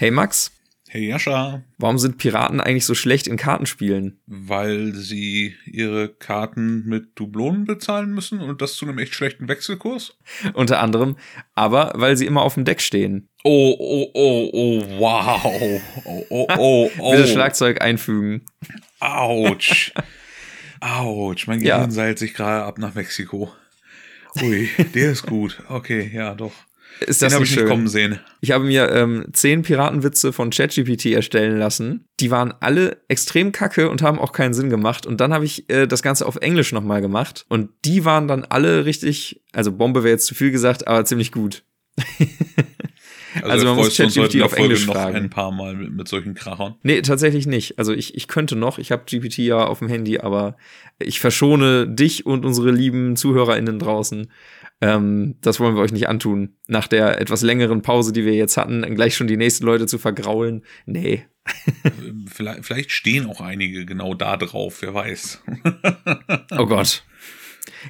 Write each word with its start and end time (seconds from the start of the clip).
Hey 0.00 0.12
Max. 0.12 0.52
Hey 0.88 1.08
Jascha. 1.08 1.64
Warum 1.76 1.98
sind 1.98 2.18
Piraten 2.18 2.60
eigentlich 2.60 2.84
so 2.84 2.94
schlecht 2.94 3.26
in 3.26 3.36
Kartenspielen? 3.36 4.20
Weil 4.26 4.94
sie 4.94 5.56
ihre 5.66 6.08
Karten 6.08 6.84
mit 6.84 7.18
Dublonen 7.18 7.64
bezahlen 7.64 8.12
müssen 8.12 8.38
und 8.38 8.62
das 8.62 8.76
zu 8.76 8.86
einem 8.86 8.98
echt 8.98 9.12
schlechten 9.12 9.48
Wechselkurs? 9.48 10.16
Unter 10.54 10.78
anderem, 10.78 11.16
aber 11.56 11.94
weil 11.96 12.16
sie 12.16 12.26
immer 12.26 12.42
auf 12.42 12.54
dem 12.54 12.64
Deck 12.64 12.80
stehen. 12.80 13.28
Oh, 13.42 13.74
oh, 13.76 14.10
oh, 14.14 14.50
oh, 14.52 15.00
wow. 15.00 15.44
Oh, 16.04 16.24
oh, 16.30 16.46
oh, 16.56 16.90
oh. 16.98 17.10
Bitte 17.10 17.26
Schlagzeug 17.26 17.82
einfügen. 17.82 18.46
Autsch. 19.00 19.92
Autsch, 20.78 21.48
mein 21.48 21.58
Gehirn 21.58 21.80
ja. 21.80 21.90
seilt 21.90 22.20
sich 22.20 22.34
gerade 22.34 22.64
ab 22.64 22.78
nach 22.78 22.94
Mexiko. 22.94 23.52
Ui, 24.40 24.68
der 24.94 25.10
ist 25.10 25.26
gut. 25.26 25.60
Okay, 25.68 26.08
ja, 26.14 26.36
doch. 26.36 26.52
Ist 27.06 27.22
das 27.22 27.30
Den 27.30 27.34
habe 27.34 27.44
ich 27.44 27.50
schön? 27.50 27.64
nicht 27.64 27.70
kommen 27.70 27.88
sehen. 27.88 28.18
Ich 28.40 28.50
habe 28.50 28.64
mir 28.64 28.90
ähm, 28.90 29.26
zehn 29.32 29.62
Piratenwitze 29.62 30.32
von 30.32 30.50
ChatGPT 30.50 31.06
erstellen 31.06 31.58
lassen. 31.58 32.08
Die 32.20 32.30
waren 32.30 32.52
alle 32.60 32.98
extrem 33.08 33.52
kacke 33.52 33.88
und 33.90 34.02
haben 34.02 34.18
auch 34.18 34.32
keinen 34.32 34.54
Sinn 34.54 34.70
gemacht. 34.70 35.06
Und 35.06 35.20
dann 35.20 35.32
habe 35.32 35.44
ich 35.44 35.68
äh, 35.70 35.86
das 35.86 36.02
Ganze 36.02 36.26
auf 36.26 36.36
Englisch 36.36 36.72
nochmal 36.72 37.00
gemacht. 37.00 37.46
Und 37.48 37.70
die 37.84 38.04
waren 38.04 38.28
dann 38.28 38.44
alle 38.44 38.84
richtig, 38.84 39.42
also 39.52 39.72
Bombe 39.72 40.02
wäre 40.02 40.14
jetzt 40.14 40.26
zu 40.26 40.34
viel 40.34 40.50
gesagt, 40.50 40.88
aber 40.88 41.04
ziemlich 41.04 41.32
gut. 41.32 41.64
Also, 43.42 43.50
also 43.50 43.66
man 43.66 43.76
muss 43.76 43.96
ChatGPT 43.96 44.42
auf 44.42 44.54
Englisch 44.54 44.86
noch 44.86 44.94
fragen. 44.94 45.16
ein 45.16 45.30
paar 45.30 45.52
Mal 45.52 45.74
mit, 45.74 45.92
mit, 45.92 46.08
solchen 46.08 46.34
Krachern. 46.34 46.76
Nee, 46.82 47.02
tatsächlich 47.02 47.46
nicht. 47.46 47.78
Also 47.78 47.92
ich, 47.92 48.14
ich 48.16 48.26
könnte 48.26 48.56
noch, 48.56 48.78
ich 48.78 48.90
habe 48.90 49.04
GPT 49.04 49.38
ja 49.38 49.66
auf 49.66 49.80
dem 49.80 49.88
Handy, 49.88 50.18
aber 50.18 50.56
ich 50.98 51.20
verschone 51.20 51.86
dich 51.86 52.26
und 52.26 52.44
unsere 52.44 52.70
lieben 52.70 53.16
ZuhörerInnen 53.16 53.78
draußen. 53.78 54.28
Ähm, 54.80 55.36
das 55.40 55.58
wollen 55.58 55.74
wir 55.74 55.82
euch 55.82 55.92
nicht 55.92 56.08
antun. 56.08 56.56
Nach 56.68 56.86
der 56.86 57.20
etwas 57.20 57.42
längeren 57.42 57.82
Pause, 57.82 58.12
die 58.12 58.24
wir 58.24 58.34
jetzt 58.34 58.56
hatten, 58.56 58.82
gleich 58.94 59.16
schon 59.16 59.26
die 59.26 59.36
nächsten 59.36 59.64
Leute 59.64 59.86
zu 59.86 59.98
vergraulen. 59.98 60.64
Nee. 60.86 61.24
vielleicht, 62.26 62.64
vielleicht 62.64 62.92
stehen 62.92 63.26
auch 63.26 63.40
einige 63.40 63.86
genau 63.86 64.14
da 64.14 64.36
drauf, 64.36 64.82
wer 64.82 64.94
weiß. 64.94 65.42
oh 66.58 66.66
Gott. 66.66 67.04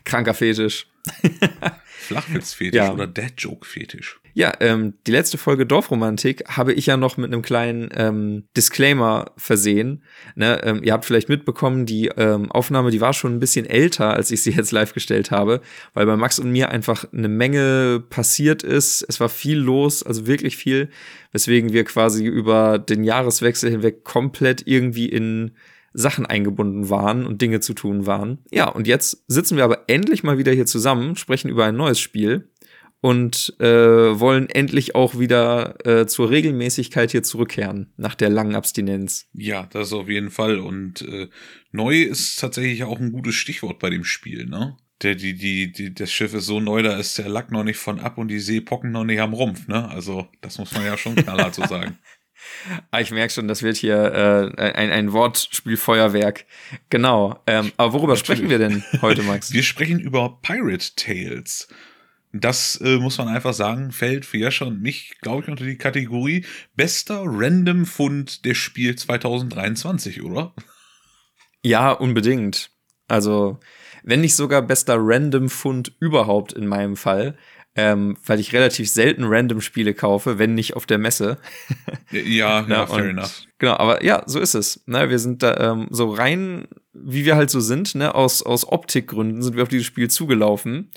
Kranker 0.04 0.34
Fetisch. 0.34 0.86
Flachwitzfetisch 2.08 2.76
ja. 2.76 2.92
oder 2.92 3.06
Dad-Joke-Fetisch. 3.06 4.20
Ja, 4.34 4.52
ähm, 4.60 4.94
die 5.06 5.10
letzte 5.10 5.36
Folge 5.36 5.66
Dorfromantik 5.66 6.44
habe 6.48 6.72
ich 6.72 6.86
ja 6.86 6.96
noch 6.96 7.16
mit 7.16 7.32
einem 7.32 7.42
kleinen 7.42 7.88
ähm, 7.94 8.44
Disclaimer 8.56 9.32
versehen. 9.36 10.04
Ne, 10.36 10.60
ähm, 10.62 10.82
ihr 10.84 10.92
habt 10.92 11.04
vielleicht 11.04 11.28
mitbekommen, 11.28 11.86
die 11.86 12.06
ähm, 12.16 12.50
Aufnahme, 12.52 12.90
die 12.90 13.00
war 13.00 13.12
schon 13.12 13.34
ein 13.34 13.40
bisschen 13.40 13.66
älter, 13.66 14.14
als 14.14 14.30
ich 14.30 14.42
sie 14.42 14.52
jetzt 14.52 14.70
live 14.70 14.94
gestellt 14.94 15.30
habe, 15.30 15.60
weil 15.92 16.06
bei 16.06 16.16
Max 16.16 16.38
und 16.38 16.52
mir 16.52 16.70
einfach 16.70 17.04
eine 17.12 17.28
Menge 17.28 18.02
passiert 18.10 18.62
ist. 18.62 19.04
Es 19.08 19.18
war 19.18 19.28
viel 19.28 19.58
los, 19.58 20.02
also 20.02 20.26
wirklich 20.26 20.56
viel, 20.56 20.88
weswegen 21.32 21.72
wir 21.72 21.84
quasi 21.84 22.24
über 22.24 22.78
den 22.78 23.04
Jahreswechsel 23.04 23.70
hinweg 23.70 24.04
komplett 24.04 24.62
irgendwie 24.66 25.08
in 25.08 25.52
Sachen 25.92 26.26
eingebunden 26.26 26.90
waren 26.90 27.26
und 27.26 27.42
Dinge 27.42 27.60
zu 27.60 27.74
tun 27.74 28.06
waren. 28.06 28.38
Ja, 28.50 28.68
und 28.68 28.86
jetzt 28.86 29.24
sitzen 29.26 29.56
wir 29.56 29.64
aber 29.64 29.84
endlich 29.88 30.22
mal 30.22 30.38
wieder 30.38 30.52
hier 30.52 30.66
zusammen, 30.66 31.16
sprechen 31.16 31.48
über 31.48 31.64
ein 31.64 31.76
neues 31.76 31.98
Spiel 31.98 32.50
und 33.00 33.54
äh, 33.60 33.66
wollen 34.18 34.50
endlich 34.50 34.94
auch 34.94 35.18
wieder 35.18 35.86
äh, 35.86 36.06
zur 36.06 36.30
Regelmäßigkeit 36.30 37.10
hier 37.10 37.22
zurückkehren 37.22 37.92
nach 37.96 38.14
der 38.14 38.28
langen 38.28 38.54
Abstinenz. 38.54 39.28
Ja, 39.32 39.66
das 39.70 39.92
auf 39.92 40.08
jeden 40.08 40.30
Fall. 40.30 40.58
Und 40.58 41.02
äh, 41.02 41.28
neu 41.70 42.02
ist 42.02 42.38
tatsächlich 42.40 42.84
auch 42.84 42.98
ein 42.98 43.12
gutes 43.12 43.34
Stichwort 43.34 43.78
bei 43.78 43.90
dem 43.90 44.04
Spiel, 44.04 44.46
ne? 44.46 44.76
Der, 45.02 45.14
die, 45.14 45.34
die, 45.34 45.70
die, 45.70 45.94
das 45.94 46.10
Schiff 46.10 46.34
ist 46.34 46.46
so 46.46 46.58
neu, 46.58 46.82
da 46.82 46.96
ist 46.96 47.18
der 47.18 47.28
Lack 47.28 47.52
noch 47.52 47.62
nicht 47.62 47.76
von 47.76 48.00
ab 48.00 48.18
und 48.18 48.26
die 48.26 48.40
Seepocken 48.40 48.90
noch 48.90 49.04
nicht 49.04 49.20
am 49.20 49.32
Rumpf, 49.32 49.68
ne? 49.68 49.88
Also, 49.88 50.26
das 50.40 50.58
muss 50.58 50.72
man 50.72 50.84
ja 50.84 50.98
schon 50.98 51.14
knallhart 51.14 51.54
so 51.54 51.64
sagen. 51.66 51.98
Ah, 52.90 53.00
ich 53.00 53.10
merke 53.10 53.32
schon, 53.32 53.48
das 53.48 53.62
wird 53.62 53.76
hier 53.76 54.52
äh, 54.56 54.62
ein, 54.62 54.90
ein 54.90 55.12
Wortspielfeuerwerk. 55.12 56.46
Genau. 56.90 57.40
Ähm, 57.46 57.72
aber 57.76 57.92
worüber 57.92 58.14
Natürlich. 58.14 58.26
sprechen 58.26 58.50
wir 58.50 58.58
denn 58.58 58.84
heute, 59.02 59.22
Max? 59.22 59.52
Wir 59.52 59.62
sprechen 59.62 60.00
über 60.00 60.38
Pirate 60.42 60.94
Tales. 60.96 61.68
Das 62.32 62.76
äh, 62.82 62.98
muss 62.98 63.16
man 63.18 63.28
einfach 63.28 63.54
sagen, 63.54 63.90
fällt 63.90 64.26
für 64.26 64.36
Jascha 64.36 64.66
und 64.66 64.82
mich, 64.82 65.16
glaube 65.20 65.42
ich, 65.42 65.48
unter 65.48 65.64
die 65.64 65.78
Kategorie 65.78 66.44
bester 66.76 67.22
Random 67.24 67.86
Fund 67.86 68.44
des 68.44 68.58
Spiel 68.58 68.96
2023, 68.96 70.22
oder? 70.22 70.54
Ja, 71.62 71.90
unbedingt. 71.92 72.70
Also, 73.08 73.58
wenn 74.02 74.20
nicht 74.20 74.36
sogar 74.36 74.60
bester 74.62 74.96
Random 74.98 75.48
Fund 75.48 75.96
überhaupt 76.00 76.52
in 76.52 76.66
meinem 76.66 76.96
Fall, 76.96 77.36
ähm, 77.74 78.16
weil 78.26 78.40
ich 78.40 78.52
relativ 78.52 78.90
selten 78.90 79.24
random 79.24 79.60
Spiele 79.60 79.94
kaufe, 79.94 80.38
wenn 80.38 80.54
nicht 80.54 80.74
auf 80.74 80.86
der 80.86 80.98
Messe. 80.98 81.38
ja, 82.10 82.66
ja, 82.66 82.86
fair 82.86 83.04
und, 83.04 83.10
enough. 83.10 83.42
Genau, 83.58 83.74
aber 83.74 84.04
ja, 84.04 84.22
so 84.26 84.40
ist 84.40 84.54
es. 84.54 84.82
Ne, 84.86 85.10
wir 85.10 85.18
sind 85.18 85.42
da 85.42 85.72
ähm, 85.72 85.88
so 85.90 86.10
rein, 86.10 86.68
wie 86.92 87.24
wir 87.24 87.36
halt 87.36 87.50
so 87.50 87.60
sind, 87.60 87.94
ne, 87.94 88.14
aus, 88.14 88.42
aus 88.42 88.66
Optikgründen 88.66 89.42
sind 89.42 89.56
wir 89.56 89.62
auf 89.62 89.68
dieses 89.68 89.86
Spiel 89.86 90.08
zugelaufen. 90.10 90.90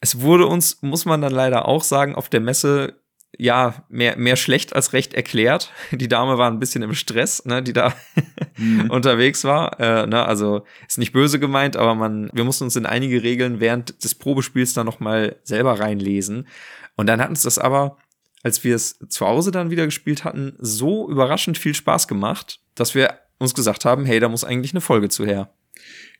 Es 0.00 0.20
wurde 0.20 0.46
uns, 0.46 0.82
muss 0.82 1.04
man 1.04 1.20
dann 1.20 1.32
leider 1.32 1.66
auch 1.66 1.82
sagen, 1.82 2.14
auf 2.14 2.28
der 2.28 2.40
Messe 2.40 3.00
ja, 3.36 3.84
mehr, 3.88 4.16
mehr 4.16 4.36
schlecht 4.36 4.74
als 4.74 4.92
recht 4.92 5.14
erklärt. 5.14 5.72
Die 5.92 6.08
Dame 6.08 6.38
war 6.38 6.50
ein 6.50 6.58
bisschen 6.58 6.82
im 6.82 6.94
Stress, 6.94 7.44
ne, 7.44 7.62
die 7.62 7.72
da 7.72 7.94
mhm. 8.56 8.90
unterwegs 8.90 9.44
war. 9.44 9.78
Äh, 9.80 10.06
ne, 10.06 10.24
also 10.24 10.64
ist 10.86 10.98
nicht 10.98 11.12
böse 11.12 11.38
gemeint, 11.38 11.76
aber 11.76 11.94
man, 11.94 12.30
wir 12.32 12.44
mussten 12.44 12.64
uns 12.64 12.76
in 12.76 12.86
einige 12.86 13.22
Regeln 13.22 13.60
während 13.60 14.02
des 14.02 14.14
Probespiels 14.14 14.72
dann 14.74 14.86
noch 14.86 15.00
mal 15.00 15.36
selber 15.44 15.78
reinlesen. 15.78 16.48
Und 16.96 17.06
dann 17.06 17.20
hat 17.20 17.28
uns 17.28 17.42
das 17.42 17.58
aber, 17.58 17.98
als 18.42 18.64
wir 18.64 18.74
es 18.74 18.98
zu 19.08 19.26
Hause 19.26 19.50
dann 19.50 19.70
wieder 19.70 19.84
gespielt 19.84 20.24
hatten, 20.24 20.54
so 20.58 21.08
überraschend 21.08 21.58
viel 21.58 21.74
Spaß 21.74 22.08
gemacht, 22.08 22.60
dass 22.74 22.94
wir 22.94 23.18
uns 23.38 23.54
gesagt 23.54 23.84
haben, 23.84 24.04
hey, 24.04 24.20
da 24.20 24.28
muss 24.28 24.44
eigentlich 24.44 24.72
eine 24.72 24.80
Folge 24.80 25.08
zu 25.08 25.24
her. 25.24 25.52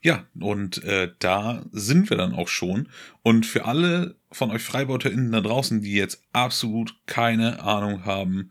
Ja, 0.00 0.24
und 0.38 0.84
äh, 0.84 1.10
da 1.18 1.64
sind 1.72 2.10
wir 2.10 2.16
dann 2.16 2.34
auch 2.34 2.48
schon. 2.48 2.88
Und 3.22 3.44
für 3.44 3.64
alle 3.64 4.17
von 4.30 4.50
euch 4.50 4.62
FreibeuterInnen 4.62 5.32
da 5.32 5.40
draußen, 5.40 5.80
die 5.80 5.94
jetzt 5.94 6.22
absolut 6.32 6.94
keine 7.06 7.62
Ahnung 7.62 8.04
haben, 8.04 8.50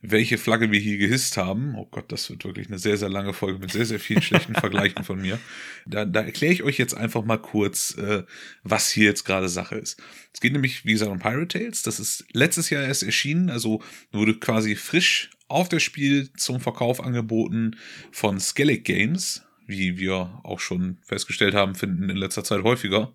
welche 0.00 0.38
Flagge 0.38 0.70
wir 0.70 0.78
hier 0.78 0.98
gehisst 0.98 1.36
haben. 1.36 1.74
Oh 1.74 1.86
Gott, 1.90 2.12
das 2.12 2.30
wird 2.30 2.44
wirklich 2.44 2.68
eine 2.68 2.78
sehr, 2.78 2.96
sehr 2.96 3.08
lange 3.08 3.32
Folge 3.32 3.58
mit 3.58 3.72
sehr, 3.72 3.86
sehr 3.86 3.98
vielen 3.98 4.22
schlechten 4.22 4.54
Vergleichen 4.60 5.04
von 5.04 5.20
mir. 5.20 5.38
Da, 5.86 6.04
da 6.04 6.20
erkläre 6.20 6.52
ich 6.52 6.62
euch 6.62 6.78
jetzt 6.78 6.94
einfach 6.94 7.24
mal 7.24 7.38
kurz, 7.38 7.96
äh, 7.96 8.22
was 8.62 8.90
hier 8.90 9.06
jetzt 9.06 9.24
gerade 9.24 9.48
Sache 9.48 9.76
ist. 9.76 10.00
Es 10.32 10.40
geht 10.40 10.52
nämlich, 10.52 10.84
wie 10.84 10.92
gesagt, 10.92 11.10
um 11.10 11.18
Pirate 11.18 11.58
Tales. 11.58 11.82
Das 11.82 11.98
ist 11.98 12.24
letztes 12.32 12.70
Jahr 12.70 12.84
erst 12.84 13.02
erschienen, 13.02 13.50
also 13.50 13.82
wurde 14.12 14.38
quasi 14.38 14.76
frisch 14.76 15.30
auf 15.48 15.68
das 15.68 15.82
Spiel 15.82 16.30
zum 16.36 16.60
Verkauf 16.60 17.00
angeboten 17.00 17.76
von 18.10 18.38
Skellig 18.40 18.84
Games 18.84 19.45
wie 19.66 19.98
wir 19.98 20.40
auch 20.42 20.60
schon 20.60 20.98
festgestellt 21.02 21.54
haben, 21.54 21.74
finden 21.74 22.08
in 22.08 22.16
letzter 22.16 22.44
Zeit 22.44 22.62
häufiger 22.62 23.12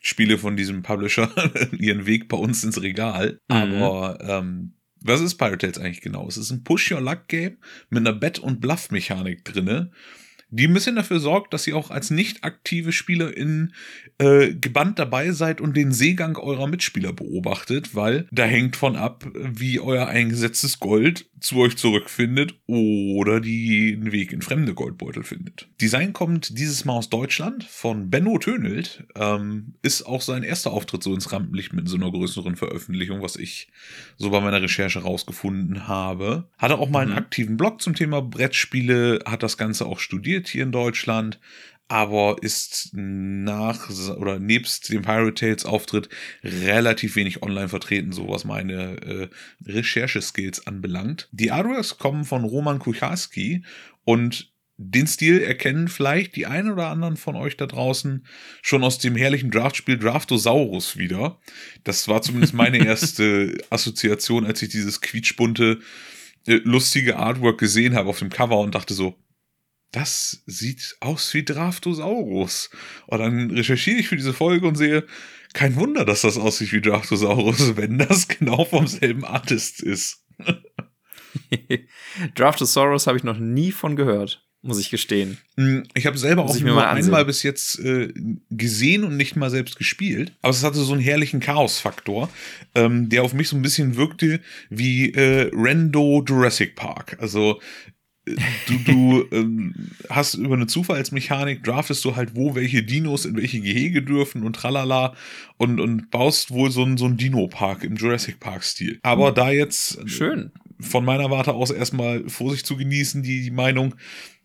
Spiele 0.00 0.38
von 0.38 0.56
diesem 0.56 0.82
Publisher 0.82 1.30
ihren 1.78 2.06
Weg 2.06 2.28
bei 2.28 2.36
uns 2.36 2.64
ins 2.64 2.80
Regal. 2.80 3.40
Mhm. 3.48 3.56
Aber 3.56 4.18
ähm, 4.20 4.74
was 5.00 5.20
ist 5.20 5.36
Pirate 5.36 5.58
Tales 5.58 5.78
eigentlich 5.78 6.00
genau? 6.00 6.26
Es 6.26 6.36
ist 6.36 6.50
ein 6.50 6.64
Push-Your-Luck-Game 6.64 7.58
mit 7.90 8.00
einer 8.00 8.16
Bet- 8.16 8.38
und 8.38 8.60
Bluff-Mechanik 8.60 9.44
drinne 9.44 9.90
die 10.54 10.68
ein 10.68 10.74
bisschen 10.74 10.94
dafür 10.94 11.18
sorgt, 11.18 11.52
dass 11.52 11.66
ihr 11.66 11.76
auch 11.76 11.90
als 11.90 12.10
nicht 12.10 12.44
aktive 12.44 12.92
SpielerInnen 12.92 13.74
äh, 14.18 14.54
gebannt 14.54 15.00
dabei 15.00 15.32
seid 15.32 15.60
und 15.60 15.76
den 15.76 15.90
Seegang 15.90 16.36
eurer 16.36 16.68
Mitspieler 16.68 17.12
beobachtet, 17.12 17.96
weil 17.96 18.28
da 18.30 18.44
hängt 18.44 18.76
von 18.76 18.94
ab, 18.94 19.26
wie 19.34 19.80
euer 19.80 20.06
eingesetztes 20.06 20.78
Gold 20.78 21.28
zu 21.44 21.58
euch 21.58 21.76
zurückfindet 21.76 22.54
oder 22.66 23.40
den 23.40 24.12
Weg 24.12 24.32
in 24.32 24.42
fremde 24.42 24.74
Goldbeutel 24.74 25.22
findet. 25.22 25.68
Design 25.80 26.12
kommt 26.12 26.58
dieses 26.58 26.84
Mal 26.84 26.94
aus 26.94 27.10
Deutschland 27.10 27.64
von 27.64 28.10
Benno 28.10 28.38
Tönelt. 28.38 29.04
Ähm, 29.14 29.74
ist 29.82 30.02
auch 30.02 30.22
sein 30.22 30.42
erster 30.42 30.72
Auftritt 30.72 31.02
so 31.02 31.14
ins 31.14 31.32
Rampenlicht 31.32 31.72
mit 31.72 31.88
so 31.88 31.96
einer 31.96 32.10
größeren 32.10 32.56
Veröffentlichung, 32.56 33.22
was 33.22 33.36
ich 33.36 33.68
so 34.16 34.30
bei 34.30 34.40
meiner 34.40 34.62
Recherche 34.62 35.00
rausgefunden 35.00 35.86
habe. 35.86 36.48
Hatte 36.58 36.78
auch 36.78 36.88
mal 36.88 37.00
einen 37.00 37.12
mhm. 37.12 37.18
aktiven 37.18 37.56
Blog 37.56 37.82
zum 37.82 37.94
Thema 37.94 38.22
Brettspiele, 38.22 39.20
hat 39.26 39.42
das 39.42 39.58
Ganze 39.58 39.86
auch 39.86 39.98
studiert 39.98 40.48
hier 40.48 40.62
in 40.62 40.72
Deutschland, 40.72 41.38
aber 41.88 42.36
ist 42.40 42.90
nach 42.92 43.90
oder 44.16 44.38
nebst 44.38 44.90
dem 44.90 45.02
Pirate 45.02 45.34
Tales 45.34 45.64
Auftritt 45.64 46.08
relativ 46.42 47.16
wenig 47.16 47.42
online 47.42 47.68
vertreten, 47.68 48.12
so 48.12 48.28
was 48.28 48.44
meine 48.44 49.02
äh, 49.02 49.28
Rechercheskills 49.66 50.66
anbelangt. 50.66 51.28
Die 51.32 51.50
Artworks 51.50 51.98
kommen 51.98 52.24
von 52.24 52.44
Roman 52.44 52.78
Kucharski 52.78 53.64
und 54.04 54.54
den 54.76 55.06
Stil 55.06 55.40
erkennen 55.40 55.86
vielleicht 55.86 56.34
die 56.34 56.46
einen 56.46 56.70
oder 56.70 56.88
anderen 56.88 57.16
von 57.16 57.36
euch 57.36 57.56
da 57.56 57.66
draußen 57.66 58.26
schon 58.60 58.82
aus 58.82 58.98
dem 58.98 59.14
herrlichen 59.14 59.50
Draftspiel 59.50 59.98
Draftosaurus 59.98 60.96
wieder. 60.96 61.38
Das 61.84 62.08
war 62.08 62.22
zumindest 62.22 62.54
meine 62.54 62.78
erste 62.84 63.56
Assoziation, 63.70 64.44
als 64.44 64.62
ich 64.62 64.70
dieses 64.70 65.00
quietschbunte, 65.00 65.78
äh, 66.46 66.60
lustige 66.64 67.16
Artwork 67.16 67.58
gesehen 67.58 67.94
habe 67.94 68.08
auf 68.08 68.18
dem 68.18 68.30
Cover 68.30 68.58
und 68.58 68.74
dachte 68.74 68.94
so, 68.94 69.16
das 69.94 70.42
sieht 70.46 70.96
aus 71.00 71.32
wie 71.34 71.44
Draftosaurus. 71.44 72.70
Und 73.06 73.20
dann 73.20 73.50
recherchiere 73.50 73.98
ich 73.98 74.08
für 74.08 74.16
diese 74.16 74.32
Folge 74.32 74.66
und 74.66 74.74
sehe, 74.74 75.04
kein 75.52 75.76
Wunder, 75.76 76.04
dass 76.04 76.22
das 76.22 76.36
aussieht 76.36 76.72
wie 76.72 76.80
Draftosaurus, 76.80 77.76
wenn 77.76 77.98
das 77.98 78.26
genau 78.26 78.64
vom 78.64 78.88
selben 78.88 79.24
Artist 79.24 79.80
ist. 79.80 80.24
Draftosaurus 82.34 83.06
habe 83.06 83.18
ich 83.18 83.24
noch 83.24 83.38
nie 83.38 83.70
von 83.70 83.94
gehört, 83.94 84.44
muss 84.62 84.80
ich 84.80 84.90
gestehen. 84.90 85.38
Mm, 85.54 85.82
Ich 85.94 86.06
habe 86.06 86.18
selber 86.18 86.42
Muss 86.42 86.56
auch 86.56 86.60
nur 86.60 86.88
einmal 86.88 87.24
bis 87.24 87.44
jetzt 87.44 87.78
äh, 87.78 88.12
gesehen 88.50 89.04
und 89.04 89.16
nicht 89.16 89.36
mal 89.36 89.50
selbst 89.50 89.76
gespielt. 89.76 90.32
Aber 90.42 90.50
es 90.50 90.64
hatte 90.64 90.78
so 90.78 90.92
einen 90.92 91.02
herrlichen 91.02 91.38
Chaos-Faktor, 91.38 92.28
ähm, 92.74 93.08
der 93.08 93.22
auf 93.22 93.32
mich 93.32 93.48
so 93.48 93.54
ein 93.54 93.62
bisschen 93.62 93.94
wirkte 93.94 94.40
wie 94.70 95.12
äh, 95.12 95.50
Rando 95.52 96.24
Jurassic 96.26 96.74
Park. 96.74 97.16
Also 97.20 97.60
du, 98.26 98.78
du 98.84 99.24
ähm, 99.32 99.74
hast 100.08 100.34
über 100.34 100.54
eine 100.54 100.66
Zufallsmechanik, 100.66 101.62
draftest 101.62 102.04
du 102.04 102.16
halt, 102.16 102.34
wo 102.34 102.54
welche 102.54 102.82
Dinos 102.82 103.26
in 103.26 103.36
welche 103.36 103.60
Gehege 103.60 104.02
dürfen 104.02 104.44
und 104.44 104.56
tralala 104.56 105.14
und, 105.56 105.80
und 105.80 106.10
baust 106.10 106.50
wohl 106.50 106.70
so 106.70 106.82
einen 106.82 106.96
so 106.96 107.04
einen 107.04 107.16
Dino-Park 107.16 107.84
im 107.84 107.96
Jurassic 107.96 108.40
Park-Stil. 108.40 108.98
Aber 109.02 109.32
da 109.32 109.50
jetzt 109.50 110.08
Schön. 110.08 110.52
von 110.80 111.04
meiner 111.04 111.30
Warte 111.30 111.52
aus 111.52 111.70
erstmal 111.70 112.28
Vorsicht 112.28 112.66
zu 112.66 112.76
genießen, 112.76 113.22
die, 113.22 113.42
die 113.42 113.50
Meinung, 113.50 113.94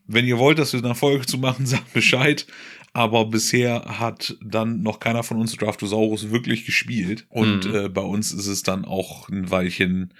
wenn 0.07 0.25
ihr 0.25 0.39
wollt, 0.39 0.59
dass 0.59 0.73
wir 0.73 0.83
eine 0.83 0.95
Folge 0.95 1.25
zu 1.25 1.37
machen, 1.37 1.65
sagt 1.65 1.93
Bescheid. 1.93 2.45
Aber 2.93 3.25
bisher 3.25 3.99
hat 3.99 4.35
dann 4.43 4.81
noch 4.81 4.99
keiner 4.99 5.23
von 5.23 5.37
uns 5.37 5.55
Draftosaurus 5.55 6.31
wirklich 6.31 6.65
gespielt. 6.65 7.25
Und 7.29 7.65
Mhm. 7.65 7.75
äh, 7.75 7.89
bei 7.89 8.01
uns 8.01 8.31
ist 8.31 8.47
es 8.47 8.63
dann 8.63 8.85
auch 8.85 9.29
ein 9.29 9.51
Weilchen, 9.51 10.13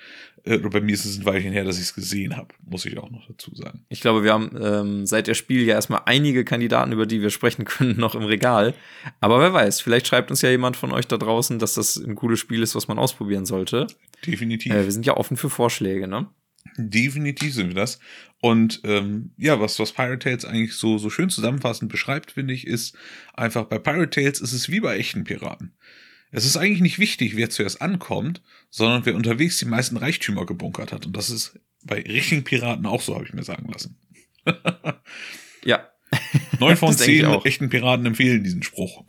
äh, 0.45 0.57
oder 0.60 0.69
bei 0.69 0.81
mir 0.81 0.94
ist 0.94 1.06
es 1.06 1.18
ein 1.19 1.25
Weilchen 1.25 1.51
her, 1.51 1.63
dass 1.63 1.77
ich 1.77 1.83
es 1.83 1.94
gesehen 1.95 2.38
habe, 2.38 2.50
muss 2.66 2.86
ich 2.86 2.98
auch 2.98 3.10
noch 3.10 3.25
dazu 3.27 3.54
sagen. 3.56 3.86
Ich 3.89 4.01
glaube, 4.01 4.24
wir 4.24 4.33
haben 4.33 4.51
ähm, 4.62 5.06
seit 5.07 5.27
der 5.27 5.33
Spiel 5.33 5.63
ja 5.63 5.74
erstmal 5.75 6.01
einige 6.06 6.45
Kandidaten, 6.45 6.92
über 6.92 7.06
die 7.06 7.21
wir 7.21 7.31
sprechen 7.31 7.66
können, 7.66 7.98
noch 8.00 8.13
im 8.16 8.24
Regal. 8.24 8.74
Aber 9.19 9.39
wer 9.39 9.51
weiß, 9.54 9.81
vielleicht 9.81 10.07
schreibt 10.07 10.30
uns 10.30 10.42
ja 10.42 10.50
jemand 10.50 10.77
von 10.77 10.92
euch 10.92 11.07
da 11.07 11.18
draußen, 11.18 11.57
dass 11.60 11.74
das 11.74 11.98
ein 11.98 12.16
cooles 12.16 12.39
Spiel 12.39 12.62
ist, 12.62 12.75
was 12.75 12.88
man 12.88 13.00
ausprobieren 13.00 13.45
sollte. 13.45 13.88
Definitiv. 14.25 14.71
Äh, 14.74 14.86
wir 14.86 14.92
sind 14.92 15.06
ja 15.06 15.18
offen 15.18 15.38
für 15.38 15.50
Vorschläge, 15.50 16.07
ne? 16.07 16.27
Definitiv 16.77 17.53
sind 17.53 17.69
wir 17.69 17.75
das. 17.75 18.00
Und 18.41 18.81
ähm, 18.83 19.31
ja, 19.38 19.59
was, 19.59 19.79
was 19.79 19.91
Pirate 19.91 20.19
Tales 20.19 20.45
eigentlich 20.45 20.73
so, 20.73 20.97
so 20.97 21.09
schön 21.09 21.29
zusammenfassend 21.29 21.91
beschreibt, 21.91 22.31
finde 22.31 22.53
ich, 22.53 22.65
ist 22.67 22.95
einfach 23.33 23.65
bei 23.65 23.79
Pirate 23.79 24.09
Tales 24.09 24.39
ist 24.39 24.53
es 24.53 24.69
wie 24.69 24.79
bei 24.79 24.97
echten 24.97 25.23
Piraten. 25.23 25.73
Es 26.31 26.45
ist 26.45 26.57
eigentlich 26.57 26.81
nicht 26.81 27.00
wichtig, 27.00 27.35
wer 27.35 27.50
zuerst 27.50 27.81
ankommt, 27.81 28.41
sondern 28.69 29.06
wer 29.06 29.15
unterwegs 29.15 29.57
die 29.57 29.65
meisten 29.65 29.97
Reichtümer 29.97 30.45
gebunkert 30.45 30.94
hat. 30.94 31.06
Und 31.06 31.17
das 31.17 31.29
ist 31.29 31.59
bei 31.83 32.01
richtigen 32.01 32.44
Piraten 32.44 32.85
auch 32.85 33.01
so, 33.01 33.15
habe 33.15 33.25
ich 33.25 33.33
mir 33.33 33.44
sagen 33.44 33.69
lassen. 33.71 33.97
Ja. 35.65 35.89
Neun 36.59 36.77
von 36.77 36.94
zehn 36.94 37.25
auch. 37.25 37.45
echten 37.45 37.69
Piraten 37.69 38.06
empfehlen 38.06 38.44
diesen 38.44 38.63
Spruch. 38.63 39.03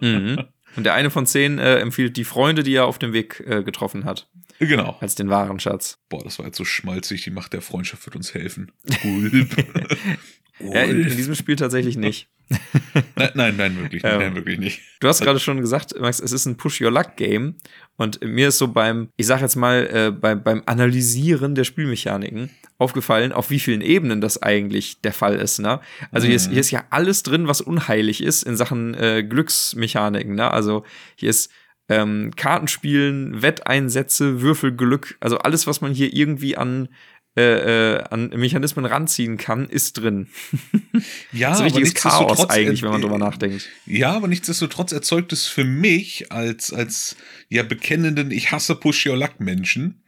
Mhm. 0.00 0.44
Und 0.76 0.84
der 0.84 0.94
eine 0.94 1.10
von 1.10 1.26
zehn 1.26 1.58
äh, 1.58 1.78
empfiehlt 1.78 2.16
die 2.16 2.24
Freunde, 2.24 2.62
die 2.62 2.74
er 2.74 2.86
auf 2.86 2.98
dem 2.98 3.12
Weg 3.12 3.42
äh, 3.46 3.62
getroffen 3.62 4.04
hat, 4.04 4.28
Genau. 4.58 4.96
als 5.00 5.14
den 5.14 5.28
wahren 5.28 5.58
Schatz. 5.60 5.98
Boah, 6.08 6.22
das 6.24 6.38
war 6.38 6.46
jetzt 6.46 6.56
so 6.58 6.64
schmalzig. 6.64 7.22
Die 7.24 7.30
Macht 7.30 7.52
der 7.52 7.62
Freundschaft 7.62 8.06
wird 8.06 8.16
uns 8.16 8.32
helfen. 8.34 8.72
Gulp. 9.02 9.56
Ja, 10.58 10.82
in, 10.82 11.02
in 11.02 11.16
diesem 11.16 11.34
Spiel 11.34 11.56
tatsächlich 11.56 11.96
nicht. 11.96 12.28
nein, 13.16 13.30
nein, 13.34 13.56
nein, 13.56 13.76
wirklich 13.76 14.02
nicht. 14.02 14.12
Ähm, 14.12 14.20
Nein, 14.20 14.34
wirklich 14.36 14.58
nicht. 14.58 14.80
Du 15.00 15.08
hast 15.08 15.20
gerade 15.20 15.40
schon 15.40 15.60
gesagt, 15.60 15.98
Max, 15.98 16.20
es 16.20 16.32
ist 16.32 16.46
ein 16.46 16.56
Push-Your-Luck-Game. 16.56 17.56
Und 17.96 18.22
mir 18.22 18.48
ist 18.48 18.58
so 18.58 18.68
beim, 18.68 19.08
ich 19.16 19.26
sag 19.26 19.40
jetzt 19.40 19.56
mal, 19.56 19.88
äh, 19.92 20.10
beim, 20.12 20.42
beim 20.42 20.62
Analysieren 20.66 21.54
der 21.54 21.64
Spielmechaniken 21.64 22.50
aufgefallen, 22.78 23.32
auf 23.32 23.50
wie 23.50 23.58
vielen 23.58 23.80
Ebenen 23.80 24.20
das 24.20 24.42
eigentlich 24.42 25.00
der 25.00 25.12
Fall 25.12 25.36
ist. 25.36 25.58
Ne? 25.58 25.80
Also 26.12 26.26
hier, 26.26 26.36
ist, 26.36 26.50
hier 26.50 26.60
ist 26.60 26.70
ja 26.70 26.84
alles 26.90 27.22
drin, 27.22 27.48
was 27.48 27.60
unheilig 27.60 28.22
ist 28.22 28.44
in 28.44 28.56
Sachen 28.56 28.94
äh, 28.94 29.24
Glücksmechaniken. 29.24 30.34
Ne? 30.34 30.50
Also 30.50 30.84
hier 31.16 31.30
ist 31.30 31.50
ähm, 31.88 32.32
Kartenspielen, 32.36 33.42
Wetteinsätze, 33.42 34.40
Würfelglück, 34.40 35.16
also 35.20 35.38
alles, 35.38 35.66
was 35.66 35.80
man 35.80 35.92
hier 35.92 36.12
irgendwie 36.12 36.56
an 36.56 36.88
äh, 37.36 37.96
äh, 37.96 38.04
an 38.10 38.30
Mechanismen 38.30 38.86
ranziehen 38.86 39.36
kann, 39.36 39.68
ist 39.68 39.98
drin. 39.98 40.28
Ja, 41.32 41.52
so 41.52 41.58
aber 41.58 41.66
richtiges 41.66 41.92
Chaos 41.92 42.20
nichtsdestotrotz, 42.20 42.50
eigentlich, 42.50 42.80
äh, 42.80 42.84
wenn 42.84 42.92
man 42.92 43.02
drüber 43.02 43.18
nachdenkt. 43.18 43.68
Ja, 43.84 44.12
aber 44.12 44.28
nichtsdestotrotz 44.28 44.92
erzeugt 44.92 45.32
es 45.34 45.46
für 45.46 45.64
mich 45.64 46.32
als, 46.32 46.72
als 46.72 47.16
ja 47.50 47.62
bekennenden 47.62 48.30
Ich 48.30 48.50
hasse 48.50 48.74
Push 48.74 49.06
Your 49.06 49.18
Luck 49.18 49.38
Menschen, 49.38 50.02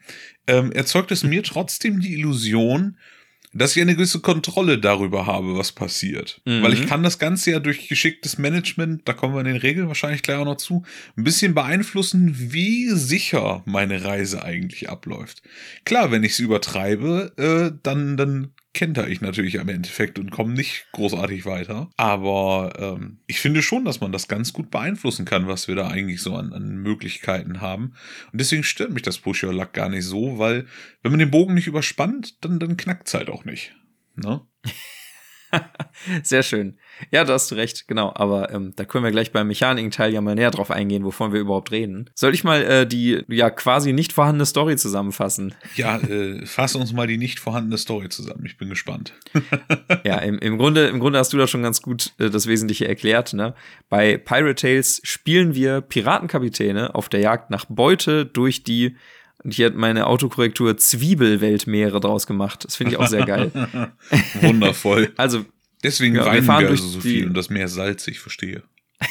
ähm, 0.46 0.72
erzeugt 0.72 1.12
es 1.12 1.24
mir 1.24 1.42
trotzdem 1.42 2.00
die 2.00 2.14
Illusion, 2.14 2.96
dass 3.58 3.76
ich 3.76 3.82
eine 3.82 3.94
gewisse 3.94 4.20
Kontrolle 4.20 4.78
darüber 4.78 5.26
habe, 5.26 5.56
was 5.56 5.72
passiert. 5.72 6.40
Mhm. 6.44 6.62
Weil 6.62 6.72
ich 6.74 6.86
kann 6.86 7.02
das 7.02 7.18
Ganze 7.18 7.50
ja 7.50 7.58
durch 7.58 7.88
geschicktes 7.88 8.38
Management, 8.38 9.02
da 9.06 9.12
kommen 9.12 9.34
wir 9.34 9.40
in 9.40 9.46
den 9.46 9.56
Regeln 9.56 9.88
wahrscheinlich 9.88 10.22
gleich 10.22 10.38
auch 10.38 10.44
noch 10.44 10.56
zu, 10.56 10.84
ein 11.16 11.24
bisschen 11.24 11.54
beeinflussen, 11.54 12.34
wie 12.36 12.88
sicher 12.90 13.62
meine 13.66 14.04
Reise 14.04 14.42
eigentlich 14.42 14.88
abläuft. 14.88 15.42
Klar, 15.84 16.10
wenn 16.10 16.24
ich 16.24 16.32
es 16.32 16.38
übertreibe, 16.38 17.32
äh, 17.36 17.78
dann, 17.82 18.16
dann 18.16 18.52
kenter 18.78 19.08
ich 19.08 19.20
natürlich 19.20 19.56
im 19.56 19.68
Endeffekt 19.68 20.20
und 20.20 20.30
komme 20.30 20.54
nicht 20.54 20.86
großartig 20.92 21.44
weiter. 21.46 21.90
Aber 21.96 22.72
ähm, 22.78 23.18
ich 23.26 23.40
finde 23.40 23.60
schon, 23.60 23.84
dass 23.84 24.00
man 24.00 24.12
das 24.12 24.28
ganz 24.28 24.52
gut 24.52 24.70
beeinflussen 24.70 25.24
kann, 25.24 25.48
was 25.48 25.66
wir 25.66 25.74
da 25.74 25.88
eigentlich 25.88 26.22
so 26.22 26.36
an, 26.36 26.52
an 26.52 26.76
Möglichkeiten 26.76 27.60
haben. 27.60 27.94
Und 28.32 28.40
deswegen 28.40 28.62
stört 28.62 28.92
mich 28.92 29.02
das 29.02 29.18
Push 29.18 29.42
Your 29.42 29.52
Luck 29.52 29.72
gar 29.72 29.88
nicht 29.88 30.04
so, 30.04 30.38
weil 30.38 30.66
wenn 31.02 31.10
man 31.10 31.18
den 31.18 31.32
Bogen 31.32 31.54
nicht 31.54 31.66
überspannt, 31.66 32.44
dann, 32.44 32.60
dann 32.60 32.76
knackt 32.76 33.08
es 33.08 33.14
halt 33.14 33.30
auch 33.30 33.44
nicht. 33.44 33.74
Ne? 34.14 34.42
Sehr 36.22 36.42
schön. 36.42 36.78
Ja, 37.10 37.24
da 37.24 37.34
hast 37.34 37.50
du 37.50 37.54
recht, 37.54 37.88
genau. 37.88 38.12
Aber 38.14 38.52
ähm, 38.52 38.72
da 38.76 38.84
können 38.84 39.04
wir 39.04 39.10
gleich 39.10 39.32
beim 39.32 39.46
Mechaniken-Teil 39.46 40.12
ja 40.12 40.20
mal 40.20 40.34
näher 40.34 40.50
drauf 40.50 40.70
eingehen, 40.70 41.04
wovon 41.04 41.32
wir 41.32 41.40
überhaupt 41.40 41.70
reden. 41.70 42.10
Soll 42.14 42.34
ich 42.34 42.44
mal 42.44 42.62
äh, 42.62 42.86
die 42.86 43.22
ja 43.28 43.50
quasi 43.50 43.92
nicht 43.92 44.12
vorhandene 44.12 44.46
Story 44.46 44.76
zusammenfassen? 44.76 45.54
Ja, 45.76 45.98
äh, 45.98 46.44
fass 46.46 46.74
uns 46.74 46.92
mal 46.92 47.06
die 47.06 47.18
nicht 47.18 47.40
vorhandene 47.40 47.78
Story 47.78 48.08
zusammen. 48.08 48.44
Ich 48.46 48.56
bin 48.56 48.68
gespannt. 48.68 49.14
ja, 50.04 50.18
im, 50.18 50.38
im, 50.38 50.58
Grunde, 50.58 50.86
im 50.86 51.00
Grunde 51.00 51.18
hast 51.18 51.32
du 51.32 51.38
da 51.38 51.46
schon 51.46 51.62
ganz 51.62 51.82
gut 51.82 52.12
äh, 52.18 52.30
das 52.30 52.46
Wesentliche 52.46 52.88
erklärt. 52.88 53.32
Ne? 53.32 53.54
Bei 53.88 54.16
Pirate 54.16 54.54
Tales 54.54 55.00
spielen 55.04 55.54
wir 55.54 55.80
Piratenkapitäne 55.80 56.94
auf 56.94 57.08
der 57.08 57.20
Jagd 57.20 57.50
nach 57.50 57.64
Beute 57.68 58.26
durch 58.26 58.62
die, 58.62 58.96
und 59.44 59.54
hier 59.54 59.66
hat 59.66 59.74
meine 59.74 60.06
Autokorrektur 60.06 60.76
Zwiebelweltmeere 60.76 62.00
draus 62.00 62.26
gemacht. 62.26 62.64
Das 62.64 62.76
finde 62.76 62.92
ich 62.92 62.98
auch 62.98 63.06
sehr 63.06 63.24
geil. 63.24 63.52
Wundervoll. 64.40 65.12
Also, 65.16 65.44
Deswegen 65.82 66.16
Ja, 66.16 66.22
wir 66.22 66.26
weinen 66.26 66.36
wir, 66.36 66.42
fahren 66.44 66.66
also 66.66 66.86
so 66.86 67.00
viel 67.00 67.26
und 67.26 67.34
das 67.34 67.50
Meer 67.50 67.68
salzig, 67.68 68.14
ich 68.14 68.20
verstehe. 68.20 68.62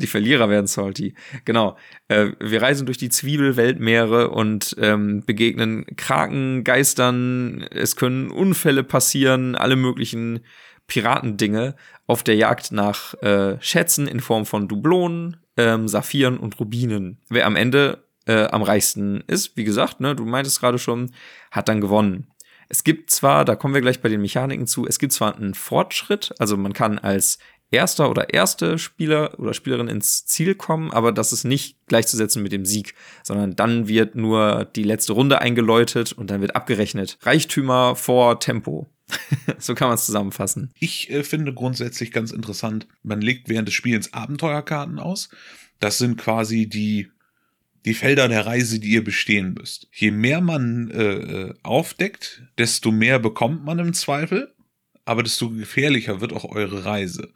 Die 0.00 0.08
Verlierer 0.08 0.48
werden 0.48 0.66
salty. 0.66 1.14
Genau. 1.44 1.76
Äh, 2.08 2.30
wir 2.40 2.60
reisen 2.60 2.86
durch 2.86 2.98
die 2.98 3.08
Zwiebelweltmeere 3.08 4.30
und 4.30 4.74
ähm, 4.80 5.22
begegnen 5.24 5.86
Kraken, 5.96 6.64
Geistern. 6.64 7.64
Es 7.70 7.94
können 7.94 8.30
Unfälle 8.30 8.82
passieren, 8.82 9.54
alle 9.54 9.76
möglichen 9.76 10.40
Piratendinge 10.88 11.76
auf 12.08 12.24
der 12.24 12.34
Jagd 12.34 12.72
nach 12.72 13.14
äh, 13.22 13.58
Schätzen 13.60 14.08
in 14.08 14.18
Form 14.18 14.44
von 14.44 14.66
Dublonen, 14.66 15.36
ähm, 15.56 15.86
Saphiren 15.86 16.38
und 16.38 16.58
Rubinen. 16.58 17.20
Wer 17.28 17.46
am 17.46 17.54
Ende 17.54 18.02
äh, 18.26 18.44
am 18.46 18.62
reichsten 18.62 19.22
ist, 19.26 19.56
wie 19.56 19.64
gesagt, 19.64 20.00
ne, 20.00 20.14
du 20.14 20.24
meintest 20.24 20.60
gerade 20.60 20.78
schon, 20.78 21.12
hat 21.50 21.68
dann 21.68 21.80
gewonnen. 21.80 22.28
Es 22.68 22.84
gibt 22.84 23.10
zwar, 23.10 23.44
da 23.44 23.56
kommen 23.56 23.74
wir 23.74 23.80
gleich 23.80 24.00
bei 24.00 24.08
den 24.08 24.20
Mechaniken 24.20 24.66
zu, 24.66 24.86
es 24.86 24.98
gibt 24.98 25.12
zwar 25.12 25.36
einen 25.36 25.54
Fortschritt, 25.54 26.32
also 26.38 26.56
man 26.56 26.72
kann 26.72 26.98
als 26.98 27.38
erster 27.70 28.10
oder 28.10 28.32
erste 28.32 28.78
Spieler 28.78 29.38
oder 29.38 29.54
Spielerin 29.54 29.88
ins 29.88 30.26
Ziel 30.26 30.54
kommen, 30.54 30.90
aber 30.90 31.12
das 31.12 31.32
ist 31.32 31.44
nicht 31.44 31.76
gleichzusetzen 31.86 32.42
mit 32.42 32.52
dem 32.52 32.64
Sieg, 32.64 32.94
sondern 33.22 33.56
dann 33.56 33.88
wird 33.88 34.14
nur 34.14 34.64
die 34.76 34.82
letzte 34.82 35.12
Runde 35.12 35.40
eingeläutet 35.40 36.12
und 36.12 36.30
dann 36.30 36.40
wird 36.40 36.56
abgerechnet. 36.56 37.18
Reichtümer 37.22 37.96
vor 37.96 38.40
Tempo. 38.40 38.88
so 39.58 39.74
kann 39.74 39.88
man 39.88 39.96
es 39.96 40.06
zusammenfassen. 40.06 40.70
Ich 40.78 41.10
äh, 41.10 41.24
finde 41.24 41.52
grundsätzlich 41.52 42.12
ganz 42.12 42.30
interessant, 42.30 42.86
man 43.02 43.20
legt 43.20 43.48
während 43.48 43.68
des 43.68 43.74
Spiels 43.74 44.12
Abenteuerkarten 44.12 44.98
aus. 44.98 45.30
Das 45.80 45.98
sind 45.98 46.16
quasi 46.16 46.68
die, 46.68 47.10
die 47.84 47.94
Felder 47.94 48.28
der 48.28 48.46
Reise, 48.46 48.78
die 48.78 48.90
ihr 48.90 49.04
bestehen 49.04 49.54
müsst. 49.54 49.88
Je 49.92 50.10
mehr 50.10 50.40
man 50.40 50.90
äh, 50.90 51.12
äh, 51.12 51.54
aufdeckt, 51.62 52.42
desto 52.58 52.92
mehr 52.92 53.18
bekommt 53.18 53.64
man 53.64 53.78
im 53.78 53.94
Zweifel, 53.94 54.54
aber 55.04 55.22
desto 55.22 55.50
gefährlicher 55.50 56.20
wird 56.20 56.32
auch 56.32 56.44
eure 56.44 56.84
Reise. 56.84 57.32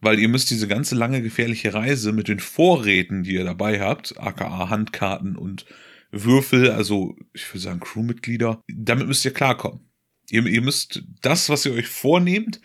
Weil 0.00 0.18
ihr 0.18 0.28
müsst 0.28 0.50
diese 0.50 0.68
ganze 0.68 0.94
lange 0.94 1.22
gefährliche 1.22 1.74
Reise 1.74 2.12
mit 2.12 2.28
den 2.28 2.40
Vorräten, 2.40 3.22
die 3.22 3.34
ihr 3.34 3.44
dabei 3.44 3.80
habt, 3.80 4.18
aka 4.18 4.68
Handkarten 4.70 5.36
und 5.36 5.66
Würfel, 6.10 6.70
also 6.70 7.16
ich 7.32 7.48
würde 7.50 7.60
sagen 7.60 7.80
Crewmitglieder, 7.80 8.62
damit 8.68 9.06
müsst 9.06 9.24
ihr 9.24 9.32
klarkommen. 9.32 9.80
Ihr, 10.30 10.44
ihr 10.46 10.62
müsst 10.62 11.02
das, 11.22 11.48
was 11.48 11.66
ihr 11.66 11.72
euch 11.72 11.86
vornehmt, 11.86 12.60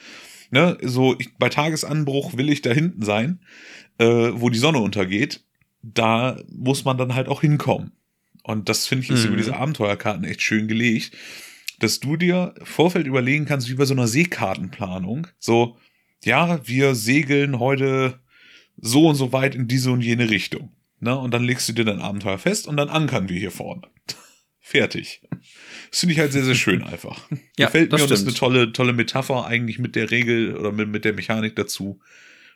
ne, 0.51 0.77
so 0.81 1.15
ich, 1.19 1.35
bei 1.37 1.49
Tagesanbruch 1.49 2.37
will 2.37 2.49
ich 2.49 2.61
da 2.61 2.71
hinten 2.71 3.03
sein, 3.03 3.41
äh, 3.97 4.31
wo 4.33 4.49
die 4.49 4.59
Sonne 4.59 4.79
untergeht, 4.79 5.43
da 5.83 6.39
muss 6.49 6.85
man 6.85 6.97
dann 6.97 7.15
halt 7.15 7.27
auch 7.27 7.41
hinkommen. 7.41 7.91
Und 8.43 8.69
das 8.69 8.87
finde 8.87 9.03
ich 9.05 9.11
ist 9.11 9.21
Mhm. 9.23 9.27
über 9.29 9.37
diese 9.37 9.55
Abenteuerkarten 9.55 10.23
echt 10.25 10.41
schön 10.41 10.67
gelegt, 10.67 11.11
dass 11.79 11.99
du 11.99 12.15
dir 12.17 12.53
Vorfeld 12.63 13.07
überlegen 13.07 13.45
kannst, 13.45 13.69
wie 13.69 13.73
bei 13.75 13.85
so 13.85 13.93
einer 13.93 14.07
Seekartenplanung, 14.07 15.27
so, 15.39 15.77
ja, 16.23 16.59
wir 16.67 16.93
segeln 16.95 17.59
heute 17.59 18.19
so 18.77 19.07
und 19.07 19.15
so 19.15 19.31
weit 19.33 19.55
in 19.55 19.67
diese 19.67 19.91
und 19.91 20.01
jene 20.01 20.29
Richtung. 20.29 20.71
Ne? 20.99 21.17
Und 21.17 21.33
dann 21.33 21.43
legst 21.43 21.67
du 21.69 21.73
dir 21.73 21.85
dein 21.85 21.99
Abenteuer 21.99 22.37
fest 22.37 22.67
und 22.67 22.77
dann 22.77 22.89
ankern 22.89 23.29
wir 23.29 23.39
hier 23.39 23.51
vorne. 23.51 23.81
Fertig. 24.59 25.21
Das 25.89 25.99
finde 26.01 26.13
ich 26.13 26.19
halt 26.19 26.31
sehr, 26.31 26.43
sehr 26.45 26.55
schön 26.55 26.83
einfach. 26.83 27.27
Ja, 27.57 27.65
Gefällt 27.67 27.91
das 27.91 27.99
mir 28.01 28.05
und 28.05 28.11
ist 28.11 28.19
stimmt. 28.19 28.29
eine 28.29 28.37
tolle, 28.37 28.73
tolle 28.73 28.93
Metapher 28.93 29.45
eigentlich 29.45 29.79
mit 29.79 29.95
der 29.95 30.11
Regel 30.11 30.55
oder 30.55 30.71
mit, 30.71 30.89
mit 30.89 31.03
der 31.05 31.13
Mechanik 31.13 31.55
dazu. 31.55 31.99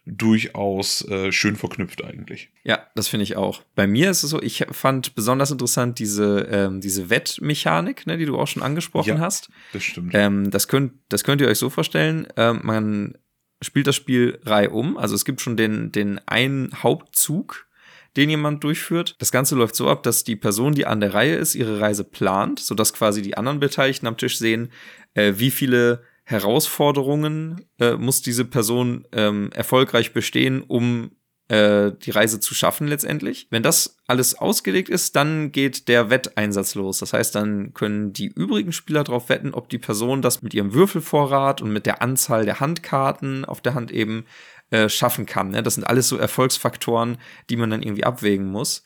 Durchaus 0.06 1.02
äh, 1.10 1.32
schön 1.32 1.56
verknüpft 1.56 2.04
eigentlich. 2.04 2.52
Ja, 2.64 2.86
das 2.96 3.08
finde 3.08 3.24
ich 3.24 3.36
auch. 3.38 3.64
Bei 3.74 3.88
mir 3.88 4.12
ist 4.12 4.24
es 4.24 4.30
so, 4.30 4.42
ich 4.42 4.66
fand 4.72 5.16
besonders 5.16 5.50
interessant 5.52 5.98
diese, 5.98 6.48
ähm, 6.52 6.80
diese 6.80 7.10
Wettmechanik, 7.10 8.06
ne, 8.06 8.18
die 8.18 8.26
du 8.26 8.38
auch 8.38 8.48
schon 8.48 8.62
angesprochen 8.64 9.10
Ja. 9.18 9.20
hast. 9.20 9.50
Das 9.74 9.84
stimmt. 9.84 10.12
Ähm, 10.14 10.52
das, 10.52 10.68
könnt, 10.68 10.94
das 11.10 11.24
könnt 11.24 11.42
ihr 11.42 11.48
euch 11.48 11.58
so 11.58 11.70
vorstellen, 11.72 12.28
ähm, 12.38 12.60
man 12.64 13.18
spielt 13.64 13.88
das 13.88 13.96
Spiel 13.96 14.40
reihum. 14.46 14.96
Also 14.98 15.16
es 15.16 15.26
gibt 15.26 15.42
schon 15.42 15.58
den, 15.58 15.92
den 15.92 16.20
einen 16.28 16.72
Hauptzug, 16.84 17.68
den 18.16 18.30
jemand 18.30 18.64
durchführt. 18.64 19.16
Das 19.20 19.32
Ganze 19.32 19.56
läuft 19.56 19.76
so 19.76 19.90
ab, 19.90 20.04
dass 20.04 20.24
die 20.24 20.36
Person, 20.36 20.74
die 20.74 20.86
an 20.86 21.00
der 21.00 21.14
Reihe 21.16 21.36
ist, 21.36 21.56
ihre 21.56 21.80
Reise 21.80 22.04
plant, 22.04 22.60
sodass 22.60 22.94
quasi 22.94 23.22
die 23.22 23.38
anderen 23.38 23.60
Beteiligten 23.60 24.08
am 24.08 24.18
Tisch 24.18 24.38
sehen, 24.38 24.72
äh, 25.16 25.34
wie 25.38 25.52
viele 25.52 26.04
Herausforderungen 26.26 27.66
äh, 27.80 27.94
muss 27.94 28.22
diese 28.22 28.46
Person 28.46 29.08
ähm, 29.12 29.52
erfolgreich 29.54 30.12
bestehen, 30.12 30.62
um 30.62 31.12
äh, 31.48 31.92
die 31.92 32.10
Reise 32.10 32.40
zu 32.40 32.56
schaffen 32.56 32.88
letztendlich. 32.88 33.48
Wenn 33.52 33.62
das 33.62 33.98
alles 34.08 34.34
ausgelegt 34.34 34.90
ist, 34.90 35.16
dann 35.16 35.52
geht 35.52 35.88
der 35.88 36.10
Wetteinsatz 36.10 36.74
los. 36.74 36.98
Das 36.98 37.14
heißt, 37.14 37.36
dann 37.36 37.76
können 37.76 38.12
die 38.12 38.26
übrigen 38.26 38.72
Spieler 38.72 39.04
darauf 39.04 39.30
wetten, 39.30 39.54
ob 39.54 39.70
die 39.70 39.78
Person 39.78 40.24
das 40.24 40.42
mit 40.42 40.56
ihrem 40.56 40.74
Würfelvorrat 40.74 41.62
und 41.62 41.72
mit 41.72 41.86
der 41.86 42.02
Anzahl 42.02 42.46
der 42.46 42.60
Handkarten 42.60 43.46
auf 43.46 43.62
der 43.62 43.76
Hand 43.76 43.92
eben 43.92 44.26
äh, 44.72 44.90
schaffen 44.90 45.28
kann. 45.28 45.50
Ne? 45.52 45.62
Das 45.62 45.76
sind 45.76 45.84
alles 45.84 46.10
so 46.10 46.18
Erfolgsfaktoren, 46.18 47.20
die 47.52 47.58
man 47.58 47.70
dann 47.70 47.84
irgendwie 47.84 48.06
abwägen 48.06 48.48
muss. 48.48 48.84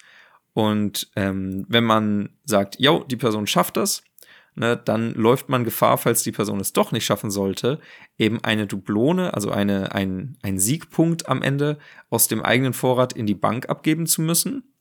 Und 0.53 1.10
ähm, 1.15 1.65
wenn 1.69 1.86
man 1.86 2.31
sagt, 2.43 2.77
jo, 2.79 3.05
die 3.05 3.15
Person 3.15 3.48
schafft 3.48 3.77
das, 3.77 4.03
ne, 4.60 4.78
dann 4.78 5.13
läuft 5.13 5.50
man 5.50 5.63
Gefahr, 5.63 5.98
falls 5.98 6.22
die 6.24 6.32
Person 6.32 6.60
es 6.60 6.74
doch 6.74 6.92
nicht 6.92 7.06
schaffen 7.06 7.32
sollte, 7.32 7.80
eben 8.18 8.44
eine 8.44 8.68
Dublone, 8.68 9.34
also 9.34 9.50
eine, 9.50 9.94
ein, 9.96 10.38
ein 10.44 10.60
Siegpunkt 10.60 11.28
am 11.28 11.42
Ende 11.42 11.80
aus 12.10 12.28
dem 12.28 12.44
eigenen 12.44 12.74
Vorrat 12.74 13.13
in 13.13 13.25
die 13.25 13.36
Bank 13.36 13.70
abgeben 13.70 14.06
zu 14.06 14.22
müssen. 14.22 14.75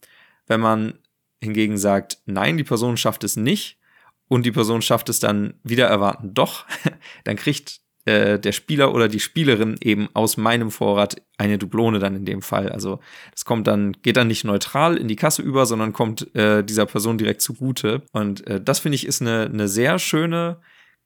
Wenn 0.47 0.61
man 0.61 0.99
hingegen 1.41 1.79
sagt, 1.79 2.19
nein, 2.27 2.57
die 2.57 2.65
Person 2.65 2.97
schafft 2.97 3.25
es 3.25 3.37
nicht 3.37 3.79
und 4.27 4.45
die 4.45 4.53
Person 4.53 4.83
schafft 4.83 5.09
es 5.09 5.21
dann 5.21 5.55
wieder 5.63 5.87
erwarten 5.87 6.35
doch, 6.35 6.67
dann 7.25 7.37
kriegt 7.37 7.81
äh, 8.09 8.41
der 8.41 8.53
Spieler 8.53 8.95
oder 8.95 9.07
die 9.07 9.21
Spielerin 9.21 9.77
eben 9.83 10.09
aus 10.15 10.38
meinem 10.38 10.71
Vorrat 10.71 11.21
eine 11.37 11.59
Dublone 11.59 11.99
dann 11.99 12.17
in 12.17 12.25
dem 12.25 12.41
Fall. 12.41 12.71
Also 12.71 13.00
das 13.33 13.45
kommt 13.45 13.67
dann, 13.67 13.93
geht 14.00 14.17
dann 14.17 14.29
nicht 14.29 14.45
neutral 14.45 14.97
in 14.97 15.09
die 15.09 15.17
Kasse 15.17 15.43
über, 15.43 15.67
sondern 15.67 15.93
kommt 15.93 16.35
äh, 16.35 16.65
dieser 16.65 16.87
Person 16.87 17.19
direkt 17.19 17.43
zugute. 17.43 18.03
Und 18.12 18.47
äh, 18.47 18.62
das 18.62 18.79
finde 18.79 18.97
ich 18.97 19.07
ist 19.07 19.21
eine, 19.21 19.45
eine 19.53 19.69
sehr 19.69 19.99
schöne 19.99 20.61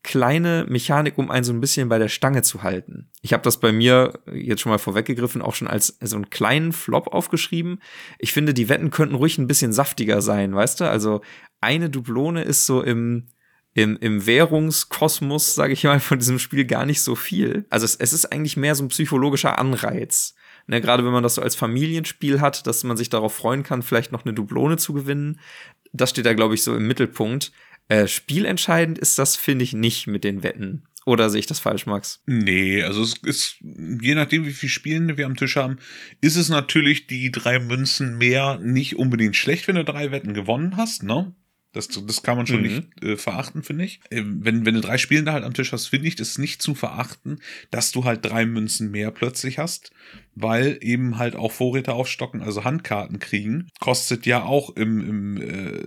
kleine 0.05 0.65
Mechanik, 0.69 1.19
um 1.19 1.31
einen 1.31 1.45
so 1.45 1.53
ein 1.53 1.61
bisschen 1.61 1.89
bei 1.89 1.99
der 1.99 2.09
Stange 2.09 2.43
zu 2.43 2.63
halten. 2.63 3.11
Ich 3.21 3.33
habe 3.33 3.43
das 3.43 3.59
bei 3.59 3.73
mir 3.73 4.21
jetzt 4.33 4.61
schon 4.61 4.71
mal 4.71 4.79
vorweggegriffen, 4.79 5.43
auch 5.43 5.55
schon 5.55 5.69
als 5.69 5.99
so 6.01 6.17
einen 6.17 6.31
kleinen 6.31 6.73
Flop 6.73 7.09
aufgeschrieben. 7.09 7.81
Ich 8.19 8.33
finde, 8.33 8.55
die 8.55 8.69
Wetten 8.69 8.91
könnten 8.91 9.15
ruhig 9.17 9.39
ein 9.39 9.47
bisschen 9.47 9.73
saftiger 9.73 10.21
sein, 10.21 10.55
weißt 10.55 10.81
du? 10.81 10.85
Also 10.89 11.21
eine 11.61 11.91
Dublone 11.91 12.43
ist 12.43 12.67
so 12.67 12.83
im 12.83 13.29
im, 13.75 13.97
im 14.01 14.27
Währungskosmos, 14.27 15.55
sage 15.55 15.73
ich 15.73 15.85
mal, 15.85 16.01
von 16.01 16.19
diesem 16.19 16.39
Spiel 16.39 16.65
gar 16.65 16.87
nicht 16.87 17.01
so 17.01 17.15
viel. 17.15 17.65
Also 17.71 17.85
es, 17.85 17.97
es 17.97 18.13
ist 18.13 18.27
eigentlich 18.27 18.57
mehr 18.57 18.75
so 18.75 18.85
ein 18.85 18.89
psychologischer 18.89 19.59
Anreiz. 19.59 20.35
Ne, 20.67 20.81
gerade 20.81 21.05
wenn 21.05 21.13
man 21.13 21.25
das 21.25 21.35
so 21.35 21.43
als 21.43 21.57
Familienspiel 21.57 22.41
hat, 22.41 22.67
dass 22.67 22.85
man 22.85 22.97
sich 22.97 23.09
darauf 23.09 23.35
freuen 23.35 23.65
kann, 23.65 23.83
vielleicht 23.83 24.13
noch 24.13 24.25
eine 24.25 24.35
Dublone 24.35 24.77
zu 24.77 24.93
gewinnen. 24.93 25.41
Das 25.93 26.11
steht 26.11 26.27
da, 26.27 26.35
glaube 26.35 26.55
ich, 26.55 26.63
so 26.63 26.77
im 26.77 26.87
Mittelpunkt. 26.87 27.53
Äh, 27.89 28.07
spielentscheidend 28.07 28.99
ist 28.99 29.19
das, 29.19 29.35
finde 29.37 29.65
ich, 29.65 29.73
nicht 29.73 30.07
mit 30.07 30.23
den 30.23 30.43
Wetten. 30.43 30.85
Oder 31.05 31.31
sehe 31.31 31.41
ich 31.41 31.47
das 31.47 31.59
falsch, 31.59 31.87
Max? 31.87 32.23
Nee, 32.27 32.83
also 32.85 33.03
es 33.03 33.15
ist, 33.25 33.57
je 33.61 34.15
nachdem, 34.15 34.47
wie 34.47 34.53
viel 34.53 34.69
Spielen 34.69 35.17
wir 35.17 35.27
am 35.27 35.37
Tisch 35.37 35.57
haben, 35.57 35.79
ist 36.21 36.37
es 36.37 36.49
natürlich 36.49 37.09
die 37.09 37.33
drei 37.33 37.59
Münzen 37.59 38.19
mehr 38.19 38.59
nicht 38.59 38.97
unbedingt 38.97 39.35
schlecht, 39.35 39.67
wenn 39.67 39.75
du 39.75 39.85
drei 39.85 40.13
Wetten 40.13 40.33
gewonnen 40.33 40.77
hast, 40.77 41.03
ne? 41.03 41.35
Das, 41.73 41.89
das 41.89 42.23
kann 42.23 42.37
man 42.37 42.47
schon 42.47 42.59
Mhm. 42.61 42.63
nicht 42.63 43.03
äh, 43.03 43.17
verachten, 43.17 43.63
finde 43.63 43.85
ich. 43.85 44.01
Ähm, 44.11 44.41
wenn, 44.43 44.67
wenn 44.67 44.75
du 44.75 44.81
drei 44.83 44.99
Spielende 44.99 45.33
halt 45.33 45.43
am 45.45 45.55
Tisch 45.55 45.73
hast, 45.73 45.87
finde 45.87 46.07
ich 46.09 46.17
das 46.17 46.37
nicht 46.37 46.61
zu 46.61 46.75
verachten, 46.75 47.41
dass 47.71 47.93
du 47.93 48.05
halt 48.05 48.25
drei 48.25 48.45
Münzen 48.45 48.91
mehr 48.91 49.11
plötzlich 49.11 49.59
hast, 49.59 49.91
weil 50.35 50.77
eben 50.83 51.17
halt 51.19 51.35
auch 51.35 51.51
Vorräte 51.51 51.95
aufstocken, 51.95 52.43
also 52.43 52.65
Handkarten 52.65 53.19
kriegen, 53.21 53.69
kostet 53.81 54.27
ja 54.27 54.43
auch 54.43 54.77
im, 54.77 55.01
im 55.01 55.37
äh, 55.41 55.83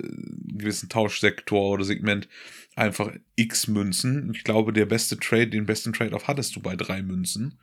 gewissen 0.57 0.89
Tauschsektor 0.89 1.71
oder 1.71 1.83
Segment 1.83 2.27
einfach 2.75 3.11
x 3.35 3.67
Münzen. 3.67 4.31
Ich 4.35 4.43
glaube, 4.43 4.73
der 4.73 4.85
beste 4.87 5.17
Trade, 5.17 5.47
den 5.47 5.65
besten 5.67 5.93
Trade-off 5.93 6.27
hattest 6.27 6.55
du 6.55 6.61
bei 6.61 6.75
drei 6.75 7.01
Münzen, 7.03 7.59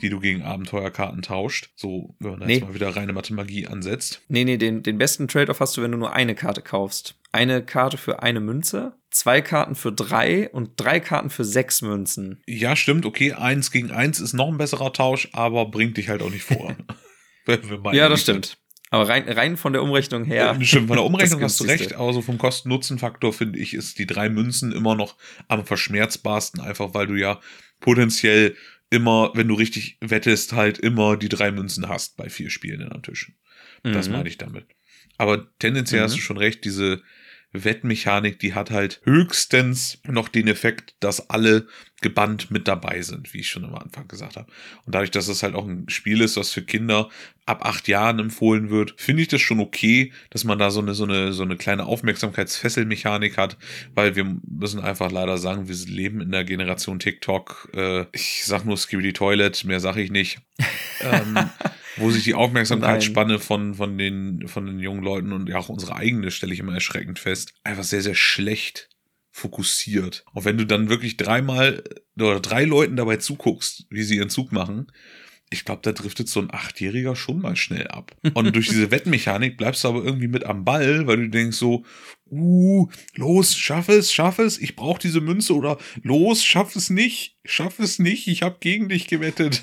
die 0.00 0.08
du 0.10 0.20
gegen 0.20 0.42
Abenteuerkarten 0.42 1.22
tauscht. 1.22 1.70
So, 1.76 2.14
wenn 2.20 2.30
man 2.30 2.40
da 2.40 2.46
Nee. 2.46 2.54
jetzt 2.54 2.62
mal 2.64 2.74
wieder 2.74 2.94
reine 2.96 3.12
Mathemagie 3.12 3.66
ansetzt. 3.66 4.22
Nee, 4.28 4.44
nee, 4.44 4.56
den, 4.56 4.82
den 4.82 4.96
besten 4.96 5.28
Trade-off 5.28 5.60
hast 5.60 5.76
du, 5.76 5.82
wenn 5.82 5.90
du 5.92 5.98
nur 5.98 6.12
eine 6.12 6.34
Karte 6.34 6.62
kaufst. 6.62 7.16
Eine 7.34 7.64
Karte 7.64 7.96
für 7.96 8.22
eine 8.22 8.38
Münze, 8.38 8.96
zwei 9.10 9.40
Karten 9.40 9.74
für 9.74 9.90
drei 9.90 10.48
und 10.50 10.72
drei 10.76 11.00
Karten 11.00 11.30
für 11.30 11.44
sechs 11.44 11.82
Münzen. 11.82 12.40
Ja, 12.46 12.76
stimmt, 12.76 13.06
okay, 13.06 13.32
eins 13.32 13.72
gegen 13.72 13.90
eins 13.90 14.20
ist 14.20 14.34
noch 14.34 14.46
ein 14.48 14.56
besserer 14.56 14.92
Tausch, 14.92 15.28
aber 15.32 15.66
bringt 15.66 15.96
dich 15.96 16.08
halt 16.08 16.22
auch 16.22 16.30
nicht 16.30 16.44
vor. 16.44 16.76
Ja, 17.92 18.08
das 18.08 18.22
stimmt. 18.22 18.56
Aber 18.90 19.08
rein, 19.08 19.28
rein 19.28 19.56
von 19.56 19.72
der 19.74 19.82
Umrechnung 19.82 20.24
her. 20.24 20.56
Ja, 20.58 20.64
stimmt, 20.64 20.86
von 20.88 20.96
der 20.96 21.04
Umrechnung 21.10 21.42
hast 21.42 21.58
du 21.60 21.64
recht, 21.64 21.92
aber 21.94 22.12
so 22.12 22.22
vom 22.22 22.38
Kosten-Nutzen-Faktor 22.38 23.32
finde 23.34 23.58
ich, 23.58 23.74
ist 23.74 23.98
die 23.98 24.06
drei 24.06 24.28
Münzen 24.30 24.72
immer 24.72 24.94
noch 24.94 25.16
am 25.48 25.66
verschmerzbarsten, 25.66 26.60
einfach 26.62 26.94
weil 26.94 27.06
du 27.06 27.14
ja 27.16 27.40
potenziell 27.80 28.56
immer, 28.90 29.32
wenn 29.34 29.48
du 29.48 29.54
richtig 29.56 29.98
wettest, 30.00 30.52
halt 30.52 30.78
immer 30.78 31.16
die 31.16 31.28
drei 31.28 31.50
Münzen 31.50 31.88
hast 31.88 32.16
bei 32.16 32.30
vier 32.30 32.48
Spielen 32.48 32.90
am 32.92 33.02
Tisch. 33.02 33.32
Das 33.82 34.06
Mhm. 34.06 34.12
meine 34.14 34.28
ich 34.28 34.38
damit. 34.38 34.66
Aber 35.18 35.48
tendenziell 35.58 36.00
Mhm. 36.00 36.04
hast 36.04 36.16
du 36.16 36.20
schon 36.20 36.38
recht, 36.38 36.64
diese 36.64 37.02
Wettmechanik, 37.54 38.38
die 38.40 38.52
hat 38.52 38.70
halt 38.70 39.00
höchstens 39.04 40.00
noch 40.06 40.28
den 40.28 40.48
Effekt, 40.48 40.94
dass 41.00 41.30
alle 41.30 41.66
gebannt 42.02 42.50
mit 42.50 42.68
dabei 42.68 43.00
sind, 43.00 43.32
wie 43.32 43.40
ich 43.40 43.48
schon 43.48 43.64
am 43.64 43.76
Anfang 43.76 44.08
gesagt 44.08 44.36
habe. 44.36 44.50
Und 44.84 44.94
dadurch, 44.94 45.10
dass 45.10 45.28
es 45.28 45.42
halt 45.42 45.54
auch 45.54 45.66
ein 45.66 45.88
Spiel 45.88 46.20
ist, 46.20 46.36
was 46.36 46.50
für 46.50 46.62
Kinder 46.62 47.08
ab 47.46 47.64
acht 47.64 47.88
Jahren 47.88 48.18
empfohlen 48.18 48.70
wird, 48.70 48.94
finde 48.96 49.22
ich 49.22 49.28
das 49.28 49.40
schon 49.40 49.60
okay, 49.60 50.12
dass 50.30 50.44
man 50.44 50.58
da 50.58 50.70
so 50.70 50.80
eine, 50.80 50.94
so 50.94 51.04
eine, 51.04 51.32
so 51.32 51.44
eine 51.44 51.56
kleine 51.56 51.86
Aufmerksamkeitsfesselmechanik 51.86 53.38
hat, 53.38 53.56
weil 53.94 54.16
wir 54.16 54.36
müssen 54.46 54.80
einfach 54.80 55.10
leider 55.10 55.38
sagen, 55.38 55.68
wir 55.68 55.76
leben 55.86 56.20
in 56.20 56.32
der 56.32 56.44
Generation 56.44 56.98
TikTok. 56.98 57.70
Äh, 57.74 58.06
ich 58.12 58.44
sag 58.44 58.64
nur 58.64 58.76
Skibidi 58.76 59.12
Toilet, 59.12 59.64
mehr 59.64 59.80
sage 59.80 60.02
ich 60.02 60.10
nicht. 60.10 60.40
ähm, 61.00 61.38
wo 61.96 62.10
sich 62.10 62.24
die 62.24 62.34
Aufmerksamkeitsspanne 62.34 63.38
von, 63.38 63.74
von, 63.74 63.98
den, 63.98 64.46
von 64.48 64.66
den 64.66 64.78
jungen 64.78 65.02
Leuten 65.02 65.32
und 65.32 65.48
ja 65.48 65.58
auch 65.58 65.68
unsere 65.68 65.96
eigene, 65.96 66.30
stelle 66.30 66.52
ich 66.52 66.60
immer 66.60 66.74
erschreckend 66.74 67.18
fest, 67.18 67.54
einfach 67.62 67.84
sehr, 67.84 68.02
sehr 68.02 68.14
schlecht 68.14 68.88
fokussiert. 69.30 70.24
Und 70.32 70.44
wenn 70.44 70.58
du 70.58 70.64
dann 70.64 70.88
wirklich 70.88 71.16
dreimal 71.16 71.82
oder 72.16 72.40
drei 72.40 72.64
Leuten 72.64 72.96
dabei 72.96 73.16
zuguckst, 73.16 73.86
wie 73.90 74.02
sie 74.02 74.16
ihren 74.16 74.30
Zug 74.30 74.52
machen, 74.52 74.92
ich 75.50 75.64
glaube, 75.64 75.82
da 75.82 75.92
driftet 75.92 76.28
so 76.28 76.40
ein 76.40 76.52
Achtjähriger 76.52 77.16
schon 77.16 77.40
mal 77.40 77.56
schnell 77.56 77.86
ab. 77.88 78.16
Und 78.34 78.54
durch 78.54 78.68
diese 78.68 78.90
Wettmechanik 78.92 79.56
bleibst 79.56 79.84
du 79.84 79.88
aber 79.88 80.04
irgendwie 80.04 80.28
mit 80.28 80.44
am 80.44 80.64
Ball, 80.64 81.06
weil 81.06 81.16
du 81.16 81.28
denkst 81.28 81.56
so, 81.56 81.84
uh, 82.30 82.88
los, 83.14 83.56
schaff 83.56 83.88
es, 83.88 84.12
schaff 84.12 84.38
es, 84.38 84.58
ich 84.58 84.76
brauche 84.76 85.00
diese 85.00 85.20
Münze 85.20 85.54
oder 85.54 85.78
los, 86.02 86.44
schaff 86.44 86.74
es 86.76 86.90
nicht, 86.90 87.38
schaff 87.44 87.78
es 87.78 87.98
nicht, 87.98 88.26
ich 88.26 88.42
habe 88.42 88.58
gegen 88.60 88.88
dich 88.88 89.06
gewettet. 89.06 89.62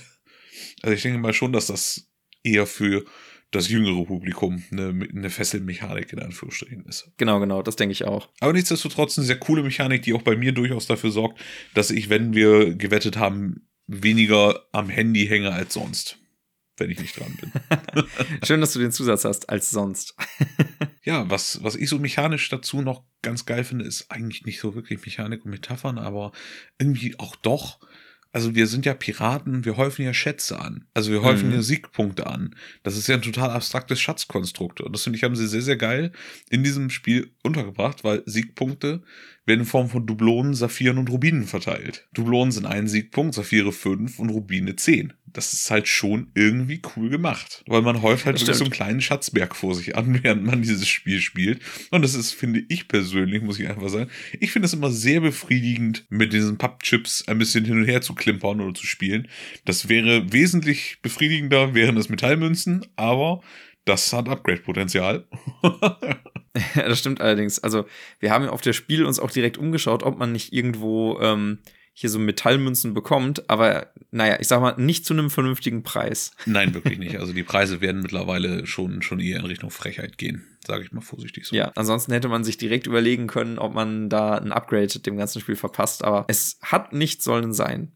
Also 0.82 0.96
ich 0.96 1.02
denke 1.02 1.20
mal 1.20 1.34
schon, 1.34 1.54
dass 1.54 1.68
das 1.68 2.11
eher 2.44 2.66
für 2.66 3.06
das 3.52 3.68
jüngere 3.68 4.06
Publikum 4.06 4.64
eine, 4.72 5.08
eine 5.14 5.30
Fesselmechanik 5.30 6.14
in 6.14 6.20
Anführungsstrichen 6.20 6.86
ist. 6.86 7.12
Genau, 7.18 7.40
genau, 7.40 7.62
das 7.62 7.76
denke 7.76 7.92
ich 7.92 8.06
auch. 8.06 8.30
Aber 8.40 8.54
nichtsdestotrotz 8.54 9.18
eine 9.18 9.28
sehr 9.28 9.40
coole 9.40 9.62
Mechanik, 9.62 10.04
die 10.04 10.14
auch 10.14 10.22
bei 10.22 10.38
mir 10.38 10.54
durchaus 10.54 10.88
dafür 10.88 11.12
sorgt, 11.12 11.40
dass 11.74 11.92
ich, 11.92 12.10
wenn 12.10 12.34
wir 12.34 12.76
gewettet 12.76 13.18
haben, 13.18 13.68
weniger 13.88 14.66
am 14.72 14.90
Handy 14.90 15.28
hänge 15.28 15.52
als 15.52 15.74
sonst, 15.74 16.18
wenn 16.78 16.90
ich 16.90 17.00
nicht 17.00 17.20
dran 17.20 17.38
bin. 17.42 18.06
Schön, 18.44 18.62
dass 18.62 18.72
du 18.72 18.80
den 18.80 18.94
Zusatz 18.94 19.26
hast 19.26 19.50
als 19.50 19.70
sonst. 19.70 20.16
ja, 21.04 21.30
was, 21.30 21.62
was 21.62 21.76
ich 21.76 21.90
so 21.90 22.00
mechanisch 22.00 22.48
dazu 22.48 22.82
noch 22.82 23.04
ganz 23.22 23.46
geil 23.46 23.66
finde, 23.66 23.84
ist 23.84 24.10
eigentlich 24.10 24.46
nicht 24.46 24.62
so 24.62 24.76
wirklich 24.76 25.06
Mechanik 25.06 25.44
und 25.44 25.52
Metaphern, 25.52 25.98
aber 25.98 26.32
irgendwie 26.80 27.20
auch 27.20 27.36
doch. 27.36 27.80
Also 28.34 28.56
wir 28.56 28.68
sind 28.68 28.86
ja 28.86 28.94
Piraten, 28.94 29.66
wir 29.66 29.76
häufen 29.78 30.04
ja 30.06 30.14
Schätze 30.14 30.60
an. 30.60 30.86
Also 30.94 31.12
wir 31.12 31.22
häufen 31.22 31.50
Mhm. 31.50 31.56
ja 31.56 31.62
Siegpunkte 31.62 32.28
an. 32.28 32.56
Das 32.84 32.96
ist 32.98 33.08
ja 33.08 33.16
ein 33.16 33.22
total 33.22 33.50
abstraktes 33.50 34.00
Schatzkonstrukt. 34.00 34.80
Und 34.82 34.94
das 34.94 35.04
finde 35.04 35.18
ich, 35.18 35.24
haben 35.24 35.36
sie 35.36 35.48
sehr, 35.48 35.62
sehr 35.62 35.76
geil 35.78 36.12
in 36.50 36.64
diesem 36.64 36.90
Spiel 36.90 37.32
untergebracht, 37.44 38.04
weil 38.06 38.24
Siegpunkte 38.26 39.04
werden 39.52 39.62
in 39.62 39.66
Form 39.66 39.90
von 39.90 40.06
Dublonen, 40.06 40.54
Saphiren 40.54 40.98
und 40.98 41.10
Rubinen 41.10 41.46
verteilt. 41.46 42.08
Dublonen 42.14 42.52
sind 42.52 42.66
ein 42.66 42.88
Siegpunkt, 42.88 43.36
Saphire 43.36 43.74
fünf 43.74 44.18
und 44.18 44.30
Rubine 44.30 44.76
zehn. 44.78 45.14
das 45.34 45.54
ist 45.54 45.72
halt 45.72 45.88
schon 45.88 46.30
irgendwie 46.36 46.82
cool 46.96 47.10
gemacht. 47.10 47.64
Weil 47.68 47.82
man 47.82 48.02
häuft 48.02 48.26
halt 48.26 48.40
wirklich 48.40 48.58
so 48.58 48.66
einen 48.66 48.74
kleinen 48.74 49.02
Schatzberg 49.02 49.56
vor 49.56 49.76
sich 49.76 49.96
an, 49.96 50.20
während 50.24 50.44
man 50.46 50.62
dieses 50.62 50.88
Spiel 50.88 51.20
spielt. 51.20 51.62
Und 51.90 52.02
das 52.02 52.16
ist, 52.16 52.34
finde 52.34 52.64
ich 52.70 52.88
persönlich, 52.88 53.42
muss 53.42 53.60
ich 53.60 53.68
einfach 53.68 53.90
sagen, 53.90 54.10
ich 54.40 54.52
finde 54.52 54.68
es 54.68 54.74
immer 54.74 54.90
sehr 54.90 55.22
befriedigend, 55.22 56.06
mit 56.10 56.34
diesen 56.34 56.58
Pappchips 56.58 57.28
ein 57.28 57.38
bisschen 57.38 57.66
hin 57.66 57.80
und 57.80 57.86
her 57.86 58.02
zu 58.02 58.16
klimpern 58.16 58.62
oder 58.62 58.74
zu 58.74 58.86
spielen. 58.86 59.28
Das 59.66 59.90
wäre 59.90 60.32
wesentlich 60.32 61.00
befriedigender, 61.02 61.74
wären 61.74 61.96
das 61.96 62.10
Metallmünzen, 62.10 62.86
aber 62.96 63.42
das 63.86 64.14
hat 64.14 64.30
Upgrade-Potenzial. 64.30 65.28
ja, 66.76 66.84
das 66.88 67.00
stimmt 67.00 67.22
allerdings. 67.22 67.60
Also, 67.60 67.86
wir 68.20 68.32
haben 68.32 68.46
ja 68.46 68.52
auf 68.52 68.62
der 68.62 68.74
Spiel 68.74 69.06
uns 69.06 69.20
auch 69.20 69.32
direkt 69.32 69.58
umgeschaut, 69.58 70.04
ob 70.04 70.18
man 70.18 70.32
nicht 70.32 70.54
irgendwo 70.54 71.20
ähm, 71.22 71.60
hier 71.94 72.10
so 72.10 72.20
Metallmünzen 72.20 72.94
bekommt, 72.94 73.50
aber 73.50 73.88
naja, 74.12 74.38
ich 74.40 74.48
sag 74.48 74.62
mal, 74.62 74.76
nicht 74.78 75.06
zu 75.06 75.14
einem 75.14 75.30
vernünftigen 75.30 75.84
Preis. 75.84 76.32
Nein, 76.46 76.74
wirklich 76.74 76.98
nicht. 76.98 77.20
Also 77.20 77.34
die 77.34 77.44
Preise 77.44 77.82
werden 77.82 78.02
mittlerweile 78.02 78.66
schon, 78.66 79.02
schon 79.02 79.20
eher 79.20 79.40
in 79.40 79.46
Richtung 79.46 79.72
Frechheit 79.72 80.18
gehen, 80.18 80.48
sage 80.66 80.84
ich 80.84 80.92
mal 80.92 81.02
vorsichtig 81.02 81.46
so. 81.46 81.56
Ja, 81.56 81.72
ansonsten 81.76 82.14
hätte 82.14 82.30
man 82.30 82.44
sich 82.44 82.58
direkt 82.58 82.88
überlegen 82.88 83.28
können, 83.28 83.60
ob 83.60 83.74
man 83.74 84.10
da 84.10 84.36
ein 84.36 84.52
Upgrade 84.52 85.00
dem 85.00 85.18
ganzen 85.18 85.42
Spiel 85.42 85.56
verpasst, 85.56 86.04
aber 86.04 86.26
es 86.28 86.60
hat 86.62 86.94
nicht 86.94 87.22
sollen 87.22 87.54
sein. 87.54 87.92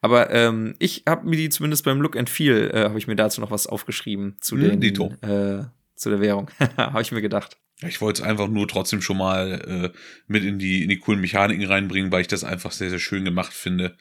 Aber 0.00 0.30
ähm, 0.30 0.74
ich 0.78 1.04
habe 1.08 1.28
mir 1.28 1.36
die 1.36 1.48
zumindest 1.48 1.84
beim 1.84 2.00
Look 2.00 2.16
and 2.16 2.30
Feel, 2.30 2.70
äh, 2.72 2.84
habe 2.84 2.98
ich 2.98 3.06
mir 3.06 3.16
dazu 3.16 3.40
noch 3.40 3.50
was 3.50 3.66
aufgeschrieben 3.66 4.36
zu 4.40 4.56
hm, 4.56 4.80
den, 4.80 5.00
äh, 5.22 5.64
zu 5.94 6.10
der 6.10 6.20
Währung. 6.20 6.50
habe 6.76 7.02
ich 7.02 7.12
mir 7.12 7.22
gedacht. 7.22 7.56
Ich 7.86 8.00
wollte 8.00 8.22
es 8.22 8.28
einfach 8.28 8.48
nur 8.48 8.66
trotzdem 8.66 9.02
schon 9.02 9.18
mal 9.18 9.92
äh, 9.94 9.98
mit 10.26 10.44
in 10.44 10.58
die, 10.58 10.82
in 10.82 10.88
die 10.88 10.98
coolen 10.98 11.20
Mechaniken 11.20 11.64
reinbringen, 11.64 12.10
weil 12.10 12.22
ich 12.22 12.26
das 12.26 12.42
einfach 12.42 12.72
sehr, 12.72 12.90
sehr 12.90 12.98
schön 12.98 13.24
gemacht 13.24 13.52
finde, 13.52 13.96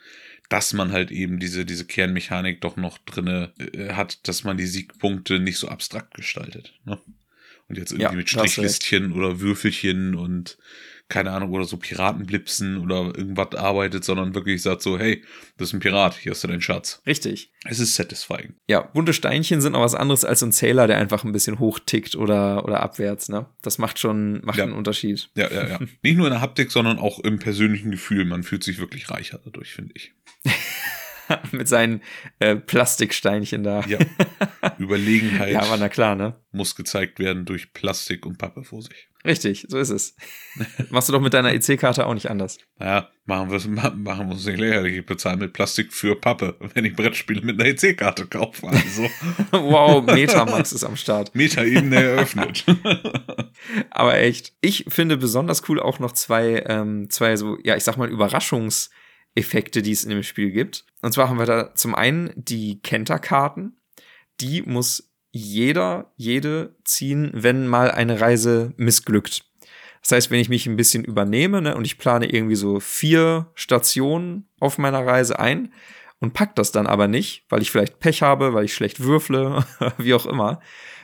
dass 0.49 0.73
man 0.73 0.91
halt 0.91 1.11
eben 1.11 1.39
diese, 1.39 1.65
diese 1.65 1.85
Kernmechanik 1.85 2.61
doch 2.61 2.77
noch 2.77 2.97
drinne 2.99 3.53
äh, 3.59 3.93
hat, 3.93 4.27
dass 4.27 4.43
man 4.43 4.57
die 4.57 4.65
Siegpunkte 4.65 5.39
nicht 5.39 5.57
so 5.57 5.67
abstrakt 5.67 6.15
gestaltet. 6.15 6.73
Ne? 6.85 6.99
Und 7.67 7.77
jetzt 7.77 7.91
irgendwie 7.91 8.03
ja, 8.03 8.11
mit 8.13 8.29
Strichlistchen 8.29 9.11
oder 9.11 9.41
Würfelchen 9.41 10.15
und 10.15 10.57
keine 11.09 11.31
Ahnung, 11.31 11.51
oder 11.51 11.63
so 11.63 11.77
Piratenblipsen 11.77 12.77
oder 12.77 13.17
irgendwas 13.17 13.55
arbeitet, 13.55 14.03
sondern 14.03 14.35
wirklich 14.35 14.61
sagt 14.61 14.81
so, 14.81 14.99
hey, 14.99 15.23
das 15.57 15.69
ist 15.69 15.73
ein 15.73 15.79
Pirat, 15.79 16.15
hier 16.15 16.31
hast 16.31 16.43
du 16.43 16.47
deinen 16.47 16.61
Schatz. 16.61 17.01
Richtig. 17.05 17.51
Es 17.65 17.79
ist 17.79 17.95
satisfying. 17.95 18.55
Ja, 18.67 18.81
bunte 18.81 19.13
Steinchen 19.13 19.61
sind 19.61 19.75
auch 19.75 19.81
was 19.81 19.95
anderes 19.95 20.25
als 20.25 20.43
ein 20.43 20.51
Zähler, 20.51 20.85
der 20.87 20.97
einfach 20.97 21.23
ein 21.23 21.31
bisschen 21.31 21.59
hochtickt 21.59 22.15
oder, 22.15 22.65
oder 22.65 22.81
abwärts, 22.81 23.29
ne? 23.29 23.45
Das 23.61 23.77
macht 23.77 23.99
schon, 23.99 24.43
macht 24.43 24.57
ja. 24.57 24.65
einen 24.65 24.73
Unterschied. 24.73 25.29
Ja, 25.35 25.49
ja, 25.49 25.67
ja. 25.67 25.79
Nicht 26.01 26.17
nur 26.17 26.27
in 26.27 26.33
der 26.33 26.41
Haptik, 26.41 26.71
sondern 26.71 26.99
auch 26.99 27.19
im 27.19 27.39
persönlichen 27.39 27.91
Gefühl. 27.91 28.25
Man 28.25 28.43
fühlt 28.43 28.63
sich 28.63 28.77
wirklich 28.79 29.09
reicher 29.09 29.39
dadurch, 29.43 29.73
finde 29.73 29.93
ich. 29.95 30.13
Mit 31.51 31.67
seinen 31.67 32.01
äh, 32.39 32.55
Plastiksteinchen 32.55 33.63
da. 33.63 33.81
Ja. 33.81 33.99
Überlegenheit. 34.77 35.53
ja, 35.53 35.61
aber 35.61 35.77
na 35.77 35.89
klar, 35.89 36.15
ne? 36.15 36.35
Muss 36.51 36.75
gezeigt 36.75 37.19
werden 37.19 37.45
durch 37.45 37.73
Plastik 37.73 38.25
und 38.25 38.37
Pappe 38.37 38.63
vor 38.63 38.81
sich. 38.81 39.09
Richtig, 39.27 39.65
so 39.67 39.77
ist 39.77 39.89
es. 39.89 40.15
Machst 40.89 41.09
du 41.09 41.13
doch 41.13 41.19
mit 41.19 41.33
deiner 41.33 41.53
EC-Karte 41.53 42.05
auch 42.05 42.13
nicht 42.13 42.29
anders. 42.29 42.59
Naja, 42.79 43.09
machen 43.25 43.51
wir 43.51 43.69
machen 43.69 44.05
wir 44.05 44.31
uns 44.31 44.45
nicht 44.45 44.57
lächerlich. 44.57 44.99
Ich 44.99 45.05
bezahle 45.05 45.35
mit 45.35 45.51
Plastik 45.51 45.91
für 45.91 46.15
Pappe, 46.15 46.55
wenn 46.73 46.85
ich 46.85 46.95
Brettspiele 46.95 47.41
mit 47.41 47.59
einer 47.59 47.69
EC-Karte 47.69 48.27
kaufe. 48.27 48.65
Also. 48.65 49.09
wow, 49.51 50.01
Metamax 50.01 50.71
ist 50.71 50.85
am 50.85 50.95
Start. 50.95 51.35
Meta-Ebene 51.35 52.01
eröffnet. 52.01 52.63
Aber 53.89 54.17
echt, 54.17 54.53
ich 54.61 54.85
finde 54.87 55.17
besonders 55.17 55.67
cool 55.67 55.81
auch 55.81 55.99
noch 55.99 56.13
zwei, 56.13 56.63
ähm, 56.65 57.09
zwei 57.09 57.35
so, 57.35 57.57
ja, 57.65 57.75
ich 57.75 57.83
sag 57.83 57.97
mal, 57.97 58.09
Überraschungseffekte, 58.09 59.81
die 59.81 59.91
es 59.91 60.05
in 60.05 60.11
dem 60.11 60.23
Spiel 60.23 60.51
gibt. 60.51 60.85
Und 61.01 61.11
zwar 61.11 61.27
haben 61.27 61.37
wir 61.37 61.45
da 61.45 61.75
zum 61.75 61.95
einen 61.95 62.31
die 62.37 62.81
Kenta-Karten. 62.81 63.75
Die 64.39 64.61
muss 64.61 65.06
jeder, 65.31 66.11
jede 66.15 66.75
ziehen, 66.83 67.31
wenn 67.33 67.67
mal 67.67 67.91
eine 67.91 68.21
Reise 68.21 68.73
missglückt. 68.77 69.43
Das 70.01 70.11
heißt, 70.11 70.31
wenn 70.31 70.39
ich 70.39 70.49
mich 70.49 70.67
ein 70.67 70.77
bisschen 70.77 71.03
übernehme 71.03 71.61
ne, 71.61 71.75
und 71.75 71.85
ich 71.85 71.97
plane 71.97 72.31
irgendwie 72.31 72.55
so 72.55 72.79
vier 72.79 73.51
Stationen 73.55 74.47
auf 74.59 74.77
meiner 74.77 75.05
Reise 75.05 75.39
ein 75.39 75.73
und 76.19 76.33
pack 76.33 76.55
das 76.55 76.71
dann 76.71 76.87
aber 76.87 77.07
nicht, 77.07 77.45
weil 77.49 77.61
ich 77.61 77.71
vielleicht 77.71 77.99
Pech 77.99 78.21
habe, 78.21 78.53
weil 78.53 78.65
ich 78.65 78.73
schlecht 78.73 79.01
würfle, 79.01 79.65
wie 79.97 80.13
auch 80.13 80.25
immer, 80.25 80.61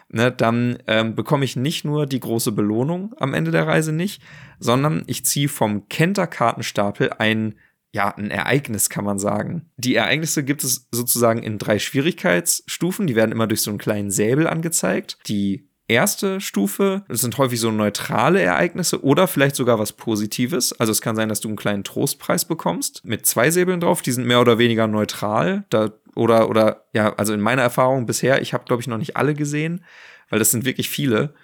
ne, 0.10 0.32
dann 0.32 0.78
ähm, 0.88 1.16
bekomme 1.16 1.44
ich 1.44 1.56
nicht 1.56 1.84
nur 1.84 2.06
die 2.06 2.20
große 2.20 2.54
Belohnung 2.54 3.14
am 3.20 3.34
Ende 3.34 3.52
der 3.52 3.68
Reise 3.68 3.92
nicht, 3.92 4.22
sondern 4.60 5.04
ich 5.08 5.26
ziehe 5.26 5.50
vom 5.50 5.90
Kenter-Kartenstapel 5.90 7.12
ein 7.18 7.56
ja, 7.93 8.10
ein 8.10 8.32
Ereignis, 8.32 8.89
kann 8.89 9.06
man 9.06 9.19
sagen. 9.19 9.69
Die 9.77 9.95
Ereignisse 9.95 10.43
gibt 10.43 10.63
es 10.63 10.88
sozusagen 10.91 11.43
in 11.43 11.60
drei 11.60 11.77
Schwierigkeitsstufen. 11.77 13.06
Die 13.06 13.15
werden 13.15 13.32
immer 13.32 13.45
durch 13.45 13.62
so 13.62 13.69
einen 13.69 13.77
kleinen 13.77 14.10
Säbel 14.10 14.47
angezeigt. 14.47 15.19
Die 15.27 15.69
erste 15.88 16.41
Stufe, 16.41 17.06
das 17.08 17.21
sind 17.21 17.38
häufig 17.38 17.60
so 17.60 17.69
neutrale 17.69 18.41
Ereignisse 18.41 19.03
oder 19.03 19.27
vielleicht 19.27 19.56
sogar 19.56 19.77
was 19.77 19.93
Positives. 19.93 20.73
Also 20.73 20.91
es 20.91 21.01
kann 21.01 21.15
sein, 21.15 21.29
dass 21.29 21.39
du 21.39 21.49
einen 21.49 21.58
kleinen 21.58 21.84
Trostpreis 21.84 22.45
bekommst 22.45 23.06
mit 23.06 23.27
zwei 23.27 23.51
Säbeln 23.51 23.79
drauf. 23.79 24.01
Die 24.01 24.12
sind 24.12 24.25
mehr 24.25 24.41
oder 24.41 24.58
weniger 24.58 24.88
neutral. 24.88 25.65
Da, 25.69 25.91
oder, 26.15 26.49
oder, 26.49 26.86
ja, 26.93 27.13
also 27.15 27.34
in 27.34 27.41
meiner 27.41 27.62
Erfahrung 27.62 28.08
bisher, 28.08 28.41
ich 28.41 28.53
habe, 28.56 28.65
glaube 28.65 28.82
ich, 28.82 28.88
noch 28.88 28.97
nicht 28.97 29.17
alle 29.17 29.36
gesehen, 29.36 29.84
weil 30.29 30.39
das 30.39 30.49
sind 30.49 30.65
wirklich 30.65 30.89
viele. 30.89 31.36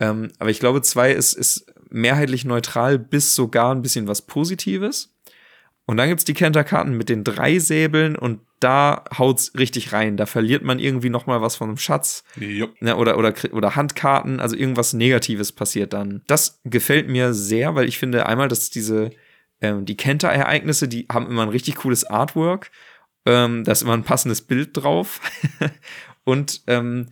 Ähm, 0.00 0.30
aber 0.38 0.48
ich 0.48 0.60
glaube, 0.60 0.80
zwei 0.80 1.12
ist, 1.12 1.34
ist 1.34 1.66
mehrheitlich 1.90 2.44
neutral 2.44 2.98
bis 2.98 3.34
sogar 3.34 3.74
ein 3.74 3.82
bisschen 3.82 4.08
was 4.08 4.22
Positives. 4.22 5.14
Und 5.88 5.96
dann 5.96 6.10
gibt's 6.10 6.26
die 6.26 6.34
Kenterkarten 6.34 6.98
mit 6.98 7.08
den 7.08 7.24
drei 7.24 7.58
Säbeln 7.58 8.14
und 8.14 8.40
da 8.60 9.04
haut's 9.16 9.52
richtig 9.56 9.94
rein. 9.94 10.18
Da 10.18 10.26
verliert 10.26 10.62
man 10.62 10.78
irgendwie 10.78 11.08
noch 11.08 11.24
mal 11.24 11.40
was 11.40 11.56
von 11.56 11.68
einem 11.68 11.78
Schatz. 11.78 12.24
Yep. 12.38 12.82
Ne, 12.82 12.94
oder, 12.94 13.16
oder, 13.16 13.32
oder 13.52 13.74
Handkarten, 13.74 14.38
also 14.38 14.54
irgendwas 14.54 14.92
Negatives 14.92 15.50
passiert 15.50 15.94
dann. 15.94 16.20
Das 16.26 16.60
gefällt 16.64 17.08
mir 17.08 17.32
sehr, 17.32 17.74
weil 17.74 17.88
ich 17.88 17.96
finde 17.96 18.26
einmal, 18.26 18.48
dass 18.48 18.68
diese, 18.68 19.12
ähm, 19.62 19.86
die 19.86 19.96
Kenter-Ereignisse, 19.96 20.88
die 20.88 21.06
haben 21.10 21.26
immer 21.26 21.44
ein 21.44 21.48
richtig 21.48 21.76
cooles 21.76 22.04
Artwork. 22.04 22.70
Ähm, 23.24 23.64
da 23.64 23.72
ist 23.72 23.80
immer 23.80 23.94
ein 23.94 24.04
passendes 24.04 24.42
Bild 24.42 24.76
drauf. 24.76 25.22
und 26.24 26.64
ähm, 26.66 27.06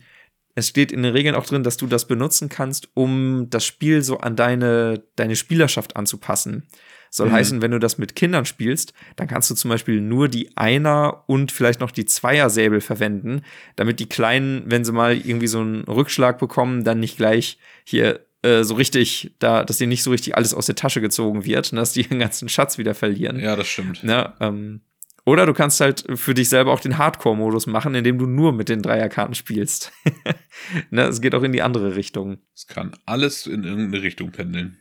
es 0.53 0.67
steht 0.67 0.91
in 0.91 1.01
den 1.01 1.13
Regeln 1.13 1.33
auch 1.33 1.47
drin, 1.47 1.63
dass 1.63 1.77
du 1.77 1.87
das 1.87 2.05
benutzen 2.05 2.47
kannst, 2.47 2.89
um 2.93 3.49
das 3.49 3.65
Spiel 3.65 4.03
so 4.03 4.19
an 4.19 4.35
deine, 4.35 5.03
deine 5.15 5.35
Spielerschaft 5.35 5.95
anzupassen. 5.95 6.67
Soll 7.09 7.29
mhm. 7.29 7.33
heißen, 7.33 7.61
wenn 7.61 7.71
du 7.71 7.79
das 7.79 7.97
mit 7.97 8.15
Kindern 8.15 8.45
spielst, 8.45 8.93
dann 9.15 9.27
kannst 9.27 9.49
du 9.49 9.55
zum 9.55 9.69
Beispiel 9.69 10.01
nur 10.01 10.27
die 10.27 10.55
Einer- 10.55 11.23
und 11.27 11.51
vielleicht 11.51 11.79
noch 11.79 11.91
die 11.91 12.05
Zweiersäbel 12.05 12.81
verwenden, 12.81 13.41
damit 13.75 13.99
die 13.99 14.09
Kleinen, 14.09 14.63
wenn 14.65 14.85
sie 14.85 14.91
mal 14.91 15.15
irgendwie 15.15 15.47
so 15.47 15.59
einen 15.59 15.83
Rückschlag 15.83 16.39
bekommen, 16.39 16.83
dann 16.83 16.99
nicht 16.99 17.17
gleich 17.17 17.57
hier 17.83 18.21
äh, 18.43 18.63
so 18.63 18.75
richtig, 18.75 19.31
da, 19.39 19.63
dass 19.63 19.77
dir 19.77 19.87
nicht 19.87 20.03
so 20.03 20.11
richtig 20.11 20.35
alles 20.35 20.53
aus 20.53 20.67
der 20.67 20.75
Tasche 20.75 21.01
gezogen 21.01 21.45
wird, 21.45 21.73
ne, 21.73 21.79
dass 21.79 21.93
die 21.93 22.03
den 22.07 22.19
ganzen 22.19 22.49
Schatz 22.49 22.77
wieder 22.77 22.93
verlieren. 22.93 23.39
Ja, 23.39 23.55
das 23.55 23.67
stimmt. 23.67 24.03
Ne, 24.03 24.33
ähm, 24.39 24.81
oder 25.27 25.45
du 25.45 25.53
kannst 25.53 25.81
halt 25.81 26.05
für 26.15 26.33
dich 26.33 26.47
selber 26.47 26.71
auch 26.71 26.79
den 26.79 26.97
Hardcore-Modus 26.97 27.67
machen, 27.67 27.93
indem 27.95 28.17
du 28.17 28.27
nur 28.27 28.53
mit 28.53 28.69
den 28.69 28.81
Dreierkarten 28.81 29.35
spielst. 29.35 29.91
ne, 30.89 31.01
es 31.03 31.19
geht 31.19 31.35
auch 31.35 31.43
in 31.43 31.51
die 31.51 31.61
andere 31.61 31.97
Richtung. 31.97 32.37
Es 32.55 32.65
kann 32.65 32.93
alles 33.05 33.45
in 33.45 33.65
irgendeine 33.65 34.03
Richtung 34.03 34.31
pendeln. 34.31 34.77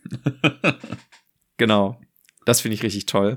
genau. 1.57 2.01
Das 2.47 2.63
finde 2.63 2.77
ich 2.77 2.83
richtig 2.83 3.05
toll. 3.05 3.37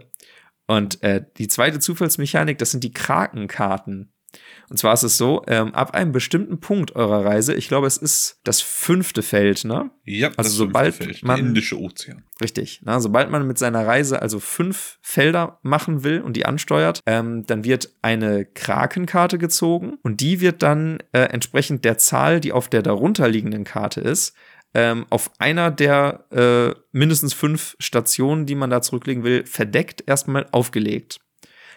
Und 0.67 1.03
äh, 1.03 1.25
die 1.37 1.49
zweite 1.49 1.79
Zufallsmechanik, 1.79 2.57
das 2.57 2.71
sind 2.71 2.83
die 2.83 2.93
Krakenkarten. 2.93 4.13
Und 4.69 4.77
zwar 4.77 4.93
ist 4.93 5.01
es 5.01 5.17
so, 5.17 5.41
ähm, 5.47 5.73
ab 5.73 5.95
einem 5.95 6.11
bestimmten 6.11 6.59
Punkt 6.59 6.95
eurer 6.95 7.25
Reise, 7.25 7.55
ich 7.55 7.67
glaube, 7.67 7.87
es 7.87 7.97
ist 7.97 8.39
das 8.43 8.61
fünfte 8.61 9.23
Feld, 9.23 9.65
ne? 9.65 9.89
Ja, 10.05 10.29
also 10.37 10.51
sobald 10.51 10.93
Feld, 10.93 11.23
man, 11.23 11.39
Indische 11.39 11.79
Ozean. 11.79 12.23
Richtig. 12.39 12.81
Na, 12.83 12.99
sobald 12.99 13.31
man 13.31 13.47
mit 13.47 13.57
seiner 13.57 13.87
Reise 13.87 14.21
also 14.21 14.39
fünf 14.39 14.99
Felder 15.01 15.59
machen 15.63 16.03
will 16.03 16.21
und 16.21 16.37
die 16.37 16.45
ansteuert, 16.45 17.01
ähm, 17.07 17.47
dann 17.47 17.63
wird 17.63 17.89
eine 18.03 18.45
Krakenkarte 18.45 19.39
gezogen 19.39 19.97
und 20.03 20.21
die 20.21 20.39
wird 20.39 20.61
dann 20.61 20.99
äh, 21.13 21.21
entsprechend 21.21 21.83
der 21.83 21.97
Zahl, 21.97 22.39
die 22.39 22.51
auf 22.51 22.69
der 22.69 22.83
darunterliegenden 22.83 23.63
Karte 23.63 24.01
ist, 24.01 24.35
ähm, 24.73 25.05
auf 25.09 25.31
einer 25.39 25.71
der 25.71 26.25
äh, 26.31 26.79
mindestens 26.91 27.33
fünf 27.33 27.75
Stationen, 27.79 28.45
die 28.45 28.55
man 28.55 28.69
da 28.69 28.81
zurücklegen 28.81 29.23
will, 29.23 29.45
verdeckt 29.45 30.03
erstmal 30.07 30.47
aufgelegt. 30.51 31.19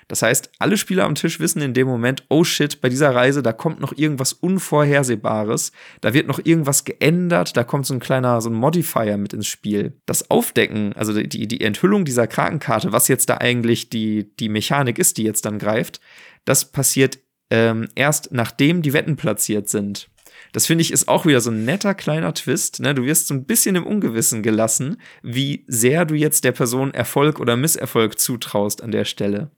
Das 0.09 0.20
heißt, 0.20 0.50
alle 0.59 0.76
Spieler 0.76 1.05
am 1.05 1.14
Tisch 1.14 1.40
wissen 1.40 1.62
in 1.62 1.74
dem 1.74 1.87
Moment, 1.87 2.24
oh 2.28 2.44
shit, 2.44 2.81
bei 2.81 2.88
dieser 2.88 3.14
Reise, 3.14 3.42
da 3.42 3.52
kommt 3.52 3.81
noch 3.81 3.96
irgendwas 3.96 4.35
Unvorhersehbares, 4.35 5.72
da 6.00 6.12
wird 6.12 6.26
noch 6.26 6.40
irgendwas 6.44 6.85
geändert, 6.85 7.57
da 7.57 7.64
kommt 7.64 7.87
so 7.87 7.94
ein 7.94 8.00
kleiner, 8.00 8.40
so 8.40 8.50
ein 8.50 8.55
Modifier 8.55 9.16
mit 9.16 9.33
ins 9.33 9.46
Spiel. 9.46 10.00
Das 10.05 10.31
Aufdecken, 10.31 10.92
also 10.94 11.14
die, 11.14 11.48
die 11.48 11.61
Enthüllung 11.62 12.05
dieser 12.05 12.26
Krakenkarte, 12.26 12.92
was 12.92 13.09
jetzt 13.09 13.31
da 13.31 13.38
eigentlich 13.38 13.88
die, 13.88 14.37
die 14.37 14.48
Mechanik 14.48 14.98
ist, 14.98 15.16
die 15.16 15.22
jetzt 15.22 15.46
dann 15.46 15.59
greift, 15.59 16.00
das 16.44 16.70
passiert 16.72 17.18
ähm, 17.50 17.88
erst 17.94 18.33
nachdem 18.33 18.83
die 18.83 18.92
Wetten 18.92 19.16
platziert 19.16 19.68
sind. 19.68 20.09
Das 20.52 20.66
finde 20.66 20.82
ich 20.82 20.92
ist 20.92 21.08
auch 21.08 21.26
wieder 21.26 21.40
so 21.40 21.50
ein 21.50 21.64
netter 21.64 21.94
kleiner 21.94 22.34
Twist. 22.34 22.80
Ne? 22.80 22.94
Du 22.94 23.04
wirst 23.04 23.26
so 23.26 23.34
ein 23.34 23.44
bisschen 23.44 23.74
im 23.74 23.86
Ungewissen 23.86 24.42
gelassen, 24.42 24.98
wie 25.22 25.64
sehr 25.66 26.04
du 26.04 26.14
jetzt 26.14 26.44
der 26.44 26.52
Person 26.52 26.92
Erfolg 26.92 27.40
oder 27.40 27.56
Misserfolg 27.56 28.18
zutraust 28.18 28.82
an 28.82 28.90
der 28.90 29.06
Stelle. 29.06 29.50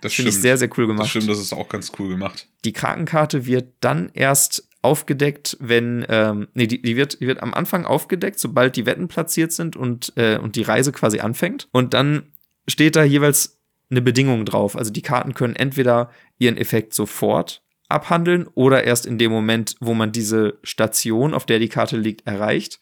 Das 0.00 0.14
Finde 0.14 0.30
ich 0.30 0.36
sehr, 0.36 0.58
sehr 0.58 0.68
cool 0.76 0.86
gemacht. 0.86 1.04
Das 1.04 1.10
stimmt, 1.10 1.28
das 1.30 1.38
ist 1.38 1.52
auch 1.52 1.68
ganz 1.68 1.92
cool 1.98 2.08
gemacht. 2.08 2.48
Die 2.64 2.72
Krakenkarte 2.72 3.46
wird 3.46 3.72
dann 3.80 4.10
erst 4.12 4.68
aufgedeckt, 4.82 5.56
wenn, 5.60 6.04
ähm, 6.10 6.48
nee, 6.52 6.66
die, 6.66 6.82
die, 6.82 6.96
wird, 6.96 7.20
die 7.20 7.26
wird 7.26 7.42
am 7.42 7.54
Anfang 7.54 7.86
aufgedeckt, 7.86 8.38
sobald 8.38 8.76
die 8.76 8.84
Wetten 8.84 9.08
platziert 9.08 9.52
sind 9.52 9.76
und, 9.76 10.12
äh, 10.16 10.36
und 10.36 10.56
die 10.56 10.62
Reise 10.62 10.92
quasi 10.92 11.20
anfängt. 11.20 11.68
Und 11.72 11.94
dann 11.94 12.34
steht 12.68 12.96
da 12.96 13.02
jeweils 13.02 13.58
eine 13.90 14.02
Bedingung 14.02 14.44
drauf. 14.44 14.76
Also 14.76 14.90
die 14.90 15.00
Karten 15.00 15.32
können 15.32 15.56
entweder 15.56 16.10
ihren 16.38 16.58
Effekt 16.58 16.92
sofort 16.92 17.63
abhandeln 17.88 18.46
oder 18.54 18.84
erst 18.84 19.06
in 19.06 19.18
dem 19.18 19.30
Moment, 19.30 19.76
wo 19.80 19.94
man 19.94 20.12
diese 20.12 20.58
Station, 20.62 21.34
auf 21.34 21.46
der 21.46 21.58
die 21.58 21.68
Karte 21.68 21.96
liegt, 21.96 22.26
erreicht. 22.26 22.80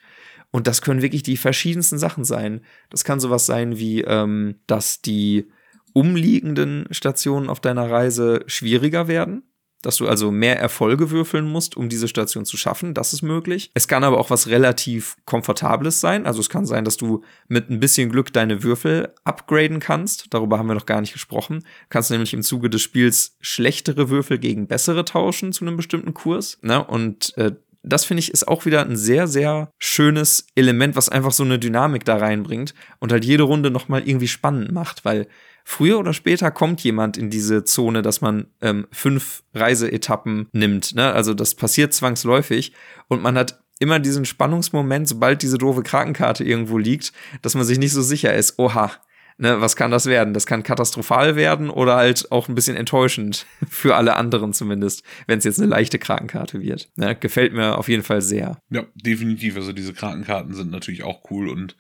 Und 0.51 0.67
das 0.67 0.83
können 0.83 1.03
wirklich 1.03 1.23
die 1.23 1.37
verschiedensten 1.37 1.99
Sachen 1.99 2.25
sein. 2.25 2.61
Das 2.91 3.05
kann 3.05 3.21
sowas 3.21 3.47
sein 3.47 3.79
wie, 3.79 4.03
ähm, 4.03 4.57
dass 4.67 5.01
die 5.01 5.49
umliegenden 5.95 6.87
Stationen 6.91 7.49
auf 7.49 7.61
deiner 7.61 7.91
Reise 7.91 8.45
schwieriger 8.47 9.09
werden 9.09 9.43
dass 9.83 9.97
du 9.97 10.09
also 10.09 10.31
mehr 10.31 10.59
Erfolge 10.59 11.11
würfeln 11.11 11.45
musst, 11.47 11.77
um 11.77 11.89
diese 11.89 12.09
Station 12.09 12.45
zu 12.45 12.57
schaffen. 12.57 12.95
Das 12.95 13.13
ist 13.13 13.23
möglich. 13.23 13.71
Es 13.75 13.89
kann 13.89 14.05
aber 14.05 14.19
auch 14.19 14.31
was 14.31 14.49
relativ 14.49 15.17
Komfortables 15.27 16.01
sein. 16.01 16.27
Also 16.27 16.41
es 16.41 16.49
kann 16.49 16.65
sein, 16.67 16.85
dass 16.85 16.97
du 16.97 17.23
mit 17.49 17.69
ein 17.69 17.81
bisschen 17.81 18.11
Glück 18.11 18.33
deine 18.33 18.63
Würfel 18.63 19.13
upgraden 19.25 19.81
kannst. 19.81 20.27
Darüber 20.31 20.59
haben 20.59 20.69
wir 20.69 20.75
noch 20.75 20.87
gar 20.87 21.01
nicht 21.01 21.13
gesprochen. 21.13 21.61
Du 21.61 21.67
kannst 21.91 22.11
nämlich 22.11 22.33
im 22.33 22.43
Zuge 22.43 22.71
des 22.71 22.83
Spiels 22.83 23.37
schlechtere 23.41 24.09
Würfel 24.09 24.39
gegen 24.39 24.67
bessere 24.67 25.05
tauschen 25.05 25.53
zu 25.53 25.65
einem 25.65 25.77
bestimmten 25.77 26.15
Kurs. 26.15 26.59
Ne? 26.63 26.83
Und 26.83 27.37
äh, 27.37 27.53
das 27.83 28.05
finde 28.05 28.21
ich 28.21 28.31
ist 28.31 28.47
auch 28.47 28.65
wieder 28.65 28.85
ein 28.85 28.97
sehr, 28.97 29.27
sehr 29.27 29.73
schönes 29.79 30.47
Element, 30.55 30.97
was 30.97 31.09
einfach 31.09 31.33
so 31.33 31.43
eine 31.43 31.59
Dynamik 31.59 32.05
da 32.05 32.17
reinbringt 32.17 32.75
und 33.01 33.13
halt 33.13 33.25
jede 33.25 33.43
Runde 33.43 33.71
nochmal 33.71 34.07
irgendwie 34.07 34.29
spannend 34.29 34.73
macht, 34.73 35.05
weil 35.05 35.27
früher 35.65 35.99
oder 35.99 36.13
später 36.13 36.51
kommt 36.51 36.81
jemand 36.83 37.17
in 37.17 37.31
diese 37.31 37.65
Zone, 37.65 38.03
dass 38.03 38.21
man 38.21 38.47
ähm, 38.61 38.87
fünf 38.93 39.43
Reiseetappen 39.55 40.49
nimmt. 40.53 40.95
Ne? 40.95 41.13
Also 41.13 41.35
das 41.35 41.55
passiert 41.55 41.93
zwangsläufig 41.93 42.73
und 43.09 43.23
man 43.23 43.37
hat 43.37 43.61
immer 43.79 43.99
diesen 43.99 44.25
Spannungsmoment, 44.25 45.09
sobald 45.09 45.43
diese 45.43 45.59
doofe 45.59 45.83
Krakenkarte 45.83 46.45
irgendwo 46.45 46.79
liegt, 46.79 47.13
dass 47.43 47.55
man 47.57 47.65
sich 47.65 47.79
nicht 47.79 47.93
so 47.93 48.03
sicher 48.03 48.33
ist, 48.33 48.59
oha, 48.59 48.93
ne, 49.39 49.61
was 49.61 49.77
kann 49.77 49.91
das 49.91 50.07
werden? 50.07 50.35
Das 50.35 50.47
kann 50.47 50.63
katastrophal 50.63 51.37
werden 51.37 51.71
oder 51.71 51.97
halt 51.97 52.31
auch 52.31 52.49
ein 52.49 52.55
bisschen 52.55 52.77
enttäuschend 52.77 53.47
für 53.69 53.97
alle 53.97 54.17
anderen 54.17 54.53
zumindest, 54.53 55.03
wenn 55.27 55.39
es 55.39 55.45
jetzt 55.45 55.59
eine 55.61 55.69
leichte 55.69 55.99
Krakenkarte 55.99 56.61
wird. 56.61 56.91
Ne, 56.97 57.17
gefällt 57.17 57.53
mir 57.53 57.79
auf 57.79 57.89
jeden 57.89 58.03
Fall 58.03 58.23
sehr. 58.23 58.59
Ja, 58.71 58.85
definitiv. 58.95 59.57
Also 59.57 59.73
diese 59.73 59.93
Krakenkarten 59.93 60.55
sind 60.55 60.71
natürlich 60.71 61.03
auch 61.03 61.23
cool 61.31 61.49
und 61.49 61.77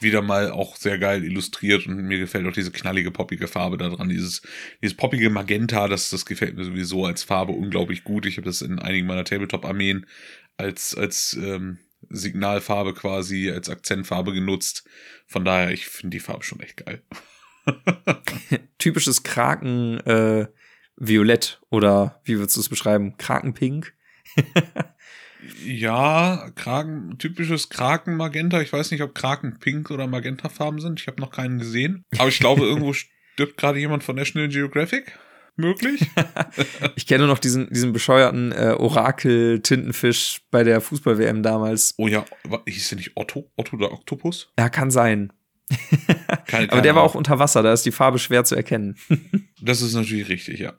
wieder 0.00 0.22
mal 0.22 0.50
auch 0.50 0.76
sehr 0.76 0.98
geil 0.98 1.24
illustriert 1.24 1.86
und 1.86 1.96
mir 1.96 2.18
gefällt 2.18 2.46
auch 2.46 2.52
diese 2.52 2.70
knallige, 2.70 3.10
poppige 3.10 3.48
Farbe 3.48 3.78
daran. 3.78 4.08
Dieses, 4.08 4.42
dieses 4.82 4.96
poppige 4.96 5.30
Magenta, 5.30 5.88
das, 5.88 6.10
das 6.10 6.26
gefällt 6.26 6.56
mir 6.56 6.64
sowieso 6.64 7.04
als 7.04 7.22
Farbe 7.22 7.52
unglaublich 7.52 8.04
gut. 8.04 8.26
Ich 8.26 8.36
habe 8.36 8.46
das 8.46 8.62
in 8.62 8.78
einigen 8.78 9.06
meiner 9.06 9.24
Tabletop-Armeen 9.24 10.06
als, 10.56 10.94
als 10.94 11.38
ähm, 11.40 11.78
Signalfarbe 12.10 12.94
quasi, 12.94 13.50
als 13.50 13.68
Akzentfarbe 13.68 14.32
genutzt. 14.32 14.84
Von 15.26 15.44
daher, 15.44 15.70
ich 15.70 15.86
finde 15.86 16.16
die 16.16 16.20
Farbe 16.20 16.44
schon 16.44 16.60
echt 16.60 16.84
geil. 16.84 17.02
Typisches 18.78 19.22
Kraken 19.22 19.98
äh, 20.00 20.46
Violett 20.96 21.60
oder 21.70 22.20
wie 22.24 22.38
würdest 22.38 22.56
du 22.56 22.60
es 22.60 22.68
beschreiben? 22.68 23.16
Krakenpink? 23.16 23.94
Ja, 25.64 26.50
Kragen, 26.54 27.18
typisches 27.18 27.68
Kraken-Magenta. 27.68 28.60
Ich 28.60 28.72
weiß 28.72 28.90
nicht, 28.90 29.02
ob 29.02 29.14
Kraken 29.14 29.58
pink 29.58 29.90
oder 29.90 30.06
Magenta-Farben 30.06 30.80
sind. 30.80 31.00
Ich 31.00 31.06
habe 31.06 31.20
noch 31.20 31.30
keinen 31.30 31.58
gesehen. 31.58 32.04
Aber 32.18 32.28
ich 32.28 32.38
glaube, 32.38 32.62
irgendwo 32.62 32.92
stirbt 33.34 33.56
gerade 33.56 33.78
jemand 33.78 34.04
von 34.04 34.16
National 34.16 34.48
Geographic. 34.48 35.18
Möglich? 35.56 36.10
ich 36.96 37.06
kenne 37.06 37.26
noch 37.26 37.38
diesen, 37.38 37.68
diesen 37.70 37.92
bescheuerten 37.92 38.52
äh, 38.52 38.74
Orakel-Tintenfisch 38.78 40.42
bei 40.50 40.64
der 40.64 40.80
Fußball-WM 40.80 41.42
damals. 41.42 41.94
Oh 41.96 42.08
ja, 42.08 42.24
hieß 42.66 42.88
der 42.90 42.98
nicht 42.98 43.12
Otto? 43.14 43.50
Otto 43.56 43.76
der 43.76 43.92
Oktopus? 43.92 44.52
Ja, 44.58 44.68
kann 44.68 44.90
sein. 44.90 45.32
keine, 46.08 46.44
keine 46.46 46.72
Aber 46.72 46.82
der 46.82 46.94
war 46.94 47.02
auch 47.02 47.14
unter 47.14 47.38
Wasser, 47.38 47.62
da 47.62 47.72
ist 47.72 47.86
die 47.86 47.92
Farbe 47.92 48.18
schwer 48.18 48.44
zu 48.44 48.54
erkennen. 48.54 48.96
das 49.62 49.80
ist 49.80 49.94
natürlich 49.94 50.28
richtig, 50.28 50.60
ja. 50.60 50.74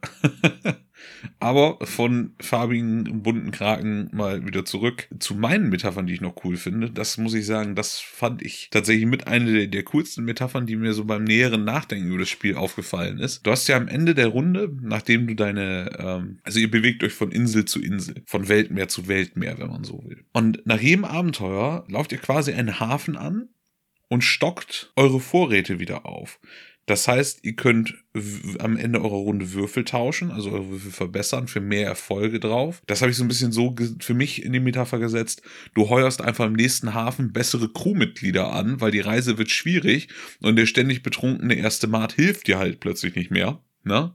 Aber 1.39 1.77
von 1.85 2.33
farbigen, 2.39 3.23
bunten 3.23 3.51
Kraken 3.51 4.09
mal 4.13 4.45
wieder 4.45 4.65
zurück 4.65 5.07
zu 5.19 5.35
meinen 5.35 5.69
Metaphern, 5.69 6.07
die 6.07 6.13
ich 6.13 6.21
noch 6.21 6.43
cool 6.43 6.57
finde. 6.57 6.89
Das 6.89 7.17
muss 7.17 7.33
ich 7.33 7.45
sagen, 7.45 7.75
das 7.75 7.99
fand 7.99 8.41
ich 8.41 8.69
tatsächlich 8.71 9.05
mit 9.05 9.27
einer 9.27 9.51
der, 9.51 9.67
der 9.67 9.83
coolsten 9.83 10.25
Metaphern, 10.25 10.65
die 10.65 10.75
mir 10.75 10.93
so 10.93 11.05
beim 11.05 11.23
näheren 11.23 11.63
Nachdenken 11.63 12.09
über 12.09 12.19
das 12.19 12.29
Spiel 12.29 12.55
aufgefallen 12.55 13.19
ist. 13.19 13.45
Du 13.45 13.51
hast 13.51 13.67
ja 13.67 13.77
am 13.77 13.87
Ende 13.87 14.15
der 14.15 14.27
Runde, 14.27 14.71
nachdem 14.81 15.27
du 15.27 15.35
deine, 15.35 15.89
ähm, 15.97 16.39
also 16.43 16.59
ihr 16.59 16.71
bewegt 16.71 17.03
euch 17.03 17.13
von 17.13 17.31
Insel 17.31 17.65
zu 17.65 17.81
Insel, 17.81 18.23
von 18.25 18.47
Weltmeer 18.47 18.87
zu 18.87 19.07
Weltmeer, 19.07 19.57
wenn 19.59 19.69
man 19.69 19.83
so 19.83 20.03
will. 20.05 20.25
Und 20.33 20.65
nach 20.65 20.81
jedem 20.81 21.05
Abenteuer 21.05 21.85
lauft 21.87 22.11
ihr 22.11 22.17
quasi 22.17 22.53
einen 22.53 22.79
Hafen 22.79 23.17
an 23.17 23.49
und 24.09 24.23
stockt 24.23 24.91
eure 24.95 25.19
Vorräte 25.19 25.79
wieder 25.79 26.05
auf. 26.05 26.39
Das 26.85 27.07
heißt, 27.07 27.39
ihr 27.43 27.55
könnt 27.55 27.95
am 28.59 28.77
Ende 28.77 29.01
eurer 29.01 29.15
Runde 29.15 29.53
Würfel 29.53 29.85
tauschen, 29.85 30.29
also 30.29 30.51
eure 30.51 30.69
Würfel 30.69 30.91
verbessern 30.91 31.47
für 31.47 31.59
mehr 31.59 31.87
Erfolge 31.87 32.39
drauf. 32.39 32.81
Das 32.85 33.01
habe 33.01 33.09
ich 33.09 33.17
so 33.17 33.23
ein 33.23 33.27
bisschen 33.27 33.51
so 33.51 33.75
für 33.99 34.13
mich 34.13 34.43
in 34.43 34.53
die 34.53 34.59
Metapher 34.59 34.99
gesetzt. 34.99 35.41
Du 35.73 35.89
heuerst 35.89 36.21
einfach 36.21 36.45
im 36.45 36.53
nächsten 36.53 36.93
Hafen 36.93 37.33
bessere 37.33 37.69
Crewmitglieder 37.69 38.51
an, 38.51 38.81
weil 38.81 38.91
die 38.91 38.99
Reise 38.99 39.39
wird 39.39 39.49
schwierig 39.49 40.09
und 40.41 40.57
der 40.57 40.67
ständig 40.67 41.01
betrunkene 41.01 41.55
erste 41.55 41.87
Mart 41.87 42.13
hilft 42.13 42.47
dir 42.47 42.59
halt 42.59 42.79
plötzlich 42.79 43.15
nicht 43.15 43.31
mehr. 43.31 43.63
Ne? 43.83 44.13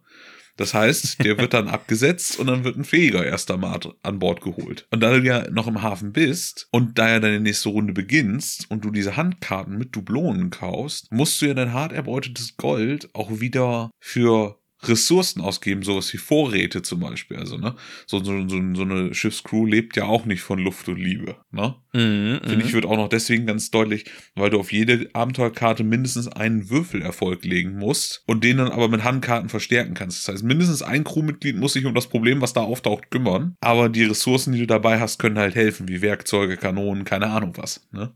Das 0.61 0.75
heißt, 0.75 1.25
der 1.25 1.39
wird 1.39 1.55
dann 1.55 1.69
abgesetzt 1.69 2.39
und 2.39 2.47
dann 2.49 2.65
wird 2.65 2.77
ein 2.77 2.85
fähiger 2.85 3.25
erster 3.25 3.57
Mart 3.57 3.95
an 4.03 4.19
Bord 4.19 4.43
geholt. 4.43 4.87
Und 4.91 5.01
da 5.01 5.11
du 5.11 5.23
ja 5.23 5.49
noch 5.51 5.67
im 5.67 5.81
Hafen 5.81 6.13
bist 6.13 6.69
und 6.71 6.99
da 6.99 7.09
ja 7.09 7.19
deine 7.19 7.41
nächste 7.41 7.71
Runde 7.71 7.95
beginnst 7.95 8.71
und 8.71 8.85
du 8.85 8.91
diese 8.91 9.17
Handkarten 9.17 9.79
mit 9.79 9.97
Dublonen 9.97 10.51
kaufst, 10.51 11.11
musst 11.11 11.41
du 11.41 11.47
ja 11.47 11.55
dein 11.55 11.73
hart 11.73 11.93
erbeutetes 11.93 12.59
Gold 12.59 13.09
auch 13.15 13.41
wieder 13.41 13.91
für 14.01 14.60
Ressourcen 14.85 15.41
ausgeben, 15.41 15.83
sowas 15.83 16.13
wie 16.13 16.19
Vorräte 16.19 16.83
zum 16.83 17.01
Beispiel. 17.01 17.37
Also, 17.37 17.59
ne? 17.59 17.75
So, 18.07 18.23
so, 18.23 18.49
so, 18.49 18.61
so 18.75 18.83
eine 18.83 19.15
Schiffscrew 19.15 19.67
lebt 19.67 19.97
ja 19.97 20.05
auch 20.05 20.25
nicht 20.25 20.43
von 20.43 20.59
Luft 20.59 20.89
und 20.89 20.97
Liebe. 20.97 21.37
Ne? 21.51 21.75
Mhm, 21.93 22.41
Finde 22.43 22.65
ich, 22.65 22.71
mhm. 22.71 22.75
wird 22.75 22.87
auch 22.87 22.97
noch 22.97 23.09
deswegen 23.09 23.47
ganz 23.47 23.71
deutlich, 23.71 24.05
weil 24.35 24.51
du 24.51 24.59
auf 24.59 24.73
jede 24.73 25.11
Abenteuerkarte 25.13 25.85
mindestens 25.85 26.29
einen 26.29 26.71
Würfelerfolg 26.71 27.45
legen 27.45 27.77
musst 27.77 28.23
und 28.27 28.45
den 28.45 28.59
dann 28.59 28.73
aber 28.73 28.89
mit 28.89 29.05
Handkarten 29.05 29.49
verstärken 29.49 29.95
kannst. 29.95 30.19
Das 30.19 30.35
heißt, 30.35 30.45
mindestens 30.45 30.83
ein 30.83 31.05
Crewmitglied 31.05 31.57
muss 31.57 31.75
sich 31.75 31.85
um 31.85 31.95
das 31.95 32.09
Problem, 32.09 32.41
was 32.41 32.53
da 32.53 32.63
auftaucht, 32.63 33.11
kümmern. 33.11 33.57
Aber 33.61 33.89
die 33.89 34.05
Ressourcen, 34.05 34.53
die 34.53 34.61
du 34.61 34.67
dabei 34.67 35.01
hast, 35.01 35.19
können 35.19 35.39
halt 35.39 35.55
helfen, 35.55 35.89
wie 35.89 36.03
Werkzeuge, 36.03 36.57
Kanonen, 36.57 37.05
keine 37.05 37.29
Ahnung 37.29 37.53
was. 37.57 37.87
Ne? 37.93 38.13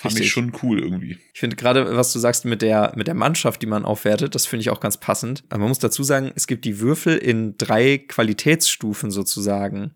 Fand 0.00 0.14
Richtig. 0.14 0.28
ich 0.28 0.32
schon 0.32 0.52
cool 0.62 0.78
irgendwie. 0.78 1.18
Ich 1.34 1.40
finde 1.40 1.56
gerade, 1.56 1.94
was 1.94 2.10
du 2.14 2.18
sagst 2.18 2.46
mit 2.46 2.62
der, 2.62 2.94
mit 2.96 3.06
der 3.06 3.12
Mannschaft, 3.12 3.60
die 3.60 3.66
man 3.66 3.84
aufwertet, 3.84 4.34
das 4.34 4.46
finde 4.46 4.62
ich 4.62 4.70
auch 4.70 4.80
ganz 4.80 4.96
passend. 4.96 5.44
Aber 5.50 5.58
man 5.58 5.68
muss 5.68 5.78
dazu 5.78 6.02
sagen, 6.02 6.32
es 6.34 6.46
gibt 6.46 6.64
die 6.64 6.80
Würfel 6.80 7.18
in 7.18 7.58
drei 7.58 7.98
Qualitätsstufen 7.98 9.10
sozusagen. 9.10 9.92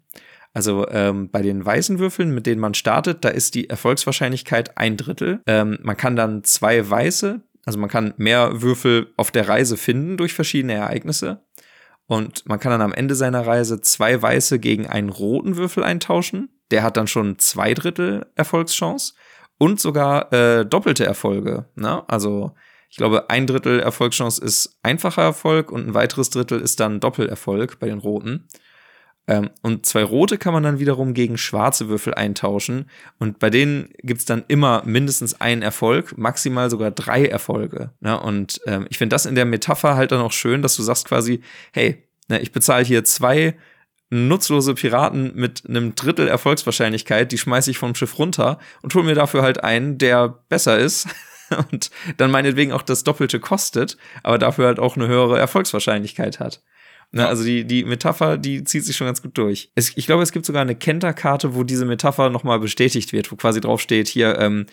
Also 0.52 0.86
ähm, 0.90 1.30
bei 1.30 1.40
den 1.40 1.64
weißen 1.64 1.98
Würfeln, 1.98 2.34
mit 2.34 2.44
denen 2.44 2.60
man 2.60 2.74
startet, 2.74 3.24
da 3.24 3.30
ist 3.30 3.54
die 3.54 3.70
Erfolgswahrscheinlichkeit 3.70 4.76
ein 4.76 4.98
Drittel. 4.98 5.40
Ähm, 5.46 5.78
man 5.82 5.96
kann 5.96 6.16
dann 6.16 6.44
zwei 6.44 6.86
weiße, 6.86 7.40
also 7.64 7.78
man 7.78 7.88
kann 7.88 8.12
mehr 8.18 8.60
Würfel 8.60 9.14
auf 9.16 9.30
der 9.30 9.48
Reise 9.48 9.78
finden 9.78 10.18
durch 10.18 10.34
verschiedene 10.34 10.74
Ereignisse. 10.74 11.46
Und 12.04 12.46
man 12.46 12.60
kann 12.60 12.72
dann 12.72 12.82
am 12.82 12.92
Ende 12.92 13.14
seiner 13.14 13.46
Reise 13.46 13.80
zwei 13.80 14.20
weiße 14.20 14.58
gegen 14.58 14.86
einen 14.86 15.08
roten 15.08 15.56
Würfel 15.56 15.82
eintauschen. 15.82 16.50
Der 16.70 16.82
hat 16.82 16.98
dann 16.98 17.06
schon 17.06 17.38
zwei 17.38 17.72
Drittel 17.72 18.26
Erfolgschance 18.34 19.14
und 19.58 19.80
sogar 19.80 20.32
äh, 20.32 20.66
doppelte 20.66 21.04
Erfolge. 21.04 21.66
Ne? 21.74 22.02
Also 22.08 22.52
ich 22.90 22.96
glaube, 22.96 23.28
ein 23.28 23.46
Drittel 23.46 23.80
Erfolgschance 23.80 24.42
ist 24.42 24.78
einfacher 24.82 25.22
Erfolg 25.22 25.72
und 25.72 25.86
ein 25.88 25.94
weiteres 25.94 26.30
Drittel 26.30 26.60
ist 26.60 26.78
dann 26.80 27.00
Doppelerfolg 27.00 27.78
bei 27.80 27.88
den 27.88 27.98
Roten. 27.98 28.46
Ähm, 29.26 29.50
und 29.62 29.86
zwei 29.86 30.04
rote 30.04 30.38
kann 30.38 30.52
man 30.52 30.62
dann 30.62 30.78
wiederum 30.78 31.14
gegen 31.14 31.38
schwarze 31.38 31.88
Würfel 31.88 32.14
eintauschen. 32.14 32.90
Und 33.18 33.38
bei 33.38 33.50
denen 33.50 33.88
gibt's 34.02 34.26
dann 34.26 34.44
immer 34.48 34.82
mindestens 34.84 35.40
einen 35.40 35.62
Erfolg, 35.62 36.16
maximal 36.18 36.70
sogar 36.70 36.90
drei 36.90 37.24
Erfolge. 37.24 37.92
Ne? 38.00 38.20
Und 38.20 38.60
ähm, 38.66 38.86
ich 38.90 38.98
finde 38.98 39.14
das 39.14 39.26
in 39.26 39.34
der 39.34 39.46
Metapher 39.46 39.96
halt 39.96 40.12
dann 40.12 40.20
auch 40.20 40.32
schön, 40.32 40.62
dass 40.62 40.76
du 40.76 40.82
sagst 40.82 41.06
quasi, 41.06 41.40
hey, 41.72 42.06
ne, 42.28 42.40
ich 42.40 42.52
bezahle 42.52 42.84
hier 42.84 43.04
zwei 43.04 43.56
nutzlose 44.14 44.74
Piraten 44.74 45.32
mit 45.34 45.64
einem 45.68 45.94
Drittel 45.94 46.28
Erfolgswahrscheinlichkeit, 46.28 47.32
die 47.32 47.38
schmeiße 47.38 47.70
ich 47.70 47.78
vom 47.78 47.94
Schiff 47.94 48.18
runter 48.18 48.58
und 48.82 48.94
hole 48.94 49.04
mir 49.04 49.14
dafür 49.14 49.42
halt 49.42 49.62
einen, 49.62 49.98
der 49.98 50.28
besser 50.48 50.78
ist 50.78 51.08
und 51.72 51.90
dann 52.16 52.30
meinetwegen 52.30 52.72
auch 52.72 52.82
das 52.82 53.04
Doppelte 53.04 53.40
kostet, 53.40 53.96
aber 54.22 54.38
dafür 54.38 54.66
halt 54.66 54.78
auch 54.78 54.96
eine 54.96 55.08
höhere 55.08 55.38
Erfolgswahrscheinlichkeit 55.38 56.40
hat. 56.40 56.62
Na, 57.16 57.28
also 57.28 57.44
die, 57.44 57.64
die 57.64 57.84
Metapher, 57.84 58.38
die 58.38 58.64
zieht 58.64 58.84
sich 58.84 58.96
schon 58.96 59.06
ganz 59.06 59.22
gut 59.22 59.38
durch. 59.38 59.70
Es, 59.76 59.96
ich 59.96 60.06
glaube, 60.06 60.24
es 60.24 60.32
gibt 60.32 60.46
sogar 60.46 60.62
eine 60.62 60.74
Kenterkarte, 60.74 61.54
wo 61.54 61.62
diese 61.62 61.84
Metapher 61.84 62.28
nochmal 62.28 62.58
bestätigt 62.58 63.12
wird, 63.12 63.30
wo 63.30 63.36
quasi 63.36 63.60
drauf 63.60 63.80
steht, 63.80 64.08
hier, 64.08 64.36
ähm, 64.40 64.66
äh, 64.66 64.72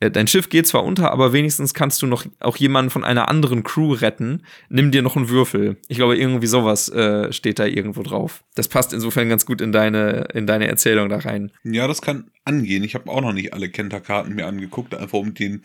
dein 0.00 0.26
Schiff 0.26 0.48
geht 0.48 0.66
zwar 0.66 0.84
unter, 0.84 1.10
aber 1.10 1.32
wenigstens 1.32 1.72
kannst 1.72 2.02
du 2.02 2.06
noch 2.06 2.26
auch 2.40 2.56
jemanden 2.56 2.90
von 2.90 3.04
einer 3.04 3.28
anderen 3.28 3.62
Crew 3.62 3.92
retten. 3.92 4.42
Nimm 4.68 4.90
dir 4.90 5.02
noch 5.02 5.16
einen 5.16 5.28
Würfel. 5.28 5.78
Ich 5.88 5.96
glaube, 5.96 6.16
irgendwie 6.16 6.46
sowas 6.46 6.88
äh, 6.90 7.32
steht 7.32 7.58
da 7.58 7.64
irgendwo 7.64 8.02
drauf. 8.02 8.44
Das 8.54 8.68
passt 8.68 8.92
insofern 8.92 9.28
ganz 9.28 9.46
gut 9.46 9.60
in 9.60 9.72
deine, 9.72 10.28
in 10.34 10.46
deine 10.46 10.66
Erzählung 10.66 11.08
da 11.08 11.18
rein. 11.18 11.50
Ja, 11.64 11.86
das 11.86 12.02
kann 12.02 12.30
angehen. 12.44 12.84
Ich 12.84 12.94
habe 12.94 13.10
auch 13.10 13.22
noch 13.22 13.32
nicht 13.32 13.54
alle 13.54 13.70
Kenterkarten 13.70 14.34
mir 14.34 14.46
angeguckt, 14.46 14.94
einfach 14.94 15.18
um 15.18 15.32
den 15.32 15.62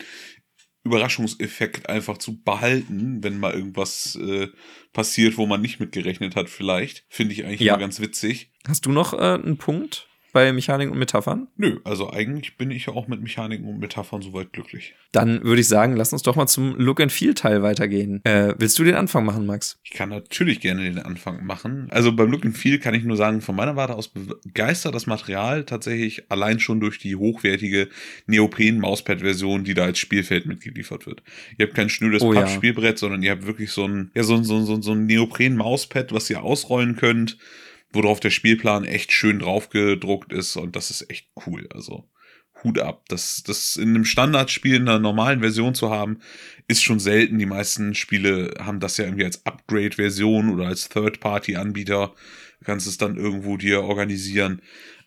Überraschungseffekt 0.84 1.88
einfach 1.88 2.18
zu 2.18 2.42
behalten, 2.42 3.22
wenn 3.22 3.38
mal 3.38 3.52
irgendwas 3.52 4.16
äh, 4.16 4.48
passiert, 4.92 5.36
wo 5.36 5.46
man 5.46 5.60
nicht 5.60 5.78
mitgerechnet 5.78 6.34
hat, 6.34 6.48
vielleicht. 6.48 7.04
Finde 7.08 7.34
ich 7.34 7.44
eigentlich 7.44 7.60
ja. 7.60 7.74
immer 7.74 7.80
ganz 7.80 8.00
witzig. 8.00 8.50
Hast 8.66 8.86
du 8.86 8.90
noch 8.90 9.12
äh, 9.12 9.18
einen 9.18 9.58
Punkt? 9.58 10.08
Bei 10.32 10.52
Mechaniken 10.52 10.92
und 10.92 10.98
Metaphern? 10.98 11.48
Nö, 11.56 11.80
also 11.84 12.10
eigentlich 12.10 12.56
bin 12.56 12.70
ich 12.70 12.86
ja 12.86 12.94
auch 12.94 13.08
mit 13.08 13.20
Mechaniken 13.20 13.66
und 13.68 13.78
Metaphern 13.78 14.22
soweit 14.22 14.52
glücklich. 14.52 14.94
Dann 15.12 15.42
würde 15.44 15.60
ich 15.60 15.68
sagen, 15.68 15.96
lass 15.96 16.12
uns 16.12 16.22
doch 16.22 16.36
mal 16.36 16.46
zum 16.46 16.76
Look 16.78 17.00
and 17.00 17.12
Feel 17.12 17.34
Teil 17.34 17.62
weitergehen. 17.62 18.24
Äh, 18.24 18.54
willst 18.58 18.78
du 18.78 18.84
den 18.84 18.94
Anfang 18.94 19.24
machen, 19.24 19.46
Max? 19.46 19.78
Ich 19.84 19.90
kann 19.90 20.08
natürlich 20.08 20.60
gerne 20.60 20.82
den 20.82 20.98
Anfang 20.98 21.44
machen. 21.44 21.88
Also 21.90 22.12
beim 22.12 22.30
Look 22.30 22.44
and 22.44 22.56
Feel 22.56 22.78
kann 22.78 22.94
ich 22.94 23.04
nur 23.04 23.16
sagen, 23.16 23.40
von 23.40 23.54
meiner 23.54 23.76
Warte 23.76 23.94
aus 23.94 24.08
begeistert 24.08 24.94
das 24.94 25.06
Material 25.06 25.64
tatsächlich 25.64 26.30
allein 26.30 26.60
schon 26.60 26.80
durch 26.80 26.98
die 26.98 27.16
hochwertige 27.16 27.88
Neopren-Mauspad-Version, 28.26 29.64
die 29.64 29.74
da 29.74 29.84
als 29.84 29.98
Spielfeld 29.98 30.46
mitgeliefert 30.46 31.06
wird. 31.06 31.22
Ihr 31.58 31.66
habt 31.66 31.76
kein 31.76 31.88
schnödes 31.88 32.22
oh, 32.22 32.32
Pappspielbrett, 32.32 32.92
ja. 32.92 32.96
sondern 32.96 33.22
ihr 33.22 33.32
habt 33.32 33.46
wirklich 33.46 33.70
so 33.70 33.86
ein, 33.86 34.10
ja, 34.14 34.22
so, 34.22 34.42
so, 34.42 34.62
so, 34.62 34.80
so 34.80 34.92
ein 34.92 35.06
Neopren-Mauspad, 35.06 36.12
was 36.12 36.30
ihr 36.30 36.42
ausrollen 36.42 36.96
könnt 36.96 37.36
worauf 37.92 38.20
der 38.20 38.30
Spielplan 38.30 38.84
echt 38.84 39.12
schön 39.12 39.40
draufgedruckt 39.40 40.32
ist 40.32 40.56
und 40.56 40.76
das 40.76 40.90
ist 40.90 41.10
echt 41.10 41.28
cool. 41.46 41.68
Also 41.72 42.08
Hut 42.62 42.78
ab. 42.78 43.04
Das, 43.08 43.42
das 43.42 43.76
in 43.76 43.90
einem 43.90 44.04
Standardspiel 44.04 44.76
in 44.76 44.88
einer 44.88 44.98
normalen 44.98 45.40
Version 45.40 45.74
zu 45.74 45.90
haben, 45.90 46.18
ist 46.68 46.82
schon 46.82 47.00
selten. 47.00 47.38
Die 47.38 47.46
meisten 47.46 47.94
Spiele 47.94 48.54
haben 48.58 48.80
das 48.80 48.96
ja 48.96 49.04
irgendwie 49.04 49.24
als 49.24 49.44
Upgrade-Version 49.46 50.50
oder 50.50 50.66
als 50.66 50.88
Third-Party-Anbieter. 50.88 52.14
Kannst 52.64 52.86
es 52.86 52.98
dann 52.98 53.16
irgendwo 53.16 53.56
dir 53.56 53.82
organisieren. 53.82 54.62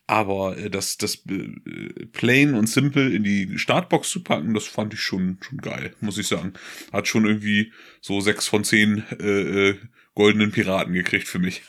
Aber 0.06 0.56
äh, 0.56 0.70
das, 0.70 0.98
das 0.98 1.24
äh, 1.26 2.06
plain 2.12 2.54
und 2.54 2.68
simple 2.68 3.08
in 3.10 3.24
die 3.24 3.58
Startbox 3.58 4.10
zu 4.10 4.22
packen, 4.22 4.54
das 4.54 4.66
fand 4.66 4.94
ich 4.94 5.00
schon, 5.00 5.38
schon 5.40 5.58
geil, 5.58 5.94
muss 6.00 6.18
ich 6.18 6.28
sagen. 6.28 6.52
Hat 6.92 7.08
schon 7.08 7.26
irgendwie 7.26 7.72
so 8.00 8.20
sechs 8.20 8.46
von 8.46 8.62
zehn 8.62 9.02
äh, 9.18 9.70
äh, 9.70 9.78
goldenen 10.14 10.52
Piraten 10.52 10.92
gekriegt 10.92 11.26
für 11.26 11.38
mich. 11.38 11.62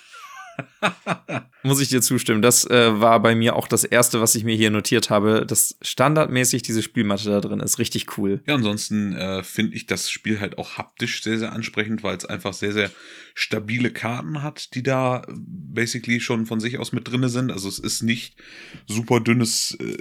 Muss 1.64 1.82
ich 1.82 1.90
dir 1.90 2.02
zustimmen. 2.02 2.42
Das 2.42 2.66
äh, 2.70 3.00
war 3.00 3.22
bei 3.22 3.36
mir 3.36 3.56
auch 3.56 3.68
das 3.68 3.84
erste, 3.84 4.22
was 4.22 4.36
ich 4.36 4.44
mir 4.44 4.56
hier 4.56 4.70
notiert 4.70 5.10
habe, 5.10 5.46
dass 5.46 5.78
standardmäßig 5.82 6.62
diese 6.62 6.82
Spielmatte 6.82 7.30
da 7.30 7.42
drin 7.42 7.60
ist. 7.60 7.80
Richtig 7.80 8.18
cool. 8.18 8.42
Ja, 8.48 8.56
ansonsten 8.56 9.14
äh, 9.14 9.44
finde 9.44 9.76
ich 9.76 9.86
das 9.86 10.10
Spiel 10.10 10.40
halt 10.40 10.58
auch 10.58 10.78
haptisch 10.78 11.24
sehr, 11.24 11.40
sehr 11.40 11.54
ansprechend, 11.54 12.04
weil 12.04 12.16
es 12.16 12.26
einfach 12.26 12.54
sehr, 12.54 12.74
sehr 12.74 12.92
stabile 13.34 13.92
Karten 13.92 14.42
hat, 14.42 14.74
die 14.74 14.82
da 14.82 15.22
basically 15.30 16.20
schon 16.20 16.46
von 16.46 16.60
sich 16.60 16.80
aus 16.80 16.92
mit 16.92 17.08
drinne 17.08 17.30
sind. 17.30 17.52
Also 17.52 17.70
es 17.70 17.80
ist 17.80 18.02
nicht 18.02 18.36
super 18.88 19.20
dünnes 19.20 19.78
äh, 19.80 19.98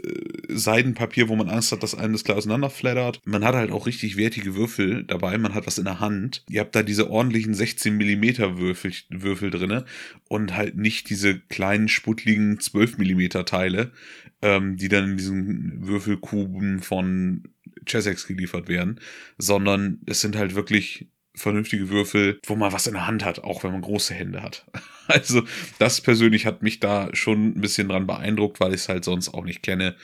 Seidenpapier, 0.49 1.29
wo 1.29 1.37
man 1.37 1.51
Angst 1.51 1.73
hat, 1.73 1.83
dass 1.83 1.95
einem 1.95 2.13
das 2.13 2.25
gleich 2.25 2.39
auseinanderflattert. 2.39 3.21
Man 3.25 3.45
hat 3.45 3.55
halt 3.55 3.73
auch 3.73 3.87
richtig 3.87 4.17
wertige 4.17 4.55
Würfel 4.55 5.05
dabei. 5.05 5.37
Man 5.37 5.55
hat 5.55 5.67
was 5.67 5.79
in 5.79 5.85
der 5.85 6.01
Hand. 6.01 6.45
Ihr 6.49 6.61
habt 6.61 6.75
da 6.75 6.83
diese 6.83 7.11
ordentlichen 7.11 7.55
16 7.55 7.97
Millimeter 7.97 8.57
Würfel, 8.59 8.93
Würfel 9.11 9.51
drinne 9.51 9.85
und 10.29 10.46
halt 10.55 10.77
nicht 10.77 11.11
diese 11.11 11.39
kleinen, 11.39 11.89
sputtligen 11.89 12.61
12 12.61 12.99
Millimeter 12.99 13.45
Teile, 13.45 13.93
ähm, 14.43 14.77
die 14.77 14.89
dann 14.89 15.13
in 15.13 15.17
diesen 15.17 15.87
Würfelkuben 15.87 16.81
von 16.81 17.45
Chessex 17.87 18.27
geliefert 18.27 18.69
werden, 18.69 19.01
sondern 19.39 20.01
es 20.07 20.21
sind 20.21 20.37
halt 20.37 20.55
wirklich 20.55 21.09
vernünftige 21.35 21.91
Würfel, 21.91 22.41
wo 22.47 22.57
man 22.57 22.73
was 22.73 22.87
in 22.87 22.95
der 22.95 23.07
Hand 23.07 23.25
hat, 23.25 23.45
auch 23.45 23.63
wenn 23.63 23.73
man 23.73 23.83
große 23.83 24.15
Hände 24.15 24.43
hat. 24.43 24.67
Also 25.09 25.45
das 25.79 26.01
persönlich 26.01 26.47
hat 26.47 26.65
mich 26.65 26.81
da 26.81 27.11
schon 27.13 27.51
ein 27.51 27.61
bisschen 27.61 27.89
dran 27.89 28.09
beeindruckt, 28.09 28.59
weil 28.59 28.75
ich 28.75 28.81
es 28.81 28.89
halt 28.89 29.05
sonst 29.05 29.29
auch 29.29 29.45
nicht 29.45 29.63
kenne, 29.63 29.95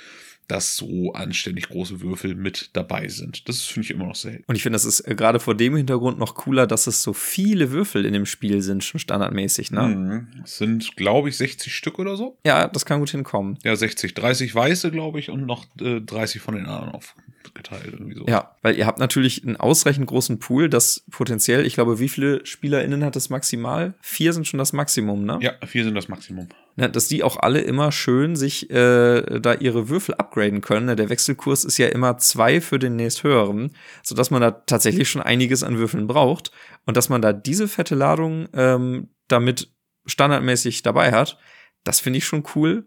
dass 0.48 0.76
so 0.76 1.12
anständig 1.12 1.68
große 1.68 2.00
Würfel 2.00 2.34
mit 2.34 2.70
dabei 2.74 3.08
sind. 3.08 3.48
Das 3.48 3.62
finde 3.62 3.86
ich 3.86 3.90
immer 3.90 4.06
noch 4.06 4.14
selten. 4.14 4.44
Und 4.46 4.56
ich 4.56 4.62
finde, 4.62 4.74
das 4.74 4.84
ist 4.84 5.00
äh, 5.00 5.14
gerade 5.14 5.40
vor 5.40 5.54
dem 5.54 5.76
Hintergrund 5.76 6.18
noch 6.18 6.34
cooler, 6.34 6.66
dass 6.66 6.86
es 6.86 7.02
so 7.02 7.12
viele 7.12 7.70
Würfel 7.70 8.04
in 8.04 8.12
dem 8.12 8.26
Spiel 8.26 8.60
sind, 8.62 8.84
schon 8.84 9.00
standardmäßig, 9.00 9.70
ne? 9.70 9.82
Mhm. 9.82 10.42
Es 10.44 10.58
sind, 10.58 10.96
glaube 10.96 11.28
ich, 11.28 11.36
60 11.36 11.74
Stück 11.74 11.98
oder 11.98 12.16
so. 12.16 12.36
Ja, 12.44 12.68
das 12.68 12.84
kann 12.84 13.00
gut 13.00 13.10
hinkommen. 13.10 13.58
Ja, 13.62 13.74
60. 13.74 14.14
30 14.14 14.54
weiße, 14.54 14.90
glaube 14.90 15.18
ich, 15.18 15.30
und 15.30 15.46
noch 15.46 15.64
äh, 15.80 16.00
30 16.00 16.42
von 16.42 16.54
den 16.54 16.66
anderen 16.66 16.90
aufgeteilt. 16.90 17.88
Irgendwie 17.92 18.14
so. 18.14 18.26
Ja, 18.26 18.56
weil 18.62 18.76
ihr 18.76 18.86
habt 18.86 18.98
natürlich 18.98 19.44
einen 19.44 19.56
ausreichend 19.56 20.06
großen 20.06 20.38
Pool, 20.38 20.68
das 20.68 21.04
potenziell, 21.10 21.64
ich 21.66 21.74
glaube, 21.74 21.98
wie 21.98 22.08
viele 22.08 22.44
SpielerInnen 22.44 23.04
hat 23.04 23.16
es 23.16 23.30
maximal? 23.30 23.94
Vier 24.00 24.32
sind 24.32 24.46
schon 24.46 24.58
das 24.58 24.72
Maximum, 24.72 25.24
ne? 25.24 25.38
Ja, 25.40 25.52
vier 25.66 25.84
sind 25.84 25.94
das 25.94 26.08
Maximum. 26.08 26.48
Ja, 26.76 26.88
dass 26.88 27.08
die 27.08 27.22
auch 27.22 27.36
alle 27.36 27.60
immer 27.60 27.92
schön 27.92 28.34
sich 28.34 28.70
äh, 28.70 29.40
da 29.40 29.54
ihre 29.54 29.90
Würfel 29.90 30.14
upgraden 30.14 30.62
können. 30.62 30.86
Ne? 30.86 30.96
Der 30.96 31.10
Wechselkurs 31.10 31.64
ist 31.64 31.76
ja 31.76 31.88
immer 31.88 32.16
zwei 32.16 32.62
für 32.62 32.78
den 32.78 32.96
nächsthöheren, 32.96 33.72
sodass 34.02 34.30
man 34.30 34.40
da 34.40 34.52
tatsächlich 34.52 35.10
schon 35.10 35.20
einiges 35.20 35.62
an 35.62 35.76
Würfeln 35.76 36.06
braucht. 36.06 36.50
Und 36.86 36.96
dass 36.96 37.10
man 37.10 37.20
da 37.20 37.34
diese 37.34 37.68
fette 37.68 37.94
Ladung 37.94 38.48
ähm, 38.54 39.08
damit 39.28 39.70
standardmäßig 40.06 40.82
dabei 40.82 41.12
hat, 41.12 41.38
das 41.84 42.00
finde 42.00 42.18
ich 42.18 42.24
schon 42.24 42.44
cool. 42.54 42.86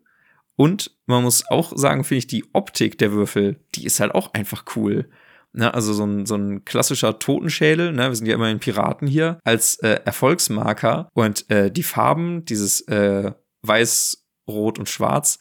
Und 0.55 0.95
man 1.05 1.23
muss 1.23 1.45
auch 1.49 1.73
sagen, 1.75 2.03
finde 2.03 2.19
ich, 2.19 2.27
die 2.27 2.45
Optik 2.53 2.97
der 2.97 3.11
Würfel, 3.11 3.59
die 3.75 3.85
ist 3.85 3.99
halt 3.99 4.15
auch 4.15 4.33
einfach 4.33 4.65
cool. 4.75 5.09
Ne, 5.53 5.73
also 5.73 5.93
so 5.93 6.05
ein, 6.05 6.25
so 6.25 6.35
ein 6.35 6.65
klassischer 6.65 7.17
Totenschädel, 7.17 7.93
ne, 7.93 8.09
wir 8.09 8.15
sind 8.15 8.25
ja 8.25 8.35
immer 8.35 8.49
in 8.49 8.59
Piraten 8.59 9.07
hier, 9.07 9.39
als 9.45 9.77
äh, 9.79 10.01
Erfolgsmarker. 10.03 11.09
Und 11.13 11.49
äh, 11.49 11.71
die 11.71 11.83
Farben, 11.83 12.43
dieses 12.45 12.81
äh, 12.81 13.31
Weiß, 13.67 14.25
Rot 14.47 14.79
und 14.79 14.89
Schwarz. 14.89 15.39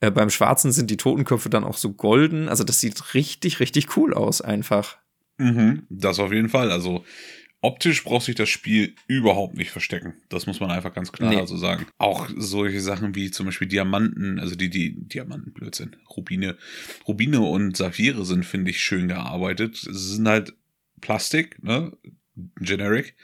Äh, 0.00 0.10
beim 0.10 0.30
Schwarzen 0.30 0.72
sind 0.72 0.90
die 0.90 0.96
Totenköpfe 0.96 1.50
dann 1.50 1.64
auch 1.64 1.76
so 1.76 1.92
golden. 1.92 2.48
Also 2.48 2.64
das 2.64 2.80
sieht 2.80 3.14
richtig, 3.14 3.60
richtig 3.60 3.96
cool 3.96 4.14
aus 4.14 4.40
einfach. 4.40 4.98
Mhm, 5.38 5.86
das 5.88 6.18
auf 6.18 6.32
jeden 6.32 6.48
Fall. 6.48 6.70
Also 6.70 7.04
optisch 7.60 8.04
braucht 8.04 8.26
sich 8.26 8.34
das 8.34 8.48
Spiel 8.48 8.94
überhaupt 9.06 9.56
nicht 9.56 9.70
verstecken. 9.70 10.14
Das 10.28 10.46
muss 10.46 10.60
man 10.60 10.70
einfach 10.70 10.92
ganz 10.92 11.10
klar 11.10 11.30
nee. 11.30 11.46
so 11.46 11.56
sagen. 11.56 11.86
Auch 11.98 12.28
solche 12.36 12.80
Sachen 12.80 13.14
wie 13.14 13.30
zum 13.30 13.46
Beispiel 13.46 13.68
Diamanten, 13.68 14.38
also 14.38 14.54
die, 14.54 14.68
die 14.68 14.94
Diamanten, 15.08 15.52
Blödsinn, 15.52 15.96
Rubine. 16.14 16.56
Rubine 17.08 17.40
und 17.40 17.76
Saphire 17.76 18.24
sind, 18.24 18.44
finde 18.44 18.70
ich, 18.70 18.80
schön 18.80 19.08
gearbeitet. 19.08 19.76
Sie 19.76 20.14
sind 20.16 20.28
halt 20.28 20.54
Plastik, 21.00 21.62
ne? 21.62 21.92
Generic 22.56 23.14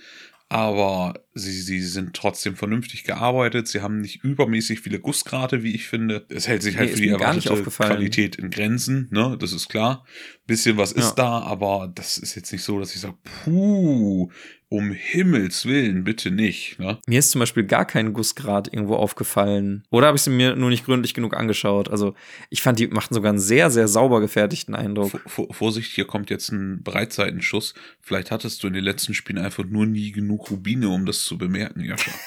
aber 0.52 1.14
sie, 1.32 1.52
sie 1.52 1.80
sind 1.80 2.12
trotzdem 2.14 2.56
vernünftig 2.56 3.04
gearbeitet. 3.04 3.68
Sie 3.68 3.82
haben 3.82 4.00
nicht 4.00 4.24
übermäßig 4.24 4.80
viele 4.80 4.98
Gussgrate, 4.98 5.62
wie 5.62 5.76
ich 5.76 5.86
finde. 5.86 6.26
Es 6.28 6.48
hält 6.48 6.64
sich 6.64 6.76
halt 6.76 6.90
nee, 6.90 6.96
für 6.96 7.02
die 7.02 7.08
erwartete 7.08 7.62
Qualität 7.62 8.34
in 8.34 8.50
Grenzen, 8.50 9.06
ne? 9.12 9.36
Das 9.38 9.52
ist 9.52 9.68
klar. 9.68 10.04
Bisschen 10.48 10.76
was 10.76 10.90
ist 10.90 11.10
ja. 11.10 11.14
da, 11.14 11.38
aber 11.42 11.92
das 11.94 12.18
ist 12.18 12.34
jetzt 12.34 12.50
nicht 12.52 12.64
so, 12.64 12.80
dass 12.80 12.92
ich 12.96 13.00
sage, 13.00 13.14
puh, 13.44 14.28
um 14.70 14.92
Himmels 14.92 15.66
Willen, 15.66 16.04
bitte 16.04 16.30
nicht. 16.30 16.78
Ne? 16.78 16.98
Mir 17.08 17.18
ist 17.18 17.32
zum 17.32 17.40
Beispiel 17.40 17.64
gar 17.64 17.84
kein 17.84 18.12
Gussgrad 18.12 18.72
irgendwo 18.72 18.94
aufgefallen. 18.94 19.82
Oder 19.90 20.06
habe 20.06 20.16
ich 20.16 20.22
sie 20.22 20.30
mir 20.30 20.54
nur 20.54 20.70
nicht 20.70 20.84
gründlich 20.84 21.12
genug 21.12 21.36
angeschaut? 21.36 21.90
Also 21.90 22.14
ich 22.50 22.62
fand, 22.62 22.78
die 22.78 22.86
machten 22.86 23.12
sogar 23.12 23.30
einen 23.30 23.40
sehr, 23.40 23.70
sehr 23.70 23.88
sauber 23.88 24.20
gefertigten 24.20 24.76
Eindruck. 24.76 25.20
V 25.26 25.48
Vorsicht, 25.50 25.92
hier 25.92 26.06
kommt 26.06 26.30
jetzt 26.30 26.52
ein 26.52 26.84
Breitseitenschuss. 26.84 27.74
Vielleicht 28.00 28.30
hattest 28.30 28.62
du 28.62 28.68
in 28.68 28.74
den 28.74 28.84
letzten 28.84 29.12
Spielen 29.12 29.38
einfach 29.38 29.64
nur 29.64 29.86
nie 29.86 30.12
genug 30.12 30.52
Rubine, 30.52 30.88
um 30.88 31.04
das 31.04 31.24
zu 31.24 31.36
bemerken, 31.36 31.84
Jascha. 31.84 32.12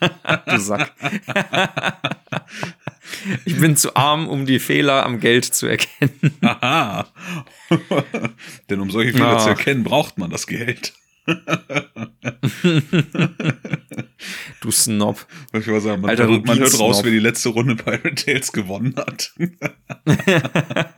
du 0.46 0.58
Sack. 0.58 0.92
ich 3.44 3.58
bin 3.60 3.76
zu 3.76 3.94
arm, 3.94 4.26
um 4.28 4.46
die 4.46 4.58
Fehler 4.58 5.04
am 5.04 5.20
Geld 5.20 5.44
zu 5.44 5.66
erkennen. 5.66 6.34
Aha. 6.40 7.06
Denn 8.70 8.80
um 8.80 8.90
solche 8.90 9.12
Fehler 9.12 9.36
Ach. 9.36 9.42
zu 9.42 9.50
erkennen, 9.50 9.84
braucht 9.84 10.18
man 10.18 10.30
das 10.30 10.46
Geld. 10.46 10.94
du 14.60 14.70
Snob. 14.70 15.26
Ich 15.52 15.66
will 15.66 15.80
sagen, 15.80 16.02
man, 16.02 16.10
Alter, 16.10 16.28
hört, 16.28 16.46
man 16.46 16.58
hört 16.58 16.78
raus, 16.78 17.02
wer 17.02 17.10
die 17.10 17.18
letzte 17.18 17.48
Runde 17.50 17.76
Pirate 17.76 18.14
Tales 18.14 18.52
gewonnen 18.52 18.94
hat. 18.96 19.34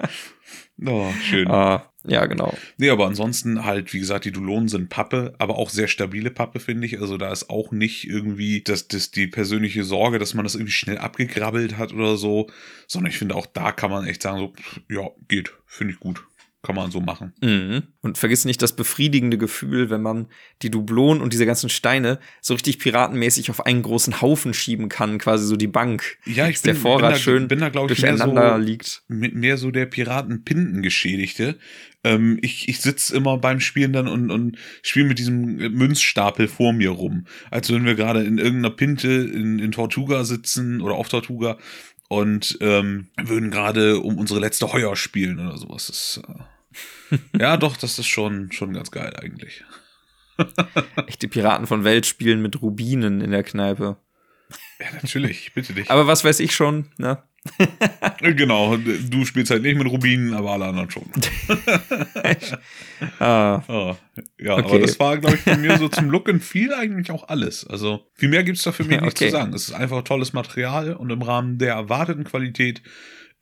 oh, 0.85 1.12
schön. 1.23 1.49
Uh, 1.49 1.79
ja, 2.09 2.27
genau. 2.27 2.57
Nee, 2.77 2.91
aber 2.91 3.07
ansonsten 3.07 3.65
halt, 3.65 3.93
wie 3.93 3.99
gesagt, 3.99 4.25
die 4.25 4.31
Dulonen 4.33 4.69
sind 4.69 4.89
Pappe, 4.89 5.35
aber 5.39 5.59
auch 5.59 5.71
sehr 5.71 5.89
stabile 5.89 6.31
Pappe, 6.31 6.61
finde 6.61 6.87
ich. 6.87 7.01
Also 7.01 7.19
da 7.19 7.33
ist 7.33 7.51
auch 7.51 7.73
nicht 7.73 8.09
irgendwie 8.09 8.62
das, 8.62 8.87
das 8.89 9.11
die 9.11 9.29
persönliche 9.29 9.85
Sorge, 9.85 10.19
dass 10.19 10.35
man 10.35 10.45
das 10.45 10.55
irgendwie 10.55 10.73
schnell 10.73 10.99
abgegrabbelt 10.99 11.79
hat 11.79 11.93
oder 11.93 12.17
so, 12.17 12.49
sondern 12.87 13.11
ich 13.11 13.19
finde 13.19 13.37
auch 13.37 13.47
da 13.47 13.73
kann 13.73 13.91
man 13.91 14.07
echt 14.07 14.23
sagen, 14.23 14.39
so, 14.39 14.53
ja, 14.89 15.09
geht, 15.29 15.53
finde 15.67 15.95
ich 15.95 16.01
gut. 16.01 16.25
Kann 16.62 16.75
man 16.75 16.90
so 16.90 17.01
machen. 17.01 17.33
Mhm. 17.40 17.85
Und 18.01 18.19
vergiss 18.19 18.45
nicht 18.45 18.61
das 18.61 18.75
befriedigende 18.75 19.38
Gefühl, 19.38 19.88
wenn 19.88 20.03
man 20.03 20.27
die 20.62 20.71
Dublonen 20.71 21.23
und 21.23 21.33
diese 21.33 21.47
ganzen 21.47 21.69
Steine 21.69 22.19
so 22.40 22.55
richtig 22.55 22.79
piratenmäßig 22.81 23.51
auf 23.51 23.64
einen 23.64 23.83
großen 23.83 24.21
Haufen 24.21 24.53
schieben 24.53 24.88
kann, 24.88 25.19
quasi 25.19 25.47
so 25.47 25.57
die 25.57 25.69
Bank. 25.69 26.19
Ja, 26.25 26.49
ich 26.49 26.61
bin, 26.61 26.73
der 26.73 26.81
Vorrat 26.81 27.03
bin 27.03 27.11
da, 27.11 27.16
schön 27.16 27.49
bin 27.49 27.59
da, 27.61 27.69
glaube 27.69 27.92
ich, 27.92 28.01
durcheinander 28.01 28.57
so, 28.57 28.62
liegt. 28.62 29.03
mehr 29.09 29.57
so 29.59 29.71
der 29.71 29.87
Piratenpindengeschädigte. 29.87 31.57
Ähm, 32.03 32.38
ich 32.42 32.69
ich 32.69 32.81
sitze 32.81 33.16
immer 33.16 33.38
beim 33.38 33.61
Spielen 33.61 33.92
dann 33.92 34.09
und, 34.09 34.31
und 34.31 34.59
spiele 34.83 35.07
mit 35.07 35.19
diesem 35.19 35.57
Münzstapel 35.57 36.49
vor 36.49 36.73
mir 36.73 36.90
rum. 36.90 37.27
Als 37.51 37.73
wenn 37.73 37.85
wir 37.85 37.95
gerade 37.95 38.25
in 38.25 38.38
irgendeiner 38.38 38.75
Pinte 38.75 39.09
in, 39.09 39.59
in 39.59 39.73
Tortuga 39.73 40.25
sitzen 40.25 40.81
oder 40.81 40.95
auf 40.95 41.09
Tortuga 41.09 41.59
und 42.09 42.59
ähm, 42.61 43.09
würden 43.16 43.51
gerade 43.51 44.01
um 44.01 44.19
unsere 44.19 44.40
letzte 44.40 44.73
Heuer 44.73 44.97
spielen 44.97 45.38
oder 45.38 45.57
sowas. 45.57 45.87
Das, 45.87 46.21
äh, 46.29 47.19
ja, 47.38 47.57
doch, 47.57 47.77
das 47.77 47.99
ist 47.99 48.07
schon, 48.07 48.53
schon 48.53 48.73
ganz 48.73 48.90
geil 48.90 49.14
eigentlich. 49.16 49.64
Echte 51.07 51.29
Piraten 51.29 51.66
von 51.66 51.85
Welt 51.85 52.07
spielen 52.07 52.42
mit 52.42 52.61
Rubinen 52.61 53.21
in 53.21 53.31
der 53.31 53.42
Kneipe. 53.42 53.97
Ja, 54.79 54.87
natürlich, 54.95 55.53
bitte 55.55 55.73
dich. 55.73 55.91
Aber 55.91 56.07
was 56.07 56.25
weiß 56.25 56.41
ich 56.41 56.55
schon, 56.55 56.91
ne? 56.99 57.23
genau, 58.21 58.77
du 58.77 59.25
spielst 59.25 59.53
halt 59.53 59.62
nicht 59.62 59.79
mit 59.79 59.87
Rubinen, 59.87 60.35
aber 60.35 60.51
alle 60.51 60.65
anderen 60.67 60.91
schon. 60.91 61.05
ah, 63.21 63.62
ja, 64.39 64.55
Okay. 64.57 64.65
aber 64.65 64.79
das 64.81 64.99
war, 64.99 65.19
glaube 65.19 65.37
ich, 65.37 65.43
von 65.43 65.61
mir 65.61 65.79
so 65.79 65.89
zum 65.89 66.11
Look 66.11 66.29
and 66.29 66.43
Feel 66.43 66.73
eigentlich 66.75 67.11
auch 67.11 67.29
alles. 67.29 67.67
Also 67.67 68.07
viel 68.15 68.29
mehr 68.29 68.45
gibt's 68.45 68.62
da 68.62 68.73
für 68.73 68.85
mich 68.85 68.93
Ja, 68.97 69.01
nicht 69.03 69.17
okay. 69.17 69.27
zu 69.27 69.33
sagen. 69.33 69.53
Es 69.55 69.69
ist 69.69 69.75
einfach 69.75 70.03
tolles 70.03 70.33
Material 70.33 70.95
und 70.95 71.11
im 71.11 71.23
Rahmen 71.23 71.59
der 71.59 71.75
erwarteten 71.75 72.25
Qualität 72.25 72.83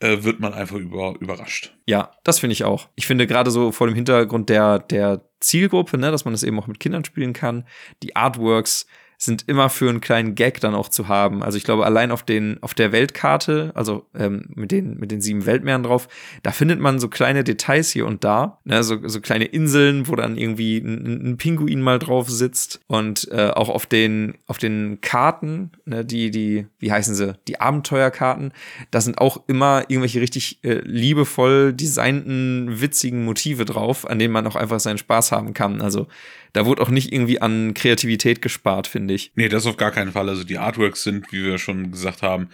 äh, 0.00 0.22
wird 0.22 0.40
man 0.40 0.52
einfach 0.52 0.76
über, 0.76 1.14
überrascht. 1.20 1.72
ja, 1.86 2.10
das 2.24 2.40
finde 2.40 2.52
ich 2.52 2.64
auch. 2.64 2.88
Ich 2.96 3.06
finde 3.06 3.26
gerade 3.26 3.50
so 3.50 3.72
vor 3.72 3.86
dem 3.86 3.94
Hintergrund 3.94 4.48
der, 4.48 4.80
der 4.80 5.22
Zielgruppe, 5.40 5.98
ne, 5.98 6.10
dass 6.10 6.24
man 6.24 6.34
das 6.34 6.42
eben 6.42 6.58
auch 6.58 6.66
mit 6.66 6.80
Kindern 6.80 7.04
spielen 7.04 7.32
kann, 7.32 7.64
die 8.02 8.16
Artworks 8.16 8.86
sind 9.24 9.44
immer 9.48 9.70
für 9.70 9.88
einen 9.88 10.00
kleinen 10.00 10.34
Gag 10.34 10.60
dann 10.60 10.74
auch 10.74 10.88
zu 10.88 11.08
haben. 11.08 11.42
Also 11.42 11.58
ich 11.58 11.64
glaube, 11.64 11.84
allein 11.84 12.10
auf 12.10 12.22
den, 12.22 12.62
auf 12.62 12.74
der 12.74 12.92
Weltkarte, 12.92 13.72
also 13.74 14.06
ähm, 14.14 14.46
mit 14.54 14.70
den, 14.70 14.98
mit 14.98 15.10
den 15.10 15.20
sieben 15.20 15.46
Weltmeeren 15.46 15.82
drauf, 15.82 16.08
da 16.42 16.52
findet 16.52 16.80
man 16.80 16.98
so 16.98 17.08
kleine 17.08 17.44
Details 17.44 17.90
hier 17.90 18.06
und 18.06 18.24
da, 18.24 18.58
ne, 18.64 18.82
so, 18.82 18.98
so 19.08 19.20
kleine 19.20 19.46
Inseln, 19.46 20.08
wo 20.08 20.16
dann 20.16 20.36
irgendwie 20.36 20.78
ein, 20.78 21.30
ein 21.30 21.36
Pinguin 21.36 21.80
mal 21.80 21.98
drauf 21.98 22.28
sitzt 22.28 22.80
und 22.86 23.28
äh, 23.30 23.50
auch 23.50 23.68
auf 23.68 23.86
den, 23.86 24.34
auf 24.46 24.58
den 24.58 25.00
Karten, 25.00 25.72
ne, 25.84 26.04
die, 26.04 26.30
die, 26.30 26.66
wie 26.78 26.92
heißen 26.92 27.14
sie, 27.14 27.34
die 27.48 27.60
Abenteuerkarten, 27.60 28.52
da 28.90 29.00
sind 29.00 29.18
auch 29.18 29.42
immer 29.46 29.84
irgendwelche 29.88 30.20
richtig 30.20 30.62
äh, 30.64 30.80
liebevoll 30.84 31.72
designten, 31.72 32.80
witzigen 32.80 33.24
Motive 33.24 33.64
drauf, 33.64 34.08
an 34.08 34.18
denen 34.18 34.32
man 34.32 34.46
auch 34.46 34.56
einfach 34.56 34.80
seinen 34.80 34.98
Spaß 34.98 35.32
haben 35.32 35.54
kann. 35.54 35.80
Also 35.80 36.06
da 36.54 36.64
wurde 36.64 36.82
auch 36.82 36.88
nicht 36.88 37.12
irgendwie 37.12 37.42
an 37.42 37.74
Kreativität 37.74 38.40
gespart, 38.40 38.86
finde 38.86 39.12
ich. 39.12 39.32
Nee, 39.34 39.48
das 39.48 39.66
auf 39.66 39.76
gar 39.76 39.90
keinen 39.90 40.12
Fall. 40.12 40.28
Also 40.28 40.44
die 40.44 40.58
Artworks 40.58 41.02
sind, 41.02 41.30
wie 41.32 41.44
wir 41.44 41.58
schon 41.58 41.90
gesagt 41.90 42.22
haben, 42.22 42.48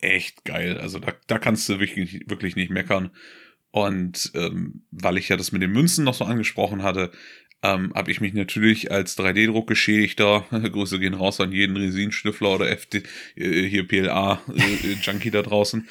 echt 0.00 0.44
geil. 0.44 0.78
Also 0.78 0.98
da, 1.00 1.14
da 1.26 1.38
kannst 1.38 1.68
du 1.68 1.80
wirklich, 1.80 2.20
wirklich 2.26 2.54
nicht 2.54 2.70
meckern. 2.70 3.10
Und 3.70 4.30
ähm, 4.34 4.82
weil 4.90 5.18
ich 5.18 5.28
ja 5.28 5.36
das 5.36 5.50
mit 5.50 5.62
den 5.62 5.72
Münzen 5.72 6.04
noch 6.04 6.14
so 6.14 6.24
angesprochen 6.24 6.82
hatte, 6.82 7.10
ähm, 7.62 7.92
habe 7.94 8.10
ich 8.10 8.20
mich 8.20 8.34
natürlich 8.34 8.92
als 8.92 9.18
3D-Druck-Geschädigter, 9.18 10.44
Grüße 10.50 10.98
gehen 10.98 11.14
raus 11.14 11.40
an 11.40 11.50
jeden 11.50 11.76
Resinschnüffler 11.76 12.50
oder 12.50 12.70
FD, 12.70 13.02
äh, 13.34 13.62
hier 13.62 13.88
PLA-Junkie 13.88 15.30
da 15.30 15.42
draußen, 15.42 15.88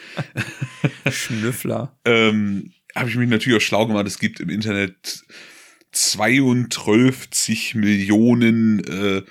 Schnüffler. 1.11 1.97
ähm, 2.05 2.71
habe 2.95 3.09
ich 3.09 3.15
mich 3.15 3.29
natürlich 3.29 3.57
auch 3.57 3.65
schlau 3.65 3.85
gemacht. 3.85 4.07
Es 4.07 4.17
gibt 4.19 4.39
im 4.39 4.49
Internet 4.49 5.23
32 5.91 7.75
Millionen 7.75 8.83
äh, 8.83 9.23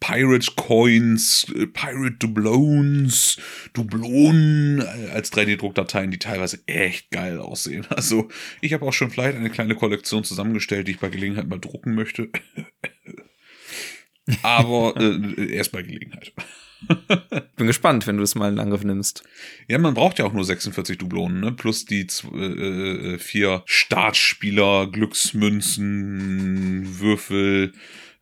Pirate 0.00 0.52
Coins, 0.56 1.46
äh, 1.54 1.66
Pirate 1.66 2.16
Dublones, 2.18 3.38
Dublonen 3.72 4.80
äh, 4.80 5.10
als 5.12 5.32
3D-Druckdateien, 5.32 6.10
die 6.10 6.18
teilweise 6.18 6.60
echt 6.66 7.10
geil 7.10 7.38
aussehen. 7.38 7.86
Also 7.94 8.28
ich 8.60 8.74
habe 8.74 8.84
auch 8.84 8.92
schon 8.92 9.10
vielleicht 9.10 9.38
eine 9.38 9.48
kleine 9.48 9.74
Kollektion 9.74 10.22
zusammengestellt, 10.24 10.88
die 10.88 10.92
ich 10.92 10.98
bei 10.98 11.08
Gelegenheit 11.08 11.48
mal 11.48 11.58
drucken 11.58 11.94
möchte. 11.94 12.28
Aber 14.42 14.94
äh, 15.00 15.54
erst 15.54 15.72
bei 15.72 15.82
Gelegenheit. 15.82 16.32
Bin 17.56 17.66
gespannt, 17.66 18.06
wenn 18.06 18.16
du 18.16 18.22
es 18.22 18.34
mal 18.34 18.52
in 18.52 18.58
Angriff 18.58 18.84
nimmst. 18.84 19.22
Ja, 19.68 19.78
man 19.78 19.94
braucht 19.94 20.18
ja 20.18 20.24
auch 20.24 20.32
nur 20.32 20.44
46 20.44 20.98
Dublonen, 20.98 21.40
ne? 21.40 21.52
Plus 21.52 21.84
die 21.84 22.06
äh, 22.32 22.36
äh, 23.14 23.18
vier 23.18 23.62
Startspieler, 23.66 24.88
Glücksmünzen, 25.84 26.98
Würfel, 27.00 27.72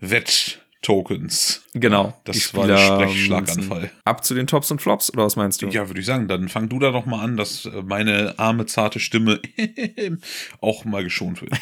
Wett-Tokens. 0.00 1.62
Genau. 1.74 2.18
Das 2.24 2.54
war 2.54 2.66
der 2.66 2.76
Spieler- 2.78 2.96
Sprechschlaganfall. 3.08 3.90
Ab 4.04 4.24
zu 4.24 4.34
den 4.34 4.46
Tops 4.46 4.70
und 4.70 4.80
Flops, 4.82 5.12
oder 5.12 5.24
was 5.24 5.36
meinst 5.36 5.62
du? 5.62 5.68
Ja, 5.68 5.88
würde 5.88 6.00
ich 6.00 6.06
sagen, 6.06 6.28
dann 6.28 6.48
fang 6.48 6.68
du 6.68 6.78
da 6.78 6.90
doch 6.90 7.06
mal 7.06 7.22
an, 7.22 7.36
dass 7.36 7.64
äh, 7.66 7.82
meine 7.82 8.38
arme, 8.38 8.66
zarte 8.66 9.00
Stimme 9.00 9.40
auch 10.60 10.84
mal 10.84 11.04
geschont 11.04 11.40
wird. 11.42 11.52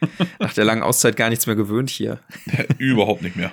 Nach 0.38 0.52
der 0.52 0.64
langen 0.64 0.82
Auszeit 0.82 1.16
gar 1.16 1.30
nichts 1.30 1.46
mehr 1.46 1.56
gewöhnt 1.56 1.88
hier. 1.90 2.20
Überhaupt 2.78 3.22
nicht 3.22 3.36
mehr. 3.36 3.52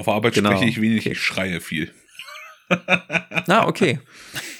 Auf 0.00 0.08
Arbeit 0.08 0.32
Genau. 0.34 0.50
spreche 0.52 0.64
ich 0.70 0.80
wenig, 0.80 1.00
Okay. 1.00 1.12
ich 1.12 1.20
schreie 1.20 1.60
viel. 1.60 1.92
Na, 3.46 3.66
okay. 3.68 4.00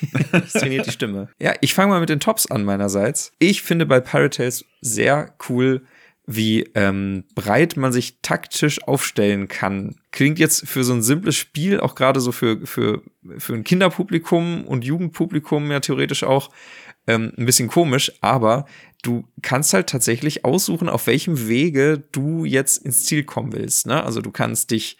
das 0.32 0.52
trainiert 0.52 0.86
die 0.86 0.90
Stimme. 0.90 1.28
Ja, 1.40 1.54
ich 1.62 1.72
fange 1.72 1.88
mal 1.92 2.00
mit 2.00 2.10
den 2.10 2.20
Tops 2.20 2.46
an 2.50 2.62
meinerseits. 2.64 3.32
Ich 3.38 3.62
finde 3.62 3.86
bei 3.86 4.00
Pirate 4.00 4.36
Tales 4.36 4.64
sehr 4.82 5.34
cool, 5.48 5.82
wie 6.26 6.68
ähm, 6.74 7.24
breit 7.34 7.78
man 7.78 7.90
sich 7.92 8.18
taktisch 8.20 8.82
aufstellen 8.86 9.48
kann. 9.48 9.96
Klingt 10.12 10.38
jetzt 10.38 10.68
für 10.68 10.84
so 10.84 10.92
ein 10.92 11.02
simples 11.02 11.36
Spiel, 11.36 11.80
auch 11.80 11.94
gerade 11.94 12.20
so 12.20 12.32
für, 12.32 12.66
für, 12.66 13.02
für 13.38 13.54
ein 13.54 13.64
Kinderpublikum 13.64 14.64
und 14.66 14.84
Jugendpublikum 14.84 15.70
ja 15.70 15.80
theoretisch 15.80 16.22
auch, 16.22 16.50
ähm, 17.06 17.32
ein 17.38 17.46
bisschen 17.46 17.68
komisch, 17.68 18.12
aber 18.20 18.66
du 19.02 19.24
kannst 19.42 19.72
halt 19.72 19.88
tatsächlich 19.88 20.44
aussuchen, 20.44 20.88
auf 20.88 21.06
welchem 21.06 21.48
Wege 21.48 22.04
du 22.12 22.44
jetzt 22.44 22.84
ins 22.84 23.04
Ziel 23.06 23.24
kommen 23.24 23.52
willst. 23.54 23.86
Ne? 23.86 24.04
Also 24.04 24.20
du 24.20 24.30
kannst 24.30 24.70
dich 24.70 24.98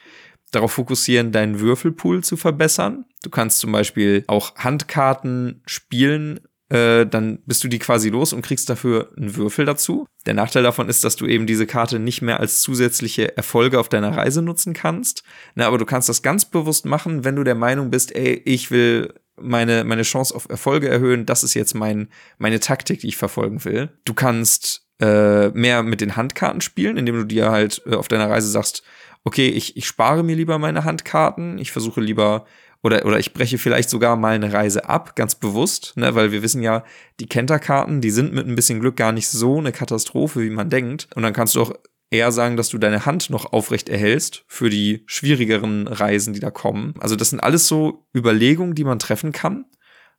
darauf 0.50 0.72
fokussieren, 0.72 1.32
deinen 1.32 1.60
Würfelpool 1.60 2.24
zu 2.24 2.36
verbessern. 2.36 3.04
Du 3.22 3.30
kannst 3.30 3.60
zum 3.60 3.72
Beispiel 3.72 4.24
auch 4.26 4.56
Handkarten 4.56 5.62
spielen, 5.66 6.40
äh, 6.70 7.04
dann 7.04 7.40
bist 7.46 7.64
du 7.64 7.68
die 7.68 7.80
quasi 7.80 8.10
los 8.10 8.32
und 8.32 8.42
kriegst 8.42 8.70
dafür 8.70 9.10
einen 9.16 9.34
Würfel 9.36 9.64
dazu. 9.64 10.06
Der 10.24 10.34
Nachteil 10.34 10.62
davon 10.62 10.88
ist, 10.88 11.02
dass 11.02 11.16
du 11.16 11.26
eben 11.26 11.46
diese 11.46 11.66
Karte 11.66 11.98
nicht 11.98 12.22
mehr 12.22 12.38
als 12.38 12.60
zusätzliche 12.60 13.36
Erfolge 13.36 13.80
auf 13.80 13.88
deiner 13.88 14.16
Reise 14.16 14.40
nutzen 14.40 14.72
kannst. 14.72 15.24
Na, 15.56 15.66
aber 15.66 15.78
du 15.78 15.84
kannst 15.84 16.08
das 16.08 16.22
ganz 16.22 16.44
bewusst 16.44 16.86
machen, 16.86 17.24
wenn 17.24 17.36
du 17.36 17.42
der 17.42 17.56
Meinung 17.56 17.90
bist, 17.90 18.14
ey, 18.14 18.40
ich 18.44 18.70
will 18.70 19.12
meine, 19.36 19.84
meine 19.84 20.02
Chance 20.02 20.34
auf 20.34 20.48
Erfolge 20.48 20.88
erhöhen, 20.88 21.26
das 21.26 21.42
ist 21.42 21.54
jetzt 21.54 21.74
mein, 21.74 22.08
meine 22.38 22.60
Taktik, 22.60 23.00
die 23.00 23.08
ich 23.08 23.16
verfolgen 23.16 23.64
will. 23.64 23.90
Du 24.04 24.14
kannst 24.14 24.86
äh, 25.00 25.48
mehr 25.48 25.82
mit 25.82 26.00
den 26.00 26.14
Handkarten 26.14 26.60
spielen, 26.60 26.96
indem 26.96 27.16
du 27.16 27.24
dir 27.24 27.50
halt 27.50 27.82
äh, 27.86 27.94
auf 27.94 28.06
deiner 28.06 28.30
Reise 28.30 28.48
sagst, 28.48 28.84
okay, 29.24 29.48
ich, 29.48 29.76
ich 29.76 29.87
spare 29.87 30.22
mir 30.22 30.37
lieber 30.37 30.59
meine 30.59 30.85
Handkarten, 30.85 31.59
ich 31.59 31.72
versuche 31.72 32.00
lieber 32.00 32.44
oder, 32.83 33.04
oder 33.04 33.18
ich 33.18 33.35
breche 33.35 33.59
vielleicht 33.59 33.90
sogar 33.90 34.16
mal 34.16 34.35
eine 34.35 34.52
Reise 34.52 34.88
ab, 34.88 35.14
ganz 35.14 35.35
bewusst, 35.35 35.96
ne, 35.96 36.14
weil 36.14 36.33
wir 36.33 36.42
wissen 36.42 36.62
ja, 36.62 36.85
die 37.20 37.26
Kenterkarten, 37.26 38.00
die 38.00 38.11
sind 38.11 38.33
mit 38.33 38.46
ein 38.46 38.54
bisschen 38.54 38.80
Glück 38.80 38.96
gar 38.96 39.12
nicht 39.12 39.28
so 39.28 39.59
eine 39.59 39.72
Katastrophe, 39.72 40.40
wie 40.40 40.50
man 40.50 40.70
denkt. 40.70 41.09
Und 41.14 41.22
dann 41.22 41.35
kannst 41.35 41.54
du 41.54 41.62
auch 41.62 41.72
eher 42.11 42.33
sagen, 42.33 42.56
dass 42.56 42.70
du 42.70 42.78
deine 42.78 43.06
Hand 43.06 43.30
noch 43.30 43.52
aufrecht 43.52 43.88
erhältst 43.88 44.44
für 44.48 44.70
die 44.70 45.04
schwierigeren 45.06 45.87
Reisen, 45.88 46.33
die 46.33 46.40
da 46.40 46.50
kommen. 46.50 46.94
Also 46.98 47.16
das 47.16 47.30
sind 47.30 47.40
alles 47.40 47.68
so 47.68 48.06
Überlegungen, 48.16 48.74
die 48.74 48.85
man 48.85 48.98
treffen 48.98 49.33
kann. 49.33 49.66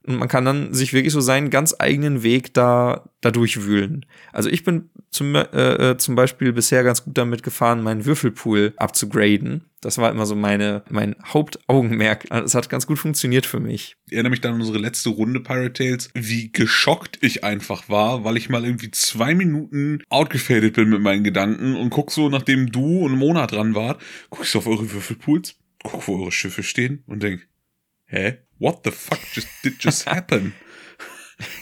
Und 0.08 0.18
man 0.18 0.28
kann 0.28 0.46
dann 0.46 0.74
sich 0.74 0.94
wirklich 0.94 1.14
so 1.14 1.22
seinen 1.22 1.52
ganz 1.52 1.76
eigenen 1.78 2.24
Weg 2.24 2.56
da, 2.56 3.10
da 3.22 3.30
durchwühlen. 3.30 4.06
Also 4.34 4.50
ich 4.50 4.64
bin 4.64 4.90
zum, 5.12 5.36
äh, 5.36 5.42
äh, 5.42 5.98
zum 5.98 6.16
Beispiel 6.16 6.54
bisher 6.54 6.84
ganz 6.84 7.04
gut 7.04 7.18
damit 7.18 7.44
gefahren, 7.44 7.84
meinen 7.84 8.06
Würfelpool 8.06 8.74
abzugraden. 8.78 9.66
Das 9.80 10.00
war 10.00 10.10
immer 10.10 10.26
so 10.26 10.36
meine, 10.36 10.84
mein 10.90 11.16
Hauptaugenmerk. 11.24 12.26
Also 12.30 12.46
Es 12.46 12.56
hat 12.56 12.70
ganz 12.70 12.88
gut 12.88 12.98
funktioniert 12.98 13.46
für 13.46 13.60
mich. 13.60 13.96
Ich 14.08 14.14
erinnere 14.14 14.32
mich 14.32 14.42
dann 14.42 14.56
an 14.56 14.62
unsere 14.62 14.80
letzte 14.80 15.10
Runde 15.10 15.40
Pirate 15.40 15.74
Tales, 15.74 16.10
wie 16.16 16.52
geschockt 16.52 17.20
ich 17.22 17.44
einfach 17.44 17.88
war, 17.88 18.24
weil 18.24 18.38
ich 18.38 18.50
mal 18.50 18.66
irgendwie 18.66 18.90
zwei 18.92 19.36
Minuten 19.36 20.02
outgefadet 20.10 20.74
bin 20.74 20.90
mit 20.90 21.02
meinen 21.02 21.24
Gedanken 21.24 21.76
und 21.76 21.92
guck 21.92 22.12
so, 22.12 22.30
nachdem 22.30 22.72
du 22.72 23.06
und 23.06 23.18
Mona 23.18 23.46
dran 23.46 23.76
wart, 23.76 24.02
guck 24.32 24.46
ich 24.46 24.50
so 24.50 24.60
auf 24.60 24.68
eure 24.68 24.92
Würfelpools, 24.92 25.58
guck, 25.84 26.08
wo 26.08 26.20
eure 26.20 26.32
Schiffe 26.32 26.64
stehen 26.64 27.04
und 27.06 27.22
denk, 27.22 27.48
hä? 28.12 28.38
What 28.60 28.82
the 28.84 28.92
fuck 28.92 29.20
just, 29.34 29.48
did 29.64 29.84
just 29.84 30.06
happen? 30.06 30.54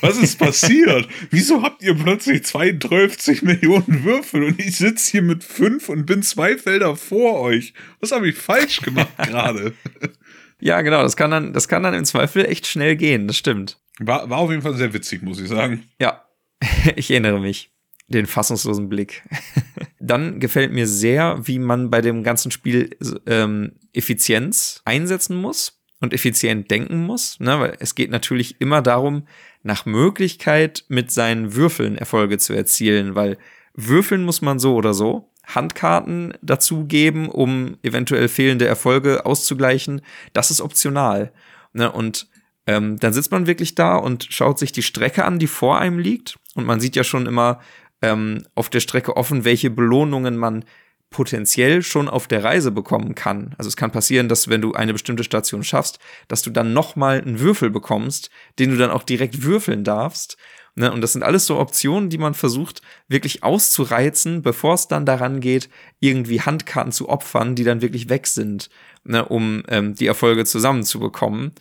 Was 0.02 0.18
ist 0.18 0.38
passiert? 0.38 1.08
Wieso 1.30 1.64
habt 1.64 1.82
ihr 1.82 1.94
plötzlich 1.94 2.44
32 2.44 3.44
Millionen 3.44 4.04
Würfel 4.04 4.44
und 4.44 4.60
ich 4.60 4.78
sitze 4.78 5.12
hier 5.12 5.22
mit 5.22 5.44
fünf 5.44 5.88
und 5.88 6.06
bin 6.06 6.22
zwei 6.22 6.58
Felder 6.58 6.98
vor 6.98 7.40
euch? 7.40 7.74
Was 8.02 8.12
habe 8.12 8.28
ich 8.28 8.36
falsch 8.36 8.82
gemacht 8.82 9.16
gerade? 9.18 9.74
Ja, 10.60 10.82
genau, 10.82 11.02
das 11.02 11.16
kann 11.16 11.32
dann, 11.32 11.54
das 11.54 11.70
kann 11.70 11.84
dann 11.84 11.94
im 11.94 12.04
Zweifel 12.04 12.46
echt 12.46 12.68
schnell 12.68 12.98
gehen, 12.98 13.28
das 13.28 13.38
stimmt. 13.38 13.78
War, 14.00 14.30
war 14.30 14.40
auf 14.40 14.50
jeden 14.50 14.62
Fall 14.62 14.76
sehr 14.76 14.94
witzig, 14.94 15.22
muss 15.22 15.40
ich 15.40 15.48
sagen. 15.48 15.86
Ja, 16.00 16.26
ich 16.98 17.10
erinnere 17.12 17.40
mich. 17.40 17.72
den 18.10 18.26
fassungslosen 18.26 18.90
Blick. 18.90 19.24
Dann 20.02 20.40
gefällt 20.40 20.74
mir 20.74 20.88
sehr, 20.88 21.40
wie 21.44 21.60
man 21.60 21.90
bei 21.90 22.02
dem 22.02 22.24
ganzen 22.24 22.52
Spiel 22.52 22.98
ähm, 23.28 23.74
Effizienz 23.94 24.82
einsetzen 24.84 25.38
muss 25.38 25.79
und 26.00 26.14
effizient 26.14 26.72
denken 26.72 27.06
muss, 27.06 27.40
ne? 27.40 27.60
weil 27.60 27.78
es 27.80 27.96
geht 27.96 28.10
natürlich 28.10 28.60
immer 28.60 28.82
darum, 28.82 29.28
nach 29.64 29.86
Möglichkeit 29.86 30.86
mit 30.88 31.12
seinen 31.12 31.56
Würfeln 31.56 31.98
Erfolge 31.98 32.38
zu 32.38 32.54
erzielen, 32.54 33.16
weil 33.16 33.38
würfeln 33.74 34.24
muss 34.24 34.42
man 34.42 34.60
so 34.60 34.76
oder 34.76 34.94
so. 34.94 35.30
Handkarten 35.46 36.34
dazugeben, 36.42 37.28
um 37.28 37.78
eventuell 37.82 38.28
fehlende 38.28 38.68
Erfolge 38.68 39.26
auszugleichen, 39.26 40.02
das 40.34 40.52
ist 40.52 40.62
optional. 40.62 41.34
Ne? 41.74 41.92
Und 41.92 42.28
ähm, 42.68 43.00
dann 43.00 43.14
sitzt 43.14 43.32
man 43.32 43.48
wirklich 43.48 43.74
da 43.74 43.96
und 43.96 44.28
schaut 44.30 44.60
sich 44.60 44.72
die 44.72 44.84
Strecke 44.84 45.26
an, 45.26 45.40
die 45.40 45.48
vor 45.48 45.80
einem 45.80 45.98
liegt. 45.98 46.38
Und 46.54 46.66
man 46.66 46.80
sieht 46.80 46.96
ja 46.96 47.04
schon 47.04 47.26
immer 47.26 47.60
ähm, 48.02 48.46
auf 48.54 48.70
der 48.70 48.80
Strecke 48.80 49.18
offen, 49.18 49.44
welche 49.44 49.72
Belohnungen 49.72 50.38
man 50.38 50.66
potenziell 51.10 51.82
schon 51.82 52.08
auf 52.08 52.28
der 52.28 52.44
Reise 52.44 52.72
bekommen 52.72 53.16
kann. 53.16 53.56
Also 53.58 53.68
es 53.68 53.76
kann 53.76 53.92
passieren, 53.92 54.30
dass 54.30 54.48
wenn 54.48 54.62
du 54.62 54.74
eine 54.74 54.94
bestimmte 54.94 55.24
Station 55.24 55.64
schaffst, 55.64 56.00
dass 56.28 56.42
du 56.42 56.52
dann 56.52 56.74
noch 56.74 56.96
mal 56.96 57.20
einen 57.22 57.40
Würfel 57.40 57.70
bekommst, 57.70 58.30
den 58.60 58.72
du 58.72 58.78
dann 58.78 58.92
auch 58.92 59.04
direkt 59.04 59.44
würfeln 59.44 59.84
darfst. 59.84 60.38
Ne? 60.76 60.92
Und 60.92 61.02
das 61.02 61.14
sind 61.14 61.24
alles 61.24 61.48
so 61.48 61.58
Optionen, 61.58 62.10
die 62.10 62.20
man 62.20 62.36
versucht 62.36 62.82
wirklich 63.08 63.44
auszureizen, 63.44 64.44
bevor 64.44 64.76
es 64.76 64.88
dann 64.88 65.06
daran 65.06 65.40
geht, 65.40 65.70
irgendwie 66.00 66.42
Handkarten 66.42 66.92
zu 66.92 67.10
opfern, 67.10 67.56
die 67.56 67.64
dann 67.64 67.82
wirklich 67.82 68.10
weg 68.10 68.28
sind, 68.28 68.70
ne? 69.04 69.26
um 69.26 69.64
ähm, 69.68 69.96
die 69.96 70.08
Erfolge 70.08 70.46
zusammenzubekommen. 70.46 71.54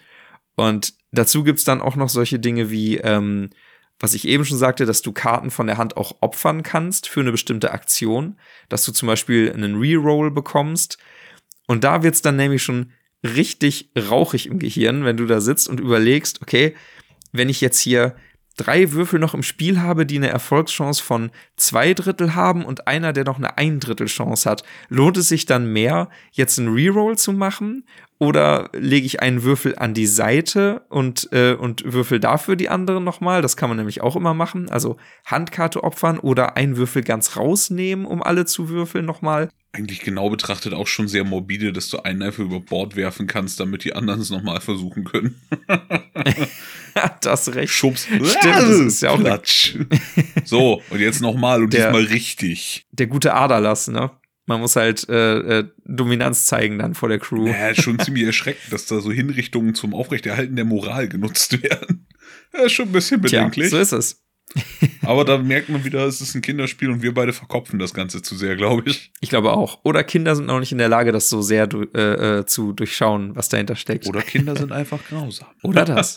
Und 0.57 0.93
dazu 1.11 1.43
gibt's 1.43 1.65
dann 1.65 1.81
auch 1.81 1.97
noch 1.97 2.11
solche 2.11 2.39
Dinge 2.39 2.71
wie 2.71 2.99
ähm, 2.99 3.51
was 4.01 4.15
ich 4.15 4.27
eben 4.29 4.45
schon 4.45 4.59
sagte, 4.59 4.87
dass 4.87 5.03
du 5.03 5.13
Karten 5.13 5.51
von 5.51 5.67
der 5.67 5.77
Hand 5.77 5.97
auch 5.97 6.17
opfern 6.21 6.63
kannst 6.63 7.09
für 7.09 7.21
eine 7.21 7.33
bestimmte 7.33 7.73
Aktion, 7.73 8.39
dass 8.69 8.85
du 8.85 8.93
zum 8.93 9.09
Beispiel 9.09 9.53
einen 9.53 9.77
Reroll 9.77 10.31
bekommst. 10.31 10.99
Und 11.67 11.85
da 11.85 12.03
wird's 12.03 12.23
dann 12.23 12.37
nämlich 12.37 12.63
schon 12.63 12.93
richtig 13.25 13.91
rauchig 13.99 14.47
im 14.47 14.59
Gehirn, 14.59 15.05
wenn 15.05 15.17
du 15.17 15.27
da 15.27 15.41
sitzt 15.41 15.69
und 15.69 15.81
überlegst, 15.81 16.41
okay, 16.43 16.77
wenn 17.33 17.49
ich 17.49 17.61
jetzt 17.61 17.81
hier 17.81 18.15
drei 18.57 18.93
Würfel 18.93 19.19
noch 19.19 19.35
im 19.35 19.43
Spiel 19.43 19.81
habe, 19.81 20.05
die 20.05 20.17
eine 20.17 20.29
Erfolgschance 20.29 21.03
von 21.03 21.31
zwei 21.57 21.95
Drittel 21.95 22.35
haben 22.35 22.65
und 22.65 22.87
einer, 22.87 23.13
der 23.13 23.25
noch 23.25 23.39
eine 23.39 23.57
ein 23.57 23.81
Drittel 23.81 24.07
Chance 24.07 24.49
hat, 24.49 24.65
lohnt 24.89 25.17
es 25.17 25.29
sich 25.29 25.47
dann 25.47 25.73
mehr, 25.73 26.11
jetzt 26.33 26.59
einen 26.59 26.73
Reroll 26.75 27.17
zu 27.17 27.33
machen? 27.33 27.85
Oder 28.21 28.71
lege 28.73 29.07
ich 29.07 29.21
einen 29.23 29.45
Würfel 29.45 29.77
an 29.79 29.95
die 29.95 30.07
Seite 30.07 30.83
und, 30.89 31.29
äh, 31.33 31.53
und 31.55 31.85
würfel 31.93 32.19
dafür 32.19 32.57
die 32.57 32.69
anderen 32.69 33.05
nochmal? 33.05 33.43
Das 33.43 33.57
kann 33.57 33.69
man 33.71 33.77
nämlich 33.77 34.01
auch 34.01 34.17
immer 34.17 34.35
machen. 34.35 34.69
Also 34.71 34.97
Handkarte 35.25 35.85
opfern 35.85 36.19
oder 36.19 36.57
einen 36.57 36.77
Würfel 36.77 37.03
ganz 37.03 37.37
rausnehmen, 37.37 38.05
um 38.07 38.21
alle 38.23 38.45
zu 38.45 38.69
würfeln 38.69 39.05
nochmal. 39.05 39.51
Eigentlich 39.71 40.01
genau 40.01 40.31
betrachtet 40.31 40.73
auch 40.75 40.89
schon 40.89 41.07
sehr 41.07 41.23
morbide, 41.23 41.73
dass 41.73 41.91
du 41.91 41.99
einen 41.99 42.23
einfach 42.23 42.43
über 42.43 42.59
Bord 42.59 42.97
werfen 42.97 43.29
kannst, 43.29 43.61
damit 43.61 43.85
die 43.85 43.95
anderen 43.95 44.21
es 44.21 44.31
nochmal 44.31 44.61
versuchen 44.61 45.05
können. 45.05 45.41
das 47.21 47.55
recht. 47.55 47.73
Schubs. 47.73 48.05
Stimmt, 48.05 48.25
das 48.45 48.69
ist 48.81 49.03
ja 49.03 49.11
auch 49.11 49.21
Klatsch. 49.21 49.77
so, 50.45 50.83
und 50.91 51.01
jetzt 51.01 51.21
nochmal 51.21 51.63
und 51.63 51.73
Der- 51.73 51.93
diesmal 51.93 52.05
richtig. 52.05 52.87
Der 52.91 53.07
gute 53.07 53.35
Aderlass, 53.35 53.89
ne? 53.89 54.11
Man 54.49 54.61
muss 54.61 54.77
halt 54.77 55.07
äh, 55.11 55.59
äh, 55.59 55.69
Dominanz 55.85 56.47
zeigen 56.47 56.79
dann 56.79 56.95
vor 56.95 57.11
der 57.11 57.19
Crew. 57.19 57.49
Ja, 57.49 57.75
schon 57.75 57.99
ziemlich 58.05 58.25
erschreckend, 58.25 58.73
dass 58.73 58.87
da 58.87 59.01
so 59.01 59.13
Hinrichtungen 59.13 59.75
zum 59.75 59.93
Aufrechterhalten 59.95 60.57
der 60.57 60.65
Moral 60.65 61.07
genutzt 61.07 61.63
werden. 61.63 62.07
Ja, 62.55 62.61
ist 62.65 62.73
schon 62.73 62.89
ein 62.89 62.93
bisschen 62.93 63.21
Tja, 63.23 63.41
bedenklich. 63.41 63.69
so 63.69 63.79
ist 63.79 63.93
es. 63.93 64.25
Aber 65.03 65.27
da 65.27 65.37
merkt 65.37 65.69
man 65.69 65.85
wieder, 65.85 66.07
es 66.07 66.23
ist 66.23 66.35
ein 66.35 66.41
Kinderspiel 66.41 66.89
und 66.89 67.03
wir 67.03 67.13
beide 67.13 67.35
verkopfen 67.35 67.79
das 67.79 67.93
Ganze 67.93 68.23
zu 68.23 68.37
sehr, 68.37 68.57
glaube 68.57 68.85
ich. 68.87 69.13
Ich 69.21 69.29
glaube 69.29 69.53
auch. 69.53 69.81
Oder 69.85 70.03
Kinder 70.03 70.35
sind 70.35 70.47
noch 70.47 70.61
nicht 70.61 70.73
in 70.73 70.79
der 70.79 70.89
Lage, 70.89 71.13
das 71.13 71.29
so 71.29 71.43
sehr 71.43 71.69
äh, 71.95 71.99
äh, 72.39 72.47
zu 72.47 72.73
durchschauen, 72.73 73.37
was 73.37 73.51
dahinter 73.51 73.77
steckt. 73.77 74.07
Oder 74.07 74.23
Kinder 74.23 74.57
sind 74.57 74.73
einfach 74.73 75.07
grausam. 75.07 75.49
Oder 75.63 75.85
das. 75.85 76.17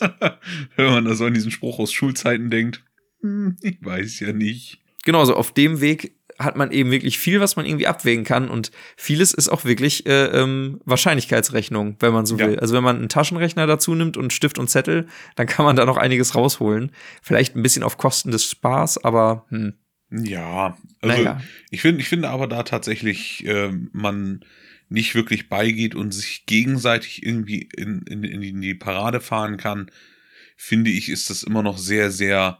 Wenn 0.76 0.86
man 0.86 1.04
da 1.04 1.14
so 1.14 1.26
an 1.26 1.34
diesen 1.34 1.50
Spruch 1.50 1.78
aus 1.78 1.92
Schulzeiten 1.92 2.48
denkt, 2.48 2.82
hm, 3.20 3.58
ich 3.60 3.76
weiß 3.82 4.20
ja 4.20 4.32
nicht. 4.32 4.78
Genauso, 5.04 5.34
auf 5.34 5.52
dem 5.52 5.82
Weg 5.82 6.16
hat 6.44 6.56
man 6.56 6.70
eben 6.72 6.90
wirklich 6.90 7.18
viel, 7.18 7.40
was 7.40 7.56
man 7.56 7.66
irgendwie 7.66 7.86
abwägen 7.86 8.24
kann 8.24 8.48
und 8.48 8.70
vieles 8.96 9.34
ist 9.34 9.48
auch 9.48 9.64
wirklich 9.64 10.06
äh, 10.06 10.26
ähm, 10.26 10.80
Wahrscheinlichkeitsrechnung, 10.84 11.96
wenn 12.00 12.12
man 12.12 12.26
so 12.26 12.36
Ja. 12.36 12.46
will. 12.46 12.58
Also 12.58 12.74
wenn 12.74 12.84
man 12.84 12.96
einen 12.96 13.08
Taschenrechner 13.08 13.66
dazu 13.66 13.94
nimmt 13.94 14.16
und 14.16 14.32
Stift 14.32 14.58
und 14.58 14.68
Zettel, 14.68 15.06
dann 15.36 15.46
kann 15.46 15.64
man 15.64 15.76
da 15.76 15.84
noch 15.84 15.96
einiges 15.96 16.34
rausholen. 16.34 16.92
Vielleicht 17.22 17.56
ein 17.56 17.62
bisschen 17.62 17.82
auf 17.82 17.98
Kosten 17.98 18.30
des 18.30 18.48
Spaß, 18.48 19.04
aber 19.04 19.46
hm, 19.50 19.74
Ja, 20.10 20.76
also 21.00 21.16
naja. 21.16 21.40
ich 21.70 21.80
finde, 21.80 22.00
ich 22.00 22.08
finde 22.08 22.28
aber 22.30 22.46
da 22.46 22.62
tatsächlich 22.62 23.44
ähm, 23.46 23.88
man 23.92 24.44
nicht 24.88 25.14
wirklich 25.14 25.48
beigeht 25.48 25.94
und 25.94 26.12
sich 26.12 26.44
gegenseitig 26.46 27.24
irgendwie 27.24 27.68
in, 27.76 28.02
in, 28.02 28.24
in 28.24 28.60
die 28.60 28.74
Parade 28.74 29.20
fahren 29.20 29.56
kann, 29.56 29.90
finde 30.56 30.90
ich, 30.90 31.08
ist 31.08 31.30
das 31.30 31.42
immer 31.42 31.62
noch 31.62 31.78
sehr, 31.78 32.10
sehr 32.10 32.58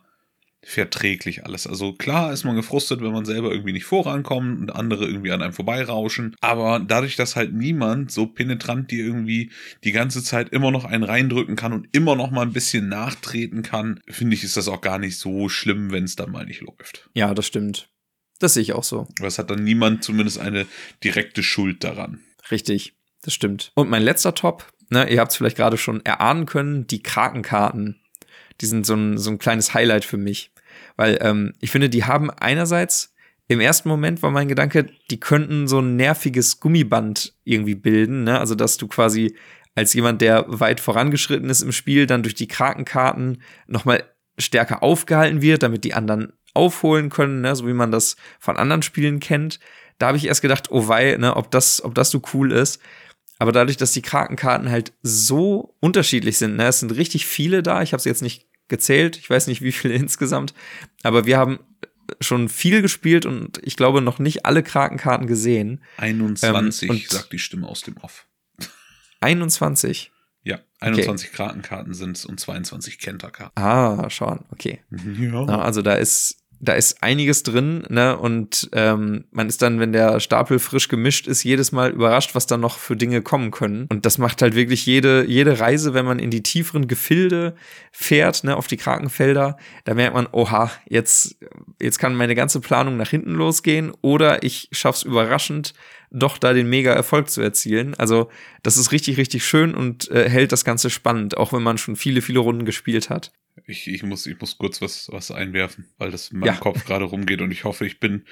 verträglich 0.64 1.44
alles. 1.44 1.66
Also 1.66 1.92
klar 1.92 2.32
ist 2.32 2.44
man 2.44 2.56
gefrustet, 2.56 3.00
wenn 3.00 3.12
man 3.12 3.24
selber 3.24 3.50
irgendwie 3.50 3.72
nicht 3.72 3.84
vorankommt 3.84 4.60
und 4.60 4.70
andere 4.70 5.06
irgendwie 5.06 5.32
an 5.32 5.42
einem 5.42 5.52
vorbeirauschen. 5.52 6.36
Aber 6.40 6.80
dadurch, 6.80 7.16
dass 7.16 7.36
halt 7.36 7.52
niemand 7.52 8.12
so 8.12 8.26
penetrant 8.26 8.90
dir 8.90 9.04
irgendwie 9.04 9.50
die 9.84 9.92
ganze 9.92 10.22
Zeit 10.22 10.50
immer 10.50 10.70
noch 10.70 10.84
einen 10.84 11.04
reindrücken 11.04 11.56
kann 11.56 11.72
und 11.72 11.88
immer 11.92 12.14
noch 12.14 12.30
mal 12.30 12.42
ein 12.42 12.52
bisschen 12.52 12.88
nachtreten 12.88 13.62
kann, 13.62 14.00
finde 14.08 14.34
ich, 14.34 14.44
ist 14.44 14.56
das 14.56 14.68
auch 14.68 14.80
gar 14.80 14.98
nicht 14.98 15.18
so 15.18 15.48
schlimm, 15.48 15.90
wenn 15.90 16.04
es 16.04 16.16
dann 16.16 16.30
mal 16.30 16.46
nicht 16.46 16.60
läuft. 16.60 17.08
Ja, 17.14 17.34
das 17.34 17.46
stimmt. 17.46 17.88
Das 18.38 18.54
sehe 18.54 18.62
ich 18.62 18.72
auch 18.72 18.84
so. 18.84 19.08
Aber 19.18 19.28
es 19.28 19.38
hat 19.38 19.50
dann 19.50 19.62
niemand 19.62 20.02
zumindest 20.02 20.38
eine 20.38 20.66
direkte 21.04 21.42
Schuld 21.42 21.84
daran. 21.84 22.20
Richtig, 22.50 22.94
das 23.22 23.34
stimmt. 23.34 23.72
Und 23.74 23.88
mein 23.88 24.02
letzter 24.02 24.34
Top, 24.34 24.72
ne, 24.90 25.08
ihr 25.08 25.20
habt 25.20 25.32
es 25.32 25.36
vielleicht 25.36 25.56
gerade 25.56 25.78
schon 25.78 26.04
erahnen 26.04 26.46
können, 26.46 26.86
die 26.86 27.02
Krakenkarten. 27.02 28.01
Die 28.60 28.66
sind 28.66 28.86
so 28.86 28.94
ein, 28.94 29.18
so 29.18 29.30
ein 29.30 29.38
kleines 29.38 29.74
Highlight 29.74 30.04
für 30.04 30.16
mich. 30.16 30.52
Weil 30.96 31.18
ähm, 31.20 31.52
ich 31.60 31.70
finde, 31.70 31.88
die 31.88 32.04
haben 32.04 32.30
einerseits, 32.30 33.14
im 33.48 33.60
ersten 33.60 33.88
Moment 33.88 34.22
war 34.22 34.30
mein 34.30 34.48
Gedanke, 34.48 34.86
die 35.10 35.20
könnten 35.20 35.68
so 35.68 35.80
ein 35.80 35.96
nerviges 35.96 36.60
Gummiband 36.60 37.34
irgendwie 37.44 37.74
bilden. 37.74 38.24
Ne? 38.24 38.38
Also, 38.38 38.54
dass 38.54 38.76
du 38.76 38.88
quasi 38.88 39.36
als 39.74 39.94
jemand, 39.94 40.20
der 40.20 40.44
weit 40.48 40.80
vorangeschritten 40.80 41.48
ist 41.48 41.62
im 41.62 41.72
Spiel, 41.72 42.06
dann 42.06 42.22
durch 42.22 42.34
die 42.34 42.48
Krakenkarten 42.48 43.42
nochmal 43.66 44.04
stärker 44.38 44.82
aufgehalten 44.82 45.42
wird, 45.42 45.62
damit 45.62 45.84
die 45.84 45.94
anderen 45.94 46.32
aufholen 46.54 47.08
können, 47.08 47.40
ne? 47.40 47.56
so 47.56 47.66
wie 47.66 47.72
man 47.72 47.90
das 47.90 48.16
von 48.38 48.56
anderen 48.56 48.82
Spielen 48.82 49.20
kennt. 49.20 49.58
Da 49.98 50.08
habe 50.08 50.18
ich 50.18 50.26
erst 50.26 50.42
gedacht, 50.42 50.70
oh 50.70 50.88
wei, 50.88 51.16
ne, 51.16 51.36
ob 51.36 51.50
das, 51.50 51.82
ob 51.84 51.94
das 51.94 52.10
so 52.10 52.20
cool 52.34 52.50
ist. 52.50 52.80
Aber 53.42 53.50
dadurch, 53.50 53.76
dass 53.76 53.90
die 53.90 54.02
Krakenkarten 54.02 54.70
halt 54.70 54.92
so 55.02 55.74
unterschiedlich 55.80 56.38
sind, 56.38 56.54
ne, 56.54 56.68
es 56.68 56.78
sind 56.78 56.92
richtig 56.92 57.26
viele 57.26 57.60
da. 57.64 57.82
Ich 57.82 57.92
habe 57.92 58.00
sie 58.00 58.08
jetzt 58.08 58.22
nicht 58.22 58.46
gezählt. 58.68 59.16
Ich 59.16 59.28
weiß 59.28 59.48
nicht, 59.48 59.62
wie 59.62 59.72
viele 59.72 59.94
insgesamt. 60.04 60.54
Aber 61.02 61.26
wir 61.26 61.38
haben 61.38 61.58
schon 62.20 62.48
viel 62.48 62.82
gespielt 62.82 63.26
und 63.26 63.58
ich 63.64 63.76
glaube 63.76 64.00
noch 64.00 64.20
nicht 64.20 64.46
alle 64.46 64.62
Krakenkarten 64.62 65.26
gesehen. 65.26 65.82
21, 65.96 66.88
Ähm, 66.88 67.02
sagt 67.08 67.32
die 67.32 67.40
Stimme 67.40 67.66
aus 67.66 67.80
dem 67.80 67.96
Off. 67.96 68.28
21. 69.20 70.12
Ja, 70.44 70.60
21 70.78 71.32
Krakenkarten 71.32 71.94
sind 71.94 72.16
es 72.18 72.24
und 72.24 72.38
22 72.38 73.00
Kenterkarten. 73.00 73.60
Ah, 73.60 74.08
schauen, 74.08 74.44
okay. 74.52 74.84
Ja, 75.18 75.46
also 75.58 75.82
da 75.82 75.94
ist, 75.94 76.41
da 76.64 76.74
ist 76.74 77.02
einiges 77.02 77.42
drin, 77.42 77.82
ne? 77.88 78.16
Und 78.16 78.70
ähm, 78.72 79.24
man 79.32 79.48
ist 79.48 79.62
dann, 79.62 79.80
wenn 79.80 79.92
der 79.92 80.20
Stapel 80.20 80.60
frisch 80.60 80.86
gemischt 80.86 81.26
ist, 81.26 81.42
jedes 81.42 81.72
Mal 81.72 81.90
überrascht, 81.90 82.36
was 82.36 82.46
da 82.46 82.56
noch 82.56 82.78
für 82.78 82.94
Dinge 82.96 83.20
kommen 83.20 83.50
können. 83.50 83.88
Und 83.90 84.06
das 84.06 84.16
macht 84.16 84.42
halt 84.42 84.54
wirklich 84.54 84.86
jede, 84.86 85.24
jede 85.26 85.58
Reise, 85.58 85.92
wenn 85.92 86.04
man 86.04 86.20
in 86.20 86.30
die 86.30 86.44
tieferen 86.44 86.86
Gefilde 86.86 87.56
fährt, 87.90 88.44
ne, 88.44 88.56
auf 88.56 88.68
die 88.68 88.76
Krakenfelder, 88.76 89.56
da 89.84 89.94
merkt 89.94 90.14
man, 90.14 90.28
oha, 90.30 90.70
jetzt, 90.88 91.36
jetzt 91.80 91.98
kann 91.98 92.14
meine 92.14 92.36
ganze 92.36 92.60
Planung 92.60 92.96
nach 92.96 93.10
hinten 93.10 93.32
losgehen 93.32 93.92
oder 94.00 94.44
ich 94.44 94.68
schaff's 94.70 95.02
überraschend, 95.02 95.74
doch 96.12 96.38
da 96.38 96.52
den 96.52 96.68
mega 96.68 96.92
Erfolg 96.92 97.28
zu 97.28 97.40
erzielen. 97.40 97.94
Also, 97.94 98.28
das 98.62 98.76
ist 98.76 98.92
richtig, 98.92 99.16
richtig 99.16 99.44
schön 99.44 99.74
und 99.74 100.08
äh, 100.12 100.30
hält 100.30 100.52
das 100.52 100.64
Ganze 100.64 100.90
spannend, 100.90 101.36
auch 101.36 101.52
wenn 101.52 101.62
man 101.62 101.76
schon 101.76 101.96
viele, 101.96 102.22
viele 102.22 102.38
Runden 102.38 102.64
gespielt 102.64 103.10
hat. 103.10 103.32
Ich, 103.66 103.86
ich, 103.88 104.02
muss, 104.02 104.26
ich 104.26 104.40
muss 104.40 104.58
kurz 104.58 104.82
was, 104.82 105.08
was 105.12 105.30
einwerfen, 105.30 105.86
weil 105.98 106.10
das 106.10 106.30
in 106.30 106.40
meinem 106.40 106.54
Ja. 106.54 106.54
Kopf 106.56 106.84
gerade 106.84 107.04
rumgeht 107.04 107.40
und 107.40 107.50
ich 107.50 107.64
hoffe, 107.64 107.86
ich 107.86 108.00
bin. 108.00 108.24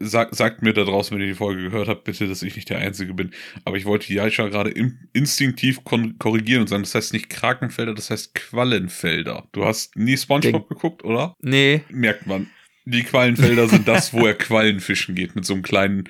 Sag, 0.00 0.34
sagt 0.34 0.62
mir 0.62 0.72
da 0.72 0.84
draußen, 0.84 1.14
wenn 1.14 1.22
ihr 1.22 1.32
die 1.32 1.38
Folge 1.38 1.62
gehört 1.62 1.88
habt, 1.88 2.04
bitte, 2.04 2.26
dass 2.28 2.42
ich 2.42 2.56
nicht 2.56 2.68
der 2.70 2.78
Einzige 2.78 3.14
bin. 3.14 3.30
Aber 3.64 3.76
ich 3.76 3.84
wollte 3.84 4.12
Jaisha 4.12 4.48
gerade 4.48 4.70
im, 4.70 4.98
instinktiv 5.12 5.84
korrigieren 5.84 6.62
und 6.62 6.68
sagen, 6.68 6.82
das 6.82 6.94
heißt 6.94 7.12
nicht 7.12 7.30
Krakenfelder, 7.30 7.94
das 7.94 8.10
heißt 8.10 8.34
Quallenfelder. 8.34 9.48
Du 9.52 9.64
hast 9.64 9.96
nie 9.96 10.16
Spongebob 10.16 10.68
geguckt, 10.68 11.04
oder? 11.04 11.34
Nee, 11.40 11.82
Merkt 11.90 12.26
man. 12.26 12.48
Die 12.84 13.04
Quallenfelder 13.04 13.68
sind 13.68 13.86
das, 13.86 14.12
wo 14.12 14.26
er 14.26 14.34
Quallen 14.38 14.80
fischen 14.80 15.14
geht 15.14 15.36
mit 15.36 15.44
so 15.44 15.54
einem 15.54 15.62
kleinen 15.62 16.08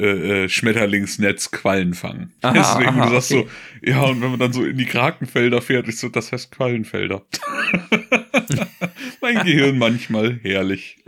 äh, 0.00 0.44
äh, 0.44 0.48
Schmetterlingsnetz 0.48 1.50
Quallen 1.50 1.94
fangen. 1.94 2.32
Aha, 2.42 2.52
Deswegen, 2.54 2.88
aha, 3.00 3.06
du 3.06 3.12
sagst 3.14 3.32
okay. 3.32 3.48
so, 3.82 3.90
ja, 3.90 4.02
und 4.02 4.20
wenn 4.20 4.30
man 4.30 4.38
dann 4.38 4.52
so 4.52 4.64
in 4.64 4.76
die 4.78 4.86
Krakenfelder 4.86 5.60
fährt, 5.60 5.88
ist 5.88 6.00
so, 6.00 6.08
das 6.08 6.32
heißt 6.32 6.52
Quallenfelder. 6.52 7.22
mein 9.20 9.44
Gehirn 9.44 9.78
manchmal 9.78 10.38
herrlich. 10.42 10.98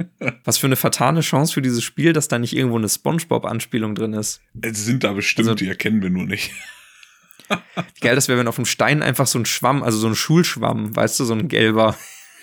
Was 0.44 0.58
für 0.58 0.66
eine 0.66 0.76
vertane 0.76 1.20
Chance 1.20 1.52
für 1.54 1.62
dieses 1.62 1.82
Spiel, 1.84 2.12
dass 2.12 2.28
da 2.28 2.38
nicht 2.38 2.54
irgendwo 2.56 2.78
eine 2.78 2.88
Spongebob-Anspielung 2.88 3.94
drin 3.94 4.12
ist. 4.12 4.40
Es 4.60 4.84
sind 4.84 5.04
da 5.04 5.12
bestimmt, 5.12 5.48
Also- 5.48 5.56
die 5.56 5.68
erkennen 5.68 6.02
wir 6.02 6.10
nur 6.10 6.26
nicht. 6.26 6.50
Geil 8.00 8.14
das 8.14 8.28
wäre, 8.28 8.38
wenn 8.38 8.46
auf 8.46 8.56
dem 8.56 8.64
Stein 8.64 9.02
einfach 9.02 9.26
so 9.26 9.36
ein 9.38 9.44
Schwamm, 9.46 9.82
also 9.82 9.98
so 9.98 10.06
ein 10.06 10.14
Schulschwamm, 10.14 10.94
weißt 10.94 11.18
du, 11.18 11.24
so 11.24 11.34
ein 11.34 11.48
gelber 11.48 11.96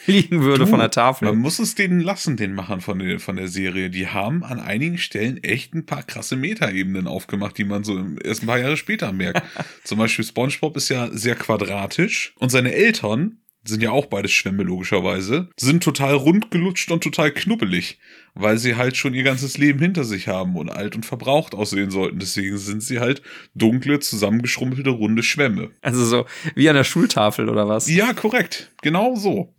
liegen 0.08 0.42
würde 0.42 0.66
Du, 0.66 0.70
von 0.70 0.80
der 0.80 0.92
Tafel. 0.92 1.26
Man 1.26 1.38
muss 1.38 1.60
es 1.60 1.76
denen 1.76 2.00
lassen, 2.00 2.38
den 2.38 2.54
Machern 2.54 2.82
von 2.82 3.00
der, 3.00 3.20
von 3.20 3.36
der 3.36 3.48
Serie. 3.48 3.90
Die 3.90 4.08
haben 4.08 4.44
an 4.44 4.60
einigen 4.60 4.98
Stellen 4.98 5.44
echt 5.44 5.74
ein 5.74 5.86
paar 5.86 6.04
krasse 6.04 6.36
Metaebenen 6.36 7.08
aufgemacht, 7.08 7.58
die 7.58 7.66
man 7.66 7.84
so 7.84 8.04
erst 8.24 8.44
ein 8.44 8.48
paar 8.48 8.60
Jahre 8.60 8.78
später 8.78 9.12
merkt. 9.12 9.44
Zum 9.84 10.00
Beispiel 10.00 10.26
SpongeBob 10.26 10.76
ist 10.78 10.90
ja 10.90 11.10
sehr 11.12 11.36
quadratisch 11.36 12.34
und 12.38 12.50
seine 12.50 12.74
Eltern 12.74 13.40
sind 13.70 13.84
ja 13.84 13.92
auch 13.92 14.06
beides 14.06 14.32
Schwämme 14.32 14.64
logischerweise, 14.64 15.50
sind 15.58 15.84
total 15.84 16.14
rundgelutscht 16.14 16.92
und 16.92 17.04
total 17.04 17.32
knubbelig, 17.32 18.00
weil 18.34 18.58
sie 18.58 18.76
halt 18.76 18.98
schon 18.98 19.14
ihr 19.14 19.24
ganzes 19.24 19.58
Leben 19.58 19.80
hinter 19.80 20.04
sich 20.04 20.28
haben 20.28 20.56
und 20.56 20.70
alt 20.70 20.96
und 20.96 21.06
verbraucht 21.06 21.54
aussehen 21.54 21.92
sollten. 21.92 22.20
Deswegen 22.20 22.58
sind 22.58 22.82
sie 22.82 23.00
halt 23.00 23.22
dunkle, 23.56 24.00
zusammengeschrumpelte, 24.00 24.90
runde 24.90 25.24
Schwämme. 25.24 25.72
Also 25.82 26.06
so 26.06 26.26
wie 26.56 26.70
an 26.70 26.76
der 26.76 26.84
Schultafel 26.84 27.50
oder 27.50 27.68
was? 27.68 27.90
Ja, 27.90 28.14
korrekt. 28.14 28.72
Genau 28.82 29.16
so. 29.16 29.54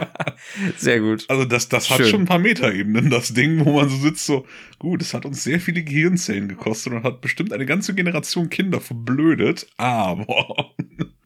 Sehr 0.76 1.00
gut. 1.00 1.24
Also 1.28 1.44
das, 1.44 1.68
das 1.68 1.90
hat 1.90 1.98
Schön. 1.98 2.06
schon 2.06 2.20
ein 2.22 2.26
paar 2.26 2.38
Metaebenen, 2.38 3.10
das 3.10 3.34
Ding, 3.34 3.64
wo 3.64 3.74
man 3.74 3.88
so 3.88 3.96
sitzt, 3.96 4.26
so, 4.26 4.46
gut, 4.78 5.02
es 5.02 5.14
hat 5.14 5.24
uns 5.24 5.42
sehr 5.42 5.60
viele 5.60 5.82
Gehirnzellen 5.82 6.48
gekostet 6.48 6.92
und 6.92 7.04
hat 7.04 7.20
bestimmt 7.20 7.52
eine 7.52 7.66
ganze 7.66 7.94
Generation 7.94 8.50
Kinder 8.50 8.80
verblödet, 8.80 9.66
aber 9.76 10.74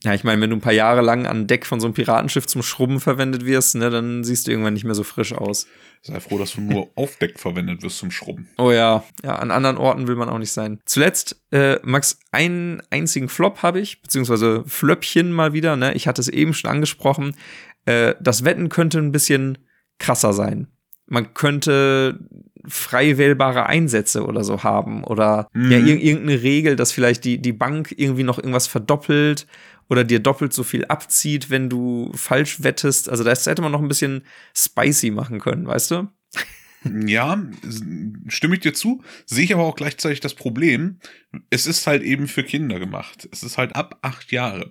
Ja, 0.02 0.14
ich 0.14 0.24
meine, 0.24 0.40
wenn 0.40 0.48
du 0.50 0.56
ein 0.56 0.60
paar 0.62 0.72
Jahre 0.72 1.02
lang 1.02 1.26
an 1.26 1.46
Deck 1.46 1.66
von 1.66 1.78
so 1.78 1.86
einem 1.86 1.92
Piratenschiff 1.94 2.46
zum 2.46 2.62
Schrubben 2.62 3.00
verwendet 3.00 3.44
wirst, 3.44 3.74
ne, 3.74 3.90
dann 3.90 4.24
siehst 4.24 4.46
du 4.46 4.50
irgendwann 4.50 4.72
nicht 4.72 4.84
mehr 4.84 4.94
so 4.94 5.02
frisch 5.02 5.34
aus. 5.34 5.66
sei 6.00 6.18
froh, 6.20 6.38
dass 6.38 6.54
du 6.54 6.62
nur 6.62 6.88
auf 6.94 7.16
Deck 7.16 7.38
verwendet 7.38 7.82
wirst 7.82 7.98
zum 7.98 8.10
Schrubben. 8.10 8.48
Oh 8.56 8.70
ja, 8.72 9.04
ja, 9.22 9.34
an 9.36 9.50
anderen 9.50 9.76
Orten 9.76 10.08
will 10.08 10.16
man 10.16 10.30
auch 10.30 10.38
nicht 10.38 10.52
sein. 10.52 10.80
Zuletzt, 10.86 11.42
äh, 11.50 11.76
Max, 11.82 12.18
einen 12.32 12.82
einzigen 12.88 13.28
Flop 13.28 13.62
habe 13.62 13.80
ich, 13.80 14.00
beziehungsweise 14.00 14.64
Flöppchen 14.66 15.32
mal 15.32 15.52
wieder, 15.52 15.76
ne? 15.76 15.92
Ich 15.92 16.08
hatte 16.08 16.22
es 16.22 16.28
eben 16.28 16.54
schon 16.54 16.70
angesprochen. 16.70 17.36
Äh, 17.84 18.14
das 18.20 18.42
Wetten 18.44 18.70
könnte 18.70 18.98
ein 19.00 19.12
bisschen 19.12 19.58
krasser 19.98 20.32
sein. 20.32 20.68
Man 21.06 21.34
könnte 21.34 22.20
frei 22.66 23.18
wählbare 23.18 23.66
Einsätze 23.66 24.24
oder 24.24 24.44
so 24.44 24.62
haben 24.62 25.04
oder 25.04 25.48
Mhm. 25.52 25.70
ja, 25.72 25.78
ir 25.78 26.00
irgendeine 26.00 26.40
Regel, 26.42 26.76
dass 26.76 26.92
vielleicht 26.92 27.24
die, 27.24 27.36
die 27.42 27.52
Bank 27.52 27.92
irgendwie 27.96 28.22
noch 28.22 28.38
irgendwas 28.38 28.66
verdoppelt 28.66 29.46
oder 29.90 30.04
dir 30.04 30.20
doppelt 30.20 30.52
so 30.52 30.62
viel 30.62 30.86
abzieht, 30.86 31.50
wenn 31.50 31.68
du 31.68 32.12
falsch 32.14 32.62
wettest. 32.62 33.08
Also 33.08 33.24
das 33.24 33.44
hätte 33.46 33.60
man 33.60 33.72
noch 33.72 33.82
ein 33.82 33.88
bisschen 33.88 34.24
spicy 34.54 35.10
machen 35.10 35.40
können, 35.40 35.66
weißt 35.66 35.90
du? 35.90 36.08
Ja, 37.04 37.44
stimme 38.28 38.54
ich 38.54 38.60
dir 38.60 38.72
zu, 38.72 39.02
sehe 39.26 39.44
ich 39.44 39.52
aber 39.52 39.64
auch 39.64 39.76
gleichzeitig 39.76 40.20
das 40.20 40.32
Problem, 40.32 40.98
es 41.50 41.66
ist 41.66 41.86
halt 41.86 42.02
eben 42.02 42.26
für 42.26 42.42
Kinder 42.42 42.78
gemacht. 42.78 43.28
Es 43.32 43.42
ist 43.42 43.58
halt 43.58 43.76
ab 43.76 43.98
acht 44.00 44.32
Jahre. 44.32 44.70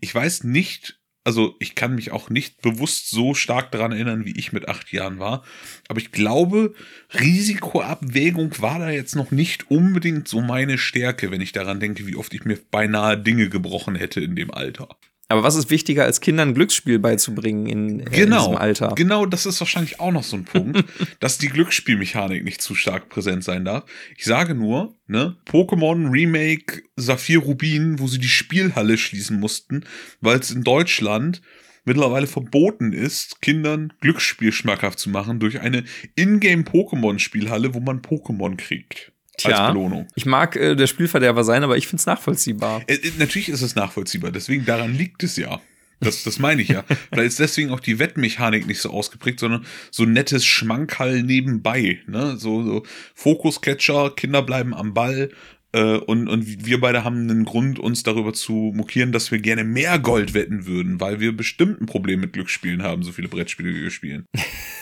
Ich 0.00 0.14
weiß 0.14 0.44
nicht, 0.44 0.97
also 1.24 1.56
ich 1.60 1.74
kann 1.74 1.94
mich 1.94 2.10
auch 2.10 2.30
nicht 2.30 2.62
bewusst 2.62 3.10
so 3.10 3.34
stark 3.34 3.70
daran 3.70 3.92
erinnern, 3.92 4.24
wie 4.24 4.38
ich 4.38 4.52
mit 4.52 4.68
acht 4.68 4.92
Jahren 4.92 5.18
war, 5.18 5.44
aber 5.88 6.00
ich 6.00 6.12
glaube, 6.12 6.74
Risikoabwägung 7.14 8.60
war 8.60 8.78
da 8.78 8.90
jetzt 8.90 9.16
noch 9.16 9.30
nicht 9.30 9.70
unbedingt 9.70 10.28
so 10.28 10.40
meine 10.40 10.78
Stärke, 10.78 11.30
wenn 11.30 11.40
ich 11.40 11.52
daran 11.52 11.80
denke, 11.80 12.06
wie 12.06 12.16
oft 12.16 12.32
ich 12.34 12.44
mir 12.44 12.58
beinahe 12.70 13.18
Dinge 13.18 13.48
gebrochen 13.48 13.94
hätte 13.94 14.20
in 14.20 14.36
dem 14.36 14.50
Alter. 14.50 14.88
Aber 15.30 15.42
was 15.42 15.56
ist 15.56 15.70
wichtiger, 15.70 16.04
als 16.04 16.22
Kindern 16.22 16.54
Glücksspiel 16.54 16.98
beizubringen 16.98 17.66
in, 17.66 18.00
äh, 18.00 18.04
in 18.04 18.10
Genau, 18.12 18.38
diesem 18.46 18.56
Alter? 18.56 18.92
genau, 18.96 19.26
das 19.26 19.44
ist 19.44 19.60
wahrscheinlich 19.60 20.00
auch 20.00 20.10
noch 20.10 20.22
so 20.24 20.36
ein 20.36 20.44
Punkt, 20.44 20.82
dass 21.20 21.36
die 21.36 21.48
Glücksspielmechanik 21.48 22.42
nicht 22.44 22.62
zu 22.62 22.74
stark 22.74 23.10
präsent 23.10 23.44
sein 23.44 23.64
darf. 23.66 23.84
Ich 24.16 24.24
sage 24.24 24.54
nur, 24.54 24.94
ne, 25.06 25.36
Pokémon 25.46 26.10
Remake 26.10 26.82
Saphir 26.96 27.40
Rubin, 27.40 27.98
wo 27.98 28.06
sie 28.06 28.18
die 28.18 28.28
Spielhalle 28.28 28.96
schließen 28.96 29.38
mussten, 29.38 29.84
weil 30.22 30.38
es 30.38 30.50
in 30.50 30.64
Deutschland 30.64 31.42
mittlerweile 31.84 32.26
verboten 32.26 32.92
ist, 32.92 33.40
Kindern 33.42 33.92
Glücksspiel 34.00 34.52
schmackhaft 34.52 34.98
zu 34.98 35.10
machen 35.10 35.40
durch 35.40 35.60
eine 35.60 35.84
Ingame-Pokémon-Spielhalle, 36.16 37.74
wo 37.74 37.80
man 37.80 38.00
Pokémon 38.02 38.56
kriegt. 38.56 39.12
Tja. 39.38 39.56
Als 39.56 39.72
Belohnung. 39.72 40.08
Ich 40.16 40.26
mag 40.26 40.56
äh, 40.56 40.74
der 40.74 40.86
Spielverderber 40.86 41.44
sein, 41.44 41.62
aber 41.62 41.76
ich 41.76 41.86
find's 41.86 42.06
nachvollziehbar. 42.06 42.82
Äh, 42.86 42.94
äh, 42.94 43.12
natürlich 43.18 43.48
ist 43.48 43.62
es 43.62 43.74
nachvollziehbar, 43.74 44.32
deswegen 44.32 44.64
daran 44.64 44.94
liegt 44.94 45.22
es 45.22 45.36
ja. 45.36 45.60
Das, 46.00 46.22
das 46.22 46.38
meine 46.38 46.62
ich 46.62 46.68
ja. 46.68 46.84
Vielleicht 47.12 47.28
ist 47.28 47.40
deswegen 47.40 47.70
auch 47.70 47.80
die 47.80 47.98
Wettmechanik 47.98 48.66
nicht 48.66 48.80
so 48.80 48.90
ausgeprägt, 48.90 49.40
sondern 49.40 49.64
so 49.90 50.04
nettes 50.04 50.44
Schmankerl 50.44 51.22
nebenbei. 51.22 52.00
Ne? 52.06 52.36
So, 52.36 52.62
so 52.62 52.82
Fokuscatcher, 53.14 54.10
Kinder 54.10 54.42
bleiben 54.42 54.74
am 54.74 54.94
Ball. 54.94 55.30
Äh, 55.72 55.98
und, 55.98 56.28
und 56.28 56.66
wir 56.66 56.80
beide 56.80 57.04
haben 57.04 57.28
einen 57.28 57.44
Grund, 57.44 57.78
uns 57.78 58.02
darüber 58.02 58.32
zu 58.32 58.72
mokieren, 58.74 59.12
dass 59.12 59.30
wir 59.30 59.38
gerne 59.38 59.64
mehr 59.64 59.98
Gold 59.98 60.34
wetten 60.34 60.66
würden, 60.66 61.00
weil 61.00 61.20
wir 61.20 61.36
bestimmt 61.36 61.80
ein 61.80 61.86
Problem 61.86 62.20
mit 62.20 62.32
Glücksspielen 62.32 62.82
haben, 62.82 63.02
so 63.02 63.12
viele 63.12 63.28
Brettspiele, 63.28 63.74
wie 63.74 63.82
wir 63.82 63.90
spielen. 63.90 64.24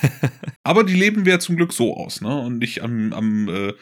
Aber 0.65 0.85
die 0.85 0.95
leben 0.95 1.25
wir 1.25 1.35
ja 1.35 1.39
zum 1.39 1.57
Glück 1.57 1.73
so 1.73 1.97
aus, 1.97 2.21
ne? 2.21 2.41
Und 2.41 2.59
nicht 2.59 2.83
am, 2.83 3.13
am 3.13 3.49
äh, 3.49 3.73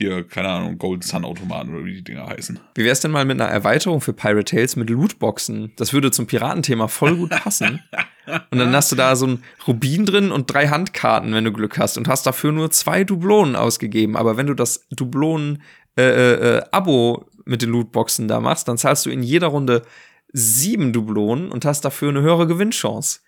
hier, 0.00 0.26
keine 0.26 0.48
Ahnung, 0.48 0.78
Golden 0.78 1.02
Sun 1.02 1.26
Automaten 1.26 1.74
oder 1.74 1.84
wie 1.84 1.96
die 1.96 2.04
Dinger 2.04 2.26
heißen. 2.26 2.58
Wie 2.74 2.84
wär's 2.84 3.00
denn 3.00 3.10
mal 3.10 3.26
mit 3.26 3.38
einer 3.38 3.50
Erweiterung 3.50 4.00
für 4.00 4.14
Pirate 4.14 4.56
Tales 4.56 4.74
mit 4.74 4.88
Lootboxen? 4.88 5.72
Das 5.76 5.92
würde 5.92 6.10
zum 6.10 6.26
Piratenthema 6.26 6.88
voll 6.88 7.16
gut 7.16 7.30
passen. 7.30 7.82
Und 8.50 8.58
dann 8.58 8.74
hast 8.74 8.90
du 8.90 8.96
da 8.96 9.14
so 9.14 9.26
ein 9.26 9.44
Rubin 9.66 10.06
drin 10.06 10.32
und 10.32 10.52
drei 10.52 10.68
Handkarten, 10.68 11.34
wenn 11.34 11.44
du 11.44 11.52
Glück 11.52 11.78
hast, 11.78 11.98
und 11.98 12.08
hast 12.08 12.26
dafür 12.26 12.50
nur 12.52 12.70
zwei 12.70 13.04
Dublonen 13.04 13.56
ausgegeben. 13.56 14.16
Aber 14.16 14.36
wenn 14.36 14.46
du 14.46 14.54
das 14.54 14.86
Dublonen 14.90 15.62
äh, 15.98 16.02
äh, 16.02 16.56
äh, 16.56 16.62
Abo 16.72 17.26
mit 17.44 17.60
den 17.60 17.70
Lootboxen 17.70 18.26
da 18.26 18.40
machst, 18.40 18.68
dann 18.68 18.78
zahlst 18.78 19.04
du 19.04 19.10
in 19.10 19.22
jeder 19.22 19.48
Runde 19.48 19.82
sieben 20.32 20.92
Dublonen 20.92 21.50
und 21.50 21.64
hast 21.64 21.84
dafür 21.84 22.08
eine 22.08 22.22
höhere 22.22 22.46
Gewinnchance. 22.46 23.20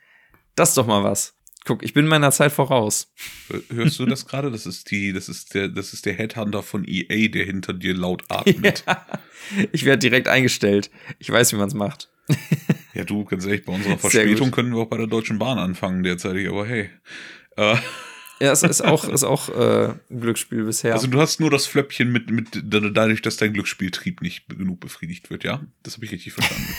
Das 0.55 0.71
ist 0.71 0.79
doch 0.79 0.87
mal 0.87 1.05
was. 1.05 1.35
Guck, 1.65 1.83
ich 1.85 1.95
bin 1.95 2.07
meiner 2.07 2.33
Zeit 2.33 2.53
voraus. 2.53 3.13
Hörst 3.73 3.99
du 3.99 4.07
das 4.07 4.27
gerade? 4.27 4.51
Das 4.51 4.67
ist 4.67 4.91
die, 4.91 5.13
das 5.13 5.29
ist 5.29 5.55
der, 5.55 5.69
das 5.69 5.93
ist 5.93 6.07
der 6.07 6.15
Headhunter 6.15 6.63
von 6.63 6.85
EA, 6.87 7.29
der 7.29 7.45
hinter 7.45 7.73
dir 7.73 7.95
laut 7.95 8.25
atmet. 8.29 8.85
Ja, 9.57 9.69
Ich 9.73 9.85
werde 9.85 9.99
direkt 9.99 10.29
eingestellt. 10.29 10.91
Ich 11.19 11.31
weiß, 11.31 11.53
wie 11.53 11.57
man's 11.57 11.75
macht. 11.75 12.11
du, 13.07 13.25
ganz 13.25 13.45
ehrlich, 13.45 13.65
bei 13.65 13.73
unserer 13.73 13.99
Verspätung 13.99 14.51
können 14.51 14.73
wir 14.73 14.83
auch 14.83 14.89
bei 14.89 14.97
der 14.97 15.07
Deutschen 15.07 15.39
Bahn 15.39 15.59
anfangen 15.59 16.03
derzeitig, 16.03 16.49
aber 16.49 16.67
hey. 16.67 16.91
Äh, 17.57 17.77
Ja, 18.41 18.51
es 18.51 18.63
ist 18.63 18.81
auch, 18.83 19.09
ist 19.09 19.25
auch 19.25 19.49
äh, 19.51 19.95
ein 20.11 20.21
Glücksspiel 20.21 20.65
bisher. 20.65 20.95
Also 20.95 21.07
du 21.07 21.21
hast 21.21 21.39
nur 21.39 21.51
das 21.51 21.67
Flöppchen 21.67 22.11
mit, 22.11 22.31
mit 22.31 22.49
dadurch, 22.65 23.23
dass 23.23 23.37
dein 23.37 23.53
Glücksspieltrieb 23.53 24.21
nicht 24.21 24.49
genug 24.49 24.81
befriedigt 24.81 25.31
wird, 25.31 25.45
ja? 25.45 25.63
Das 25.83 25.95
habe 25.95 26.07
ich 26.07 26.13
richtig 26.13 26.33
verstanden. 26.33 26.75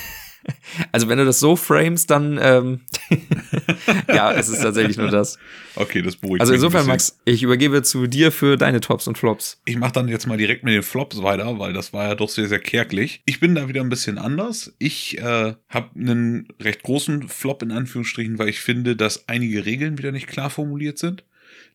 Also 0.92 1.08
wenn 1.08 1.18
du 1.18 1.26
das 1.26 1.40
so 1.40 1.56
framest, 1.56 2.10
dann 2.10 2.40
ähm, 2.42 2.82
ja, 4.08 4.34
es 4.34 4.50
ist 4.50 4.62
tatsächlich 4.62 4.98
nur 4.98 5.10
das. 5.10 5.38
Okay, 5.76 6.02
das 6.02 6.16
beruhigt 6.16 6.42
Also 6.42 6.54
insofern. 6.54 6.88
Max, 6.88 7.20
ich 7.26 7.44
übergebe 7.44 7.82
zu 7.84 8.08
dir 8.08 8.32
für 8.32 8.58
deine 8.58 8.80
Tops 8.80 9.08
und 9.08 9.18
Flops. 9.18 9.62
Ich 9.66 9.78
mache 9.78 9.94
dann 9.94 10.08
jetzt 10.08 10.28
mal 10.28 10.38
direkt 10.38 10.64
mit 10.64 10.74
den 10.74 10.84
Flops 10.84 11.22
weiter, 11.22 11.60
weil 11.60 11.74
das 11.74 11.94
war 11.94 12.08
ja 12.08 12.16
doch 12.16 12.30
sehr, 12.30 12.48
sehr 12.48 12.60
kärglich. 12.60 13.22
Ich 13.26 13.40
bin 13.40 13.56
da 13.56 13.68
wieder 13.68 13.82
ein 13.82 13.90
bisschen 13.90 14.18
anders. 14.18 14.74
Ich 14.80 15.18
äh, 15.20 15.56
habe 15.70 15.90
einen 15.96 16.48
recht 16.60 16.84
großen 16.84 17.28
Flop 17.30 17.62
in 17.62 17.72
Anführungsstrichen, 17.72 18.40
weil 18.40 18.50
ich 18.50 18.60
finde, 18.60 18.96
dass 18.96 19.28
einige 19.28 19.66
Regeln 19.66 19.98
wieder 19.98 20.12
nicht 20.12 20.28
klar 20.28 20.50
formuliert 20.50 20.98
sind. 20.98 21.24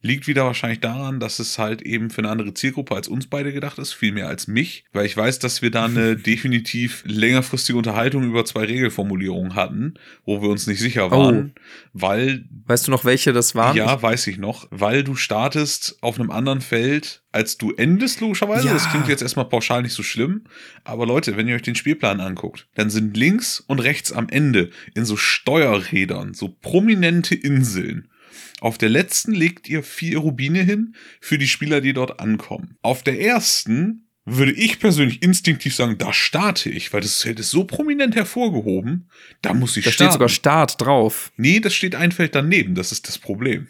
Liegt 0.01 0.27
wieder 0.27 0.45
wahrscheinlich 0.45 0.81
daran, 0.81 1.21
dass 1.21 1.39
es 1.39 1.59
halt 1.59 1.83
eben 1.83 2.11
für 2.11 2.21
eine 2.21 2.31
andere 2.31 2.55
Zielgruppe 2.55 2.95
als 2.95 3.09
uns 3.09 3.27
beide 3.27 3.53
gedacht 3.53 3.79
ist, 3.79 3.93
viel 3.93 4.13
mehr 4.13 4.29
als 4.29 4.47
mich, 4.47 4.85
weil 4.93 5.07
ich 5.07 5.17
weiß, 5.17 5.39
dass 5.39 5.63
wir 5.63 5.71
da 5.71 5.87
eine 5.87 6.17
definitiv 6.17 7.03
längerfristige 7.07 7.77
Unterhaltung 7.79 8.25
über 8.25 8.45
zwei 8.45 8.65
Regelformulierungen 8.65 9.55
hatten, 9.55 9.95
wo 10.25 10.41
wir 10.43 10.49
uns 10.49 10.67
nicht 10.67 10.81
sicher 10.81 11.11
waren, 11.11 11.55
weil 11.93 12.45
Weißt 12.69 12.87
du 12.87 12.91
noch, 12.91 13.05
welche 13.07 13.33
das 13.33 13.55
waren? 13.55 13.77
ja, 13.77 14.01
weiß 14.01 14.27
ich 14.27 14.37
noch, 14.37 14.67
weil 14.71 15.03
du 15.03 15.15
startest 15.15 15.97
auf 16.03 16.21
einem 16.21 16.31
anderen 16.31 16.61
Feld, 16.61 17.23
als 17.33 17.57
du 17.57 17.73
endest, 17.73 18.21
logischerweise. 18.21 18.67
Ja. 18.67 18.75
Das 18.75 18.91
klingt 18.91 19.09
jetzt 19.09 19.23
erstmal 19.23 19.49
pauschal 19.49 19.83
nicht 19.83 19.95
so 19.95 20.03
schlimm. 20.03 20.45
Aber 20.85 21.07
Leute, 21.07 21.37
wenn 21.37 21.49
ihr 21.49 21.57
euch 21.57 21.63
den 21.63 21.75
Spielplan 21.75 22.21
anguckt, 22.21 22.69
dann 22.75 22.91
sind 22.91 23.17
links 23.17 23.61
und 23.61 23.81
rechts 23.81 24.13
am 24.13 24.29
Ende 24.29 24.71
in 24.95 25.05
so 25.05 25.17
Steuerrädern 25.17 26.35
so 26.35 26.49
prominente 26.49 27.35
Inseln. 27.35 28.09
Auf 28.61 28.79
der 28.79 28.89
letzten 28.89 29.33
legt 29.33 29.69
ihr 29.69 29.83
vier 29.83 30.19
Rubine 30.19 30.63
hin 30.63 30.95
für 31.21 31.39
die 31.39 31.49
Spieler, 31.49 31.81
die 31.81 31.93
dort 31.93 32.21
ankommen. 32.21 32.77
Auf 32.83 33.03
der 33.03 33.21
ersten 33.21 34.09
würde 34.25 34.53
ich 34.53 34.79
persönlich 34.79 35.23
instinktiv 35.23 35.75
sagen, 35.75 35.97
da 35.99 36.13
starte 36.13 36.71
ich, 36.71 36.93
weil 36.93 37.01
das 37.01 37.23
Feld 37.23 37.41
ist 37.41 37.51
so 37.51 37.65
prominent 37.65 38.15
hervorgehoben, 38.15 39.09
da 39.43 39.55
muss 39.55 39.77
ich 39.77 39.85
da 39.85 39.91
starten. 39.91 40.11
steht 40.11 40.13
sogar 40.13 40.29
Start 40.29 40.81
drauf. 40.81 41.33
Nee, 41.37 41.61
das 41.61 41.75
steht 41.75 41.95
ein 41.95 42.13
Feld 42.13 42.35
daneben, 42.35 42.75
das 42.75 42.93
ist 42.93 43.09
das 43.09 43.19
Problem. 43.19 43.69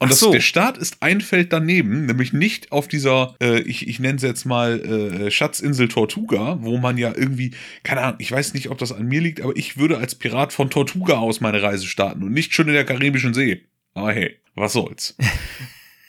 Und 0.00 0.10
das, 0.10 0.18
so. 0.18 0.32
der 0.32 0.40
Start 0.40 0.76
ist 0.76 0.96
ein 1.00 1.20
Feld 1.20 1.52
daneben, 1.52 2.06
nämlich 2.06 2.32
nicht 2.32 2.72
auf 2.72 2.88
dieser, 2.88 3.36
äh, 3.40 3.60
ich, 3.60 3.86
ich 3.86 4.00
nenne 4.00 4.16
es 4.16 4.22
jetzt 4.22 4.44
mal 4.44 4.80
äh, 4.80 5.30
Schatzinsel 5.30 5.88
Tortuga, 5.88 6.58
wo 6.60 6.78
man 6.78 6.98
ja 6.98 7.12
irgendwie, 7.16 7.52
keine 7.84 8.02
Ahnung, 8.02 8.16
ich 8.18 8.32
weiß 8.32 8.54
nicht, 8.54 8.70
ob 8.70 8.78
das 8.78 8.90
an 8.90 9.06
mir 9.06 9.20
liegt, 9.20 9.40
aber 9.40 9.56
ich 9.56 9.76
würde 9.76 9.98
als 9.98 10.16
Pirat 10.16 10.52
von 10.52 10.68
Tortuga 10.68 11.14
aus 11.18 11.40
meine 11.40 11.62
Reise 11.62 11.86
starten 11.86 12.24
und 12.24 12.32
nicht 12.32 12.54
schon 12.54 12.66
in 12.66 12.74
der 12.74 12.84
Karibischen 12.84 13.34
See. 13.34 13.62
Aber 13.94 14.12
hey, 14.12 14.36
was 14.54 14.72
soll's. 14.72 15.16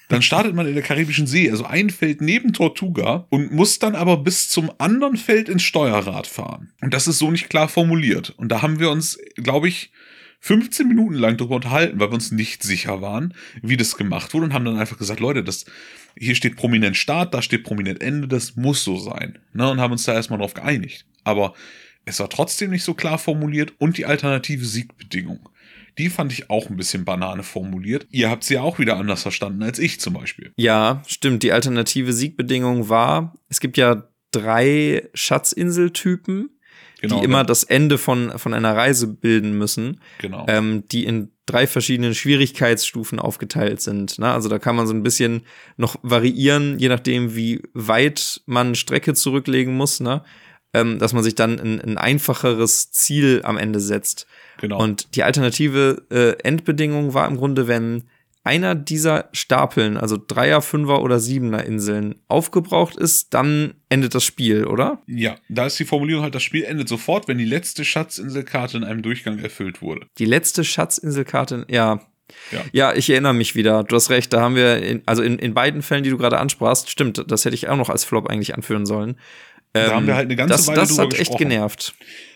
Dann 0.07 0.21
startet 0.21 0.53
man 0.53 0.67
in 0.67 0.75
der 0.75 0.83
Karibischen 0.83 1.25
See, 1.25 1.49
also 1.49 1.65
ein 1.65 1.89
Feld 1.89 2.21
neben 2.21 2.53
Tortuga 2.53 3.25
und 3.29 3.51
muss 3.51 3.79
dann 3.79 3.95
aber 3.95 4.17
bis 4.17 4.49
zum 4.49 4.71
anderen 4.77 5.17
Feld 5.17 5.49
ins 5.49 5.63
Steuerrad 5.63 6.27
fahren. 6.27 6.71
Und 6.81 6.93
das 6.93 7.07
ist 7.07 7.17
so 7.17 7.31
nicht 7.31 7.49
klar 7.49 7.67
formuliert. 7.67 8.29
Und 8.37 8.49
da 8.49 8.61
haben 8.61 8.79
wir 8.79 8.91
uns, 8.91 9.17
glaube 9.35 9.67
ich, 9.67 9.91
15 10.41 10.87
Minuten 10.87 11.15
lang 11.15 11.37
darüber 11.37 11.55
unterhalten, 11.55 11.99
weil 11.99 12.09
wir 12.09 12.13
uns 12.13 12.31
nicht 12.31 12.61
sicher 12.61 13.01
waren, 13.01 13.33
wie 13.63 13.77
das 13.77 13.97
gemacht 13.97 14.31
wurde 14.35 14.45
und 14.45 14.53
haben 14.53 14.65
dann 14.65 14.77
einfach 14.77 14.99
gesagt, 14.99 15.19
Leute, 15.19 15.43
das 15.43 15.65
hier 16.15 16.35
steht 16.35 16.55
prominent 16.55 16.95
Start, 16.97 17.33
da 17.33 17.41
steht 17.41 17.63
prominent 17.63 18.03
Ende, 18.03 18.27
das 18.27 18.55
muss 18.55 18.83
so 18.83 18.97
sein. 18.97 19.39
Ne, 19.53 19.67
und 19.69 19.81
haben 19.81 19.91
uns 19.91 20.03
da 20.03 20.13
erstmal 20.13 20.37
drauf 20.37 20.53
geeinigt. 20.53 21.07
Aber 21.23 21.55
es 22.05 22.19
war 22.19 22.29
trotzdem 22.29 22.69
nicht 22.69 22.83
so 22.83 22.93
klar 22.93 23.17
formuliert 23.17 23.73
und 23.79 23.97
die 23.97 24.05
alternative 24.05 24.65
Siegbedingung. 24.65 25.49
Die 25.97 26.09
fand 26.09 26.31
ich 26.33 26.49
auch 26.49 26.69
ein 26.69 26.77
bisschen 26.77 27.05
banane 27.05 27.43
formuliert. 27.43 28.07
Ihr 28.11 28.29
habt 28.29 28.43
sie 28.43 28.55
ja 28.55 28.61
auch 28.61 28.79
wieder 28.79 28.97
anders 28.97 29.21
verstanden 29.21 29.63
als 29.63 29.79
ich 29.79 29.99
zum 29.99 30.13
Beispiel. 30.13 30.51
Ja, 30.57 31.01
stimmt. 31.07 31.43
Die 31.43 31.51
alternative 31.51 32.11
Siegbedingung 32.13 32.89
war, 32.89 33.33
es 33.49 33.59
gibt 33.59 33.77
ja 33.77 34.09
drei 34.31 35.09
Schatzinseltypen, 35.13 36.49
Genau, 37.01 37.19
die 37.19 37.25
immer 37.25 37.39
ja. 37.39 37.43
das 37.43 37.63
Ende 37.63 37.97
von, 37.97 38.37
von 38.39 38.53
einer 38.53 38.75
Reise 38.75 39.07
bilden 39.07 39.57
müssen, 39.57 39.99
Genau. 40.19 40.45
ähm, 40.47 40.85
die 40.91 41.05
in 41.05 41.31
drei 41.45 41.67
verschiedenen 41.67 42.15
Schwierigkeitsstufen 42.15 43.19
aufgeteilt 43.19 43.81
sind. 43.81 44.17
Ne? 44.17 44.31
Also 44.31 44.49
da 44.49 44.59
kann 44.59 44.75
man 44.75 44.87
so 44.87 44.93
ein 44.93 45.03
bisschen 45.03 45.43
noch 45.77 45.97
variieren, 46.01 46.79
je 46.79 46.87
nachdem, 46.89 47.35
wie 47.35 47.61
weit 47.73 48.41
man 48.45 48.75
Strecke 48.75 49.13
zurücklegen 49.13 49.75
muss, 49.75 49.99
ne? 49.99 50.23
ähm, 50.73 50.97
dass 50.97 51.13
man 51.13 51.23
sich 51.23 51.35
dann 51.35 51.59
ein, 51.59 51.81
ein 51.81 51.97
einfacheres 51.97 52.91
Ziel 52.91 53.41
am 53.43 53.57
Ende 53.57 53.79
setzt. 53.79 54.25
Genau. 54.67 54.81
Und 54.81 55.15
die 55.15 55.23
alternative 55.23 56.03
äh, 56.11 56.31
Endbedingung 56.43 57.13
war 57.13 57.27
im 57.27 57.37
Grunde, 57.37 57.67
wenn 57.67 58.03
einer 58.43 58.75
dieser 58.75 59.29
Stapeln, 59.31 59.97
also 59.97 60.17
Dreier, 60.25 60.61
Fünfer 60.61 61.01
oder 61.01 61.19
Siebener 61.19 61.65
Inseln, 61.65 62.15
aufgebraucht 62.27 62.95
ist, 62.95 63.33
dann 63.33 63.73
endet 63.89 64.13
das 64.13 64.23
Spiel, 64.23 64.65
oder? 64.65 65.01
ja, 65.07 65.35
da 65.49 65.65
ist 65.65 65.79
die 65.79 65.85
Formulierung 65.85 66.23
halt, 66.23 66.35
das 66.35 66.43
Spiel 66.43 66.63
endet 66.63 66.87
sofort, 66.87 67.27
wenn 67.27 67.39
die 67.39 67.45
letzte 67.45 67.83
Schatzinselkarte 67.83 68.77
in 68.77 68.83
einem 68.83 69.01
Durchgang 69.01 69.39
erfüllt 69.39 69.81
wurde. 69.81 70.05
Die 70.19 70.25
letzte 70.25 70.63
Schatzinselkarte, 70.63 71.65
ja. 71.69 72.01
Ja. 72.51 72.61
Ja, 72.71 72.93
ich 72.93 73.09
erinnere 73.09 73.35
mich 73.35 73.55
wieder. 73.55 73.83
Du 73.83 73.95
hast 73.95 74.09
recht, 74.09 74.33
da 74.33 74.41
haben 74.41 74.55
wir, 74.55 74.81
in, 74.81 75.01
also 75.05 75.21
in, 75.21 75.37
in 75.37 75.53
beiden 75.53 75.81
Fällen, 75.83 76.03
die 76.03 76.09
du 76.09 76.17
gerade 76.17 76.39
ansprachst, 76.39 76.89
stimmt, 76.89 77.23
das 77.27 77.45
hätte 77.45 77.55
ich 77.55 77.67
auch 77.67 77.77
noch 77.77 77.89
als 77.89 78.03
Flop 78.03 78.27
eigentlich 78.27 78.55
anführen 78.55 78.85
sollen. 78.85 79.15
Da 79.73 79.91
haben 79.91 80.07
wir 80.07 80.15
halt 80.15 80.25
eine 80.25 80.35
ganze 80.35 80.53
das, 80.53 80.67
Weile 80.67 80.79
Das 80.81 80.97
hat 80.97 81.07
echt 81.07 81.17
gesprochen. 81.17 81.49
genervt. 81.49 81.95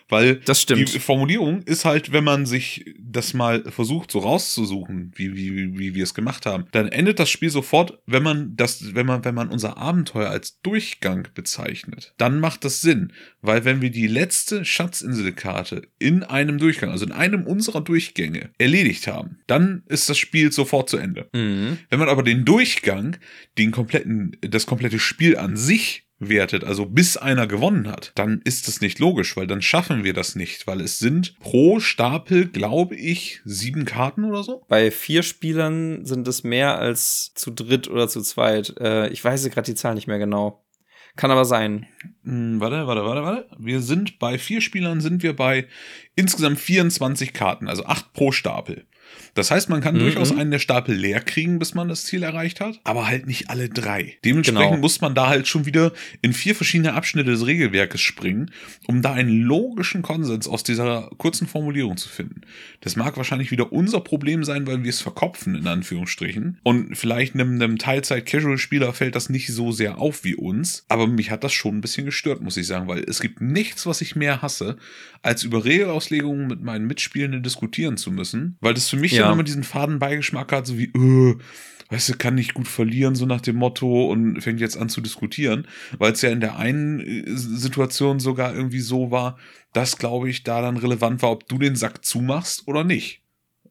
Weil 0.10 0.38
Das 0.38 0.62
stimmt. 0.62 0.94
die 0.94 1.00
Formulierung 1.00 1.62
ist 1.62 1.86
halt, 1.86 2.12
wenn 2.12 2.24
man 2.24 2.46
sich 2.46 2.86
das 3.00 3.34
mal 3.34 3.64
versucht, 3.72 4.12
so 4.12 4.20
rauszusuchen, 4.20 5.12
wie, 5.16 5.36
wie, 5.36 5.56
wie, 5.56 5.80
wie 5.80 5.96
wir 5.96 6.04
es 6.04 6.14
gemacht 6.14 6.46
haben, 6.46 6.66
dann 6.72 6.88
endet 6.88 7.20
das 7.20 7.30
Spiel 7.30 7.50
sofort, 7.50 8.00
wenn 8.06 8.24
man 8.24 8.56
das, 8.56 8.96
wenn 8.96 9.06
man, 9.06 9.24
wenn 9.24 9.36
man 9.36 9.50
unser 9.50 9.78
Abenteuer 9.78 10.30
als 10.30 10.60
Durchgang 10.62 11.28
bezeichnet. 11.34 12.14
Dann 12.18 12.40
macht 12.40 12.66
das 12.66 12.82
Sinn. 12.82 13.14
Weil 13.42 13.66
wenn 13.66 13.82
wir 13.82 13.92
die 13.92 14.08
letzte 14.08 14.66
Schatzinselkarte 14.66 15.88
in 15.98 16.24
einem 16.24 16.58
Durchgang, 16.58 16.90
also 16.90 17.06
in 17.06 17.12
einem 17.12 17.46
unserer 17.46 17.82
Durchgänge, 17.82 18.50
erledigt 18.58 19.08
haben, 19.08 19.40
dann 19.48 19.84
ist 19.88 20.10
das 20.10 20.18
Spiel 20.18 20.52
sofort 20.52 20.90
zu 20.90 20.98
Ende. 20.98 21.30
Mhm. 21.34 21.78
Wenn 21.90 22.00
man 22.00 22.10
aber 22.10 22.24
den 22.24 22.46
Durchgang, 22.46 23.18
den 23.58 23.72
kompletten, 23.72 24.36
das 24.42 24.66
komplette 24.66 25.00
Spiel 25.00 25.38
an 25.38 25.56
sich 25.56 26.09
wertet, 26.20 26.64
also 26.64 26.86
bis 26.86 27.18
einer 27.18 27.48
gewonnen 27.48 27.88
hat, 27.88 28.12
dann 28.16 28.42
ist 28.44 28.68
das 28.68 28.82
nicht 28.82 29.00
logisch, 29.00 29.36
weil 29.38 29.48
dann 29.48 29.62
schaffen 29.62 30.04
wir 30.04 30.14
das 30.14 30.36
nicht, 30.36 30.68
weil 30.68 30.82
es 30.82 31.00
sind 31.00 31.40
pro 31.40 31.80
Stapel, 31.80 32.48
glaube 32.48 32.96
ich, 32.96 33.42
sieben 33.46 33.86
Karten 33.86 34.26
oder 34.26 34.44
so. 34.44 34.64
Bei 34.68 34.92
vier 34.92 35.24
Spielern 35.24 36.06
sind 36.06 36.28
es 36.28 36.44
mehr 36.44 36.78
als 36.78 37.34
zu 37.34 37.52
dritt 37.52 37.90
oder 37.90 38.08
zu 38.08 38.22
zweit. 38.22 38.76
Äh, 38.80 39.08
ich 39.10 39.24
weiß 39.24 39.50
gerade 39.50 39.66
die 39.66 39.76
Zahl 39.76 39.96
nicht 39.96 40.08
mehr 40.08 40.20
genau. 40.20 40.64
Kann 41.16 41.32
aber 41.32 41.46
sein. 41.46 41.88
Hm, 42.24 42.60
warte, 42.60 42.86
warte, 42.88 43.04
warte, 43.04 43.24
warte. 43.24 43.50
Wir 43.58 43.82
sind 43.82 44.20
bei 44.20 44.38
vier 44.38 44.62
Spielern 44.62 45.02
sind 45.02 45.24
wir 45.24 45.36
bei 45.36 45.68
insgesamt 46.16 46.60
24 46.60 47.34
Karten, 47.34 47.68
also 47.68 47.86
acht 47.86 48.14
pro 48.14 48.32
Stapel. 48.32 48.86
Das 49.40 49.52
heißt, 49.52 49.70
man 49.70 49.80
kann 49.82 49.96
Mhm. 49.96 50.00
durchaus 50.00 50.32
einen 50.36 50.52
der 50.52 50.60
Stapel 50.60 50.94
leer 50.96 51.22
kriegen, 51.22 51.60
bis 51.60 51.74
man 51.74 51.88
das 51.88 52.04
Ziel 52.04 52.24
erreicht 52.24 52.60
hat, 52.60 52.80
aber 52.84 53.08
halt 53.08 53.26
nicht 53.26 53.50
alle 53.50 53.70
drei. 53.70 54.18
Dementsprechend 54.26 54.70
Genau. 54.72 54.82
muss 54.82 55.00
man 55.02 55.16
da 55.16 55.28
halt 55.30 55.48
schon 55.48 55.66
wieder 55.66 55.94
in 56.22 56.34
vier 56.34 56.56
verschiedene 56.56 56.94
Abschnitte 56.94 57.32
des 57.32 57.46
Regelwerkes 57.46 58.02
springen, 58.02 58.52
um 58.88 59.02
da 59.02 59.14
einen 59.14 59.42
logischen 59.42 60.02
Konsens 60.02 60.48
aus 60.48 60.64
dieser 60.64 61.10
kurzen 61.18 61.48
Formulierung 61.48 61.96
zu 61.98 62.10
finden. 62.10 62.42
Das 62.82 62.96
mag 62.96 63.16
wahrscheinlich 63.18 63.50
wieder 63.52 63.72
unser 63.72 64.02
Problem 64.02 64.44
sein, 64.44 64.68
weil 64.68 64.84
wir 64.84 64.90
es 64.90 65.02
verkopfen, 65.02 65.56
in 65.56 65.68
Anführungsstrichen. 65.68 66.60
Und 66.64 66.98
vielleicht 66.98 67.34
einem, 67.34 67.54
einem 67.56 67.78
Teilzeit-Casual-Spieler 67.78 68.94
fällt 68.94 69.16
das 69.16 69.30
nicht 69.30 69.48
so 69.54 69.72
sehr 69.72 69.98
auf 70.00 70.24
wie 70.24 70.36
uns, 70.36 70.86
aber 70.90 71.08
mich 71.08 71.32
hat 71.32 71.44
das 71.44 71.54
schon 71.54 71.78
ein 71.78 71.82
bisschen 71.82 72.06
gestört, 72.06 72.42
muss 72.42 72.58
ich 72.58 72.68
sagen, 72.68 72.88
weil 72.88 73.04
es 73.08 73.22
gibt 73.22 73.42
nichts, 73.42 73.86
was 73.86 74.02
ich 74.02 74.16
mehr 74.16 74.42
hasse, 74.42 74.78
als 75.22 75.44
über 75.44 75.64
Regelauslegungen 75.66 76.48
mit 76.48 76.62
meinen 76.62 76.88
Mitspielenden 76.88 77.44
diskutieren 77.44 77.98
zu 77.98 78.12
müssen, 78.12 78.58
weil 78.62 78.74
das 78.74 78.90
für 78.90 78.98
mich 78.98 79.12
Ja. 79.14 79.29
Dann 79.30 79.34
immer 79.36 79.44
diesen 79.44 79.64
faden 79.64 80.00
Beigeschmack 80.00 80.52
hat, 80.52 80.68
so 80.68 80.78
wie, 80.78 80.86
äh, 80.86 81.36
weißt 81.90 82.10
du, 82.10 82.14
kann 82.18 82.36
nicht 82.36 82.54
gut 82.54 82.68
verlieren, 82.68 83.16
so 83.16 83.26
nach 83.26 83.42
dem 83.42 83.56
Motto 83.56 84.10
und 84.12 84.42
fängt 84.42 84.60
jetzt 84.60 84.78
an 84.78 84.90
zu 84.90 85.02
diskutieren, 85.02 85.68
weil 85.98 86.12
es 86.12 86.22
ja 86.22 86.30
in 86.30 86.40
der 86.40 86.58
einen 86.58 87.00
äh, 87.00 87.24
Situation 87.28 88.20
sogar 88.20 88.54
irgendwie 88.54 88.80
so 88.80 89.12
war, 89.12 89.38
dass, 89.74 89.98
glaube 89.98 90.30
ich, 90.30 90.44
da 90.44 90.62
dann 90.62 90.78
relevant 90.78 91.22
war, 91.22 91.32
ob 91.32 91.48
du 91.48 91.58
den 91.58 91.76
Sack 91.76 92.06
zumachst 92.06 92.68
oder 92.68 92.84
nicht. 92.84 93.22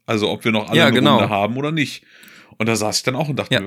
Also 0.06 0.30
ob 0.30 0.44
wir 0.44 0.52
noch 0.52 0.70
alle 0.70 0.78
Ja, 0.78 0.90
genau. 0.90 1.16
Runde 1.18 1.28
haben 1.28 1.56
oder 1.56 1.70
nicht. 1.70 2.04
Und 2.56 2.66
da 2.68 2.76
saß 2.76 2.98
ich 2.98 3.02
dann 3.04 3.14
auch 3.14 3.28
und 3.28 3.38
dachte 3.38 3.54
Ja. 3.54 3.60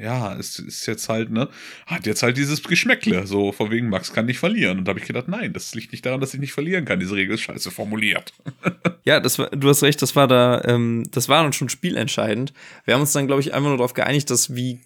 Ja, 0.00 0.34
es 0.36 0.58
ist 0.58 0.86
jetzt 0.86 1.08
halt, 1.08 1.30
ne, 1.30 1.48
hat 1.86 2.06
jetzt 2.06 2.22
halt 2.22 2.36
dieses 2.36 2.62
Geschmäckle, 2.62 3.26
so 3.26 3.52
von 3.52 3.70
wegen 3.70 3.88
Max 3.88 4.12
kann 4.12 4.26
nicht 4.26 4.38
verlieren. 4.38 4.78
Und 4.78 4.84
da 4.86 4.90
habe 4.90 5.00
ich 5.00 5.06
gedacht, 5.06 5.28
nein, 5.28 5.52
das 5.52 5.74
liegt 5.74 5.92
nicht 5.92 6.04
daran, 6.04 6.20
dass 6.20 6.34
ich 6.34 6.40
nicht 6.40 6.52
verlieren 6.52 6.84
kann. 6.84 7.00
Diese 7.00 7.14
Regel 7.14 7.34
ist 7.34 7.42
scheiße 7.42 7.70
formuliert. 7.70 8.32
Ja, 9.06 9.20
das 9.20 9.38
war, 9.38 9.50
du 9.50 9.68
hast 9.68 9.82
recht, 9.82 10.00
das 10.00 10.16
war 10.16 10.26
da, 10.26 10.62
ähm, 10.64 11.04
das 11.10 11.28
war 11.28 11.42
dann 11.42 11.52
schon 11.52 11.68
spielentscheidend. 11.68 12.54
Wir 12.86 12.94
haben 12.94 13.02
uns 13.02 13.12
dann, 13.12 13.26
glaube 13.26 13.42
ich, 13.42 13.52
einfach 13.52 13.68
nur 13.68 13.76
darauf 13.76 13.92
geeinigt, 13.92 14.30
dass 14.30 14.56
wie, 14.56 14.80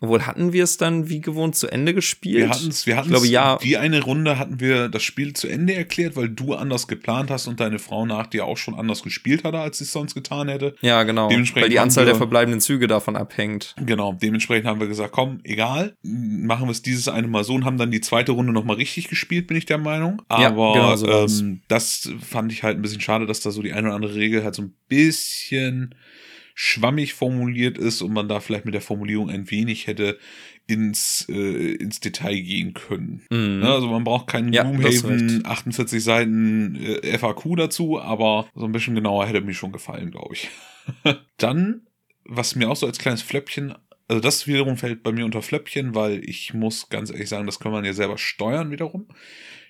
obwohl 0.00 0.22
hatten 0.26 0.52
wir 0.52 0.64
es 0.64 0.78
dann 0.78 1.08
wie 1.08 1.20
gewohnt 1.20 1.56
zu 1.56 1.68
Ende 1.68 1.92
gespielt? 1.94 2.36
Wir 2.38 2.48
hatten 2.48 2.68
es, 2.68 2.86
wir 2.86 2.96
hatten 2.96 3.08
ich 3.08 3.12
glaube, 3.12 3.26
ja. 3.26 3.58
die 3.62 3.76
eine 3.76 4.02
Runde 4.02 4.38
hatten 4.38 4.58
wir 4.58 4.88
das 4.88 5.02
Spiel 5.02 5.34
zu 5.34 5.46
Ende 5.46 5.74
erklärt, 5.74 6.16
weil 6.16 6.28
du 6.30 6.54
anders 6.54 6.88
geplant 6.88 7.30
hast 7.30 7.46
und 7.46 7.60
deine 7.60 7.78
Frau 7.78 8.06
nach 8.06 8.26
dir 8.26 8.46
auch 8.46 8.56
schon 8.56 8.74
anders 8.74 9.02
gespielt 9.02 9.44
hatte, 9.44 9.58
als 9.58 9.78
sie 9.78 9.84
es 9.84 9.92
sonst 9.92 10.14
getan 10.14 10.48
hätte. 10.48 10.74
Ja, 10.80 11.02
genau. 11.02 11.28
Dementsprechend 11.28 11.64
Weil 11.64 11.70
die 11.70 11.78
Anzahl 11.78 12.04
wir- 12.04 12.12
der 12.12 12.16
verbleibenden 12.16 12.60
Züge 12.60 12.86
davon 12.86 13.14
abhängt. 13.14 13.74
Genau, 13.84 14.14
dementsprechend 14.14 14.66
haben 14.66 14.80
wir 14.80 14.88
gesagt, 14.88 15.12
komm, 15.12 15.40
egal, 15.44 15.94
machen 16.02 16.66
wir 16.66 16.72
es 16.72 16.82
dieses 16.82 17.08
eine 17.08 17.28
Mal 17.28 17.44
so 17.44 17.54
und 17.54 17.64
haben 17.64 17.76
dann 17.76 17.90
die 17.90 18.00
zweite 18.00 18.32
Runde 18.32 18.52
nochmal 18.52 18.76
richtig 18.76 19.08
gespielt, 19.08 19.46
bin 19.46 19.56
ich 19.56 19.66
der 19.66 19.78
Meinung. 19.78 20.22
Ja, 20.30 20.48
Aber 20.48 20.72
genau 20.72 20.96
so 20.96 21.06
ähm, 21.08 21.60
das 21.68 22.10
fand 22.26 22.52
ich 22.52 22.62
halt 22.62 22.78
ein 22.78 22.82
bisschen 22.82 23.00
schade, 23.00 23.26
dass 23.26 23.40
da 23.40 23.50
so 23.50 23.60
die 23.62 23.72
eine 23.74 23.88
oder 23.88 23.96
andere 23.96 24.14
Regel 24.14 24.44
halt 24.44 24.54
so 24.54 24.62
ein 24.62 24.72
bisschen 24.88 25.94
schwammig 26.62 27.14
formuliert 27.14 27.78
ist 27.78 28.02
und 28.02 28.12
man 28.12 28.28
da 28.28 28.38
vielleicht 28.38 28.66
mit 28.66 28.74
der 28.74 28.82
Formulierung 28.82 29.30
ein 29.30 29.50
wenig 29.50 29.86
hätte 29.86 30.18
ins, 30.66 31.26
äh, 31.30 31.72
ins 31.72 32.00
Detail 32.00 32.38
gehen 32.38 32.74
können. 32.74 33.22
Mhm. 33.30 33.60
Ne, 33.60 33.72
also 33.72 33.88
man 33.88 34.04
braucht 34.04 34.26
keinen 34.26 34.52
Ja, 34.52 34.64
Gloomhaven 34.64 35.30
recht. 35.30 35.46
48 35.46 36.04
Seiten 36.04 36.76
äh, 36.76 37.16
FAQ 37.16 37.56
dazu, 37.56 37.98
aber 37.98 38.46
so 38.54 38.66
ein 38.66 38.72
bisschen 38.72 38.94
genauer 38.94 39.24
hätte 39.24 39.40
mir 39.40 39.54
schon 39.54 39.72
gefallen, 39.72 40.10
glaube 40.10 40.34
ich. 40.34 40.50
Dann, 41.38 41.86
was 42.26 42.54
mir 42.56 42.68
auch 42.68 42.76
so 42.76 42.86
als 42.86 42.98
kleines 42.98 43.22
Flöppchen, 43.22 43.74
also 44.06 44.20
das 44.20 44.46
wiederum 44.46 44.76
fällt 44.76 45.02
bei 45.02 45.12
mir 45.12 45.24
unter 45.24 45.40
Flöppchen, 45.40 45.94
weil 45.94 46.22
ich 46.28 46.52
muss 46.52 46.90
ganz 46.90 47.10
ehrlich 47.10 47.30
sagen, 47.30 47.46
das 47.46 47.58
kann 47.58 47.72
man 47.72 47.86
ja 47.86 47.94
selber 47.94 48.18
steuern 48.18 48.70
wiederum. 48.70 49.08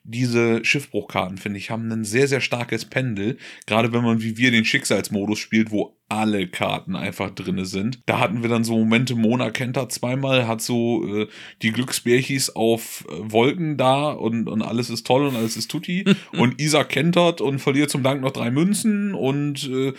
Diese 0.02 0.64
Schiffbruchkarten, 0.64 1.38
finde 1.38 1.58
ich, 1.58 1.70
haben 1.70 1.88
ein 1.92 2.04
sehr, 2.04 2.26
sehr 2.26 2.40
starkes 2.40 2.84
Pendel. 2.84 3.36
Gerade 3.66 3.92
wenn 3.92 4.02
man 4.02 4.22
wie 4.22 4.38
wir 4.38 4.50
den 4.50 4.64
Schicksalsmodus 4.64 5.38
spielt, 5.38 5.70
wo 5.70 5.99
alle 6.10 6.48
Karten 6.48 6.96
einfach 6.96 7.30
drinne 7.30 7.64
sind. 7.64 8.00
Da 8.06 8.18
hatten 8.18 8.42
wir 8.42 8.50
dann 8.50 8.64
so 8.64 8.76
Momente, 8.76 9.14
Mona 9.14 9.50
kennt 9.50 9.76
da 9.76 9.88
zweimal, 9.88 10.48
hat 10.48 10.60
so 10.60 11.06
äh, 11.06 11.28
die 11.62 11.70
Glücksbärchis 11.70 12.50
auf 12.50 13.06
äh, 13.08 13.32
Wolken 13.32 13.76
da 13.76 14.10
und, 14.10 14.48
und 14.48 14.60
alles 14.60 14.90
ist 14.90 15.06
toll 15.06 15.26
und 15.26 15.36
alles 15.36 15.56
ist 15.56 15.70
tutti. 15.70 16.04
und 16.32 16.60
Isa 16.60 16.82
kentert 16.82 17.40
und 17.40 17.60
verliert 17.60 17.90
zum 17.90 18.02
Dank 18.02 18.22
noch 18.22 18.32
drei 18.32 18.50
Münzen 18.50 19.14
und 19.14 19.70
äh, 19.70 19.92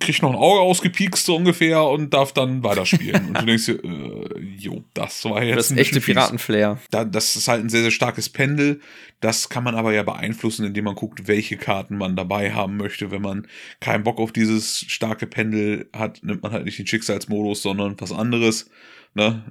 kriegt 0.00 0.22
noch 0.22 0.30
ein 0.30 0.36
Auge 0.36 0.60
ausgepiekst 0.60 1.24
so 1.24 1.36
ungefähr 1.36 1.82
und 1.84 2.12
darf 2.12 2.32
dann 2.32 2.62
weiterspielen. 2.62 3.28
und 3.28 3.40
du 3.40 3.46
denkst 3.46 3.66
dir, 3.66 3.84
äh, 3.84 4.40
Jo, 4.58 4.84
das 4.94 5.24
war 5.24 5.42
jetzt. 5.42 5.56
Das 5.56 5.70
ist 5.70 5.78
echte 5.78 6.00
Piratenflair. 6.00 6.78
Da, 6.90 7.04
das 7.04 7.34
ist 7.36 7.48
halt 7.48 7.64
ein 7.64 7.68
sehr, 7.68 7.82
sehr 7.82 7.90
starkes 7.90 8.28
Pendel. 8.28 8.80
Das 9.20 9.48
kann 9.48 9.64
man 9.64 9.74
aber 9.74 9.92
ja 9.92 10.02
beeinflussen, 10.02 10.66
indem 10.66 10.84
man 10.84 10.94
guckt, 10.94 11.28
welche 11.28 11.56
Karten 11.56 11.96
man 11.96 12.16
dabei 12.16 12.52
haben 12.52 12.76
möchte. 12.76 13.10
Wenn 13.10 13.22
man 13.22 13.46
keinen 13.80 14.04
Bock 14.04 14.18
auf 14.18 14.32
dieses 14.32 14.84
starke 14.88 15.21
Pendel 15.26 15.88
hat, 15.94 16.22
nimmt 16.22 16.42
man 16.42 16.52
halt 16.52 16.64
nicht 16.64 16.78
den 16.78 16.86
Schicksalsmodus, 16.86 17.62
sondern 17.62 18.00
was 18.00 18.12
anderes. 18.12 18.70
Ne? 19.14 19.42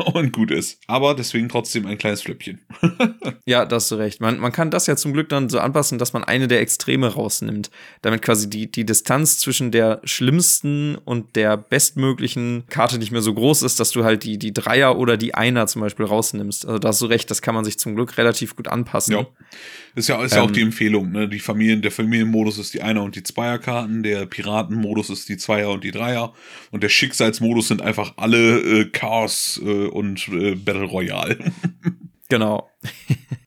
und 0.14 0.32
gut 0.32 0.50
ist. 0.50 0.80
Aber 0.86 1.14
deswegen 1.14 1.48
trotzdem 1.48 1.86
ein 1.86 1.98
kleines 1.98 2.22
Flöppchen. 2.22 2.60
ja, 3.44 3.64
da 3.64 3.76
hast 3.76 3.90
du 3.90 3.96
recht. 3.96 4.20
Man, 4.20 4.38
man 4.38 4.52
kann 4.52 4.70
das 4.70 4.86
ja 4.86 4.96
zum 4.96 5.12
Glück 5.12 5.28
dann 5.28 5.48
so 5.48 5.58
anpassen, 5.58 5.98
dass 5.98 6.12
man 6.12 6.24
eine 6.24 6.48
der 6.48 6.60
Extreme 6.60 7.08
rausnimmt. 7.14 7.70
Damit 8.02 8.22
quasi 8.22 8.48
die, 8.48 8.70
die 8.70 8.84
Distanz 8.84 9.38
zwischen 9.38 9.70
der 9.70 10.00
schlimmsten 10.04 10.96
und 10.96 11.36
der 11.36 11.56
bestmöglichen 11.56 12.64
Karte 12.68 12.98
nicht 12.98 13.12
mehr 13.12 13.22
so 13.22 13.34
groß 13.34 13.62
ist, 13.62 13.80
dass 13.80 13.90
du 13.90 14.04
halt 14.04 14.24
die, 14.24 14.38
die 14.38 14.52
Dreier 14.52 14.98
oder 14.98 15.16
die 15.16 15.34
Einer 15.34 15.66
zum 15.66 15.82
Beispiel 15.82 16.06
rausnimmst. 16.06 16.66
Also 16.66 16.78
da 16.78 16.88
hast 16.88 17.00
du 17.02 17.06
recht, 17.06 17.30
das 17.30 17.42
kann 17.42 17.54
man 17.54 17.64
sich 17.64 17.78
zum 17.78 17.94
Glück 17.94 18.18
relativ 18.18 18.56
gut 18.56 18.68
anpassen. 18.68 19.14
Ja. 19.14 19.26
Ist 19.96 20.08
ja, 20.08 20.22
ist 20.22 20.34
ja 20.34 20.42
auch 20.42 20.50
die 20.50 20.60
ähm. 20.60 20.68
Empfehlung, 20.68 21.10
ne? 21.10 21.28
Die 21.28 21.40
Familien, 21.40 21.82
der 21.82 21.90
Familienmodus 21.90 22.58
ist 22.58 22.74
die 22.74 22.82
Einer- 22.82 23.02
und 23.02 23.16
die 23.16 23.24
Zweierkarten, 23.24 24.02
der 24.02 24.26
Piratenmodus 24.26 25.10
ist 25.10 25.28
die 25.28 25.36
Zweier- 25.36 25.70
und 25.70 25.82
die 25.82 25.90
Dreier 25.90 26.32
und 26.70 26.82
der 26.82 26.88
Schicksalsmodus 26.88 27.68
sind 27.68 27.82
einfach 27.82 28.14
alle 28.16 28.60
äh, 28.60 28.84
Chaos 28.86 29.60
äh, 29.64 29.86
und 29.90 30.28
äh, 30.28 30.54
Battle 30.54 30.84
Royale. 30.84 31.38
genau. 32.28 32.69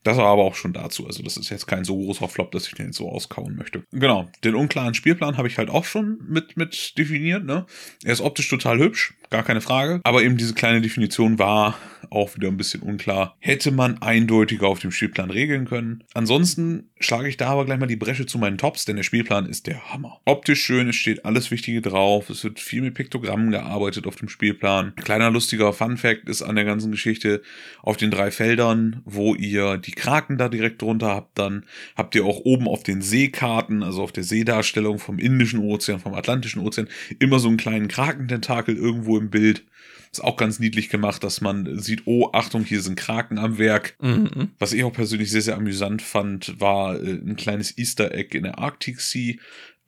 Das 0.03 0.17
war 0.17 0.25
aber 0.25 0.43
auch 0.43 0.55
schon 0.55 0.73
dazu. 0.73 1.07
Also, 1.07 1.23
das 1.23 1.37
ist 1.37 1.49
jetzt 1.49 1.65
kein 1.65 1.85
so 1.85 1.95
großer 1.95 2.27
Flop, 2.27 2.51
dass 2.51 2.67
ich 2.67 2.73
den 2.73 2.91
so 2.91 3.09
auskauen 3.09 3.55
möchte. 3.55 3.83
Genau. 3.93 4.29
Den 4.43 4.53
unklaren 4.53 4.93
Spielplan 4.93 5.37
habe 5.37 5.47
ich 5.47 5.57
halt 5.57 5.69
auch 5.69 5.85
schon 5.85 6.19
mit, 6.27 6.57
mit 6.57 6.97
definiert, 6.97 7.45
ne? 7.45 7.65
Er 8.03 8.11
ist 8.11 8.19
optisch 8.19 8.49
total 8.49 8.79
hübsch 8.79 9.13
gar 9.33 9.43
keine 9.43 9.61
Frage. 9.61 9.99
Aber 10.03 10.23
eben 10.23 10.37
diese 10.37 10.53
kleine 10.53 10.79
Definition 10.79 11.39
war 11.39 11.77
auch 12.11 12.35
wieder 12.35 12.49
ein 12.49 12.57
bisschen 12.57 12.83
unklar. 12.83 13.35
Hätte 13.39 13.71
man 13.71 13.99
eindeutiger 13.99 14.67
auf 14.67 14.79
dem 14.79 14.91
Spielplan 14.91 15.31
regeln 15.31 15.65
können. 15.65 16.03
Ansonsten 16.13 16.91
schlage 16.99 17.27
ich 17.27 17.37
da 17.37 17.47
aber 17.47 17.65
gleich 17.65 17.79
mal 17.79 17.87
die 17.87 17.95
Bresche 17.95 18.27
zu 18.27 18.37
meinen 18.37 18.59
Tops, 18.59 18.85
denn 18.85 18.95
der 18.95 19.03
Spielplan 19.03 19.47
ist 19.47 19.65
der 19.65 19.91
Hammer. 19.91 20.21
Optisch 20.25 20.61
schön, 20.61 20.89
es 20.89 20.95
steht 20.95 21.25
alles 21.25 21.49
Wichtige 21.49 21.81
drauf. 21.81 22.29
Es 22.29 22.43
wird 22.43 22.59
viel 22.59 22.81
mit 22.81 22.93
Piktogrammen 22.93 23.49
gearbeitet 23.49 24.05
auf 24.05 24.15
dem 24.15 24.29
Spielplan. 24.29 24.93
Kleiner 24.97 25.31
lustiger 25.31 25.73
Fun-Fact 25.73 26.29
ist 26.29 26.43
an 26.43 26.55
der 26.55 26.65
ganzen 26.65 26.91
Geschichte 26.91 27.41
auf 27.81 27.97
den 27.97 28.11
drei 28.11 28.29
Feldern, 28.29 29.01
wo 29.05 29.22
ihr 29.35 29.77
die 29.77 29.91
Kraken 29.91 30.37
da 30.37 30.49
direkt 30.49 30.81
drunter 30.81 31.07
habt, 31.07 31.39
dann 31.39 31.65
habt 31.95 32.15
ihr 32.15 32.25
auch 32.25 32.39
oben 32.43 32.67
auf 32.67 32.83
den 32.83 33.01
Seekarten, 33.01 33.83
also 33.83 34.03
auf 34.03 34.11
der 34.11 34.23
Seedarstellung 34.23 34.99
vom 34.99 35.19
Indischen 35.19 35.59
Ozean, 35.59 35.99
vom 35.99 36.13
Atlantischen 36.13 36.61
Ozean, 36.61 36.87
immer 37.19 37.39
so 37.39 37.47
einen 37.47 37.57
kleinen 37.57 37.87
Krakententakel 37.87 38.75
irgendwo 38.75 39.17
im 39.17 39.29
Bild. 39.29 39.63
Ist 40.11 40.23
auch 40.23 40.37
ganz 40.37 40.59
niedlich 40.59 40.89
gemacht, 40.89 41.23
dass 41.23 41.41
man 41.41 41.79
sieht, 41.79 42.03
oh, 42.05 42.29
Achtung, 42.33 42.63
hier 42.63 42.81
sind 42.81 42.95
Kraken 42.95 43.39
am 43.39 43.57
Werk. 43.57 43.95
Mhm. 43.99 44.51
Was 44.59 44.71
ich 44.71 44.83
auch 44.83 44.93
persönlich 44.93 45.31
sehr, 45.31 45.41
sehr 45.41 45.55
amüsant 45.55 46.03
fand, 46.03 46.61
war 46.61 47.01
äh, 47.01 47.13
ein 47.13 47.35
kleines 47.35 47.75
Easter 47.79 48.13
Egg 48.13 48.37
in 48.37 48.43
der 48.43 48.59
Arctic 48.59 49.01
Sea. 49.01 49.37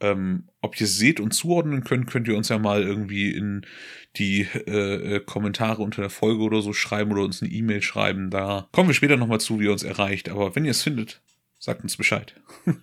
Ähm, 0.01 0.49
ob 0.61 0.79
ihr 0.79 0.85
es 0.85 0.97
seht 0.97 1.19
und 1.19 1.31
zuordnen 1.31 1.83
könnt, 1.83 2.07
könnt 2.07 2.27
ihr 2.27 2.35
uns 2.35 2.49
ja 2.49 2.59
mal 2.59 2.83
irgendwie 2.83 3.31
in 3.31 3.65
die 4.17 4.41
äh, 4.67 5.15
äh, 5.15 5.19
Kommentare 5.21 5.81
unter 5.81 6.01
der 6.01 6.09
Folge 6.09 6.43
oder 6.43 6.61
so 6.61 6.73
schreiben 6.73 7.11
oder 7.11 7.23
uns 7.23 7.41
eine 7.41 7.51
E-Mail 7.51 7.81
schreiben. 7.81 8.29
Da 8.29 8.67
kommen 8.71 8.89
wir 8.89 8.93
später 8.93 9.17
nochmal 9.17 9.39
zu, 9.39 9.59
wie 9.59 9.65
ihr 9.65 9.71
uns 9.71 9.83
erreicht. 9.83 10.29
Aber 10.29 10.55
wenn 10.55 10.65
ihr 10.65 10.71
es 10.71 10.83
findet, 10.83 11.21
Sagt 11.65 11.81
uns 11.81 11.97
Bescheid. 11.97 12.35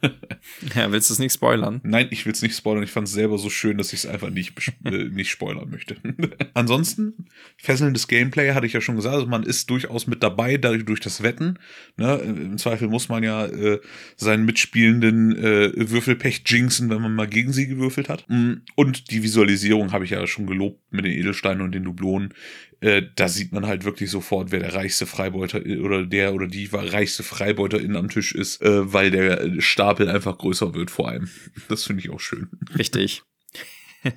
ja, 0.75 0.91
willst 0.91 1.09
du 1.09 1.15
es 1.15 1.21
nicht 1.21 1.35
spoilern? 1.35 1.81
Nein, 1.85 2.09
ich 2.11 2.27
will 2.27 2.33
es 2.33 2.43
nicht 2.43 2.57
spoilern. 2.57 2.83
Ich 2.83 2.91
fand 2.91 3.07
es 3.07 3.15
selber 3.15 3.39
so 3.39 3.49
schön, 3.49 3.79
dass 3.79 3.93
ich 3.93 4.01
es 4.01 4.07
einfach 4.07 4.31
nicht, 4.31 4.55
äh, 4.85 5.05
nicht 5.05 5.31
spoilern 5.31 5.71
möchte. 5.71 5.99
Ansonsten, 6.55 7.29
fesselndes 7.59 8.09
Gameplay 8.09 8.55
hatte 8.55 8.67
ich 8.67 8.73
ja 8.73 8.81
schon 8.81 8.97
gesagt. 8.97 9.15
Also 9.15 9.29
man 9.29 9.45
ist 9.45 9.71
durchaus 9.71 10.09
mit 10.09 10.25
dabei, 10.25 10.57
dadurch 10.57 10.85
durch 10.85 10.99
das 10.99 11.23
Wetten. 11.23 11.61
Ne? 11.97 12.17
Im 12.17 12.59
Zweifel 12.59 12.89
muss 12.89 13.09
man 13.09 13.23
ja 13.23 13.47
äh, 13.47 13.79
seinen 14.17 14.45
Mitspielenden 14.47 15.37
äh, 15.37 15.89
Würfelpech 15.89 16.43
jinxen, 16.47 16.91
wenn 16.91 17.03
man 17.03 17.15
mal 17.15 17.29
gegen 17.29 17.53
sie 17.53 17.69
gewürfelt 17.69 18.09
hat. 18.09 18.25
Mm, 18.29 18.63
und 18.75 19.13
die 19.13 19.23
Visualisierung 19.23 19.93
habe 19.93 20.07
ich 20.07 20.11
ja 20.11 20.27
schon 20.27 20.49
gelobt 20.49 20.81
mit 20.91 21.05
den 21.05 21.13
Edelsteinen 21.13 21.63
und 21.63 21.71
den 21.71 21.85
Dublonen 21.85 22.35
äh, 22.83 23.03
da 23.15 23.29
sieht 23.29 23.53
man 23.53 23.67
halt 23.67 23.85
wirklich 23.85 24.11
sofort, 24.11 24.51
wer 24.51 24.59
der 24.59 24.75
reichste 24.75 25.07
Freibeuter 25.07 25.61
oder 25.83 26.05
der 26.05 26.35
oder 26.35 26.49
die 26.49 26.69
reichste 26.73 27.23
Freibeuterin 27.23 27.97
am 27.97 28.09
Tisch 28.09 28.35
ist, 28.35 28.61
äh, 28.61 28.93
weil 28.93 29.11
der 29.13 29.61
Stapel 29.61 30.11
einfach 30.11 30.37
größer 30.37 30.75
wird 30.75 30.91
vor 30.91 31.09
allem. 31.09 31.29
Das 31.69 31.85
finde 31.85 32.03
ich 32.03 32.11
auch 32.11 32.21
schön. 32.21 32.49
Richtig. 32.77 33.23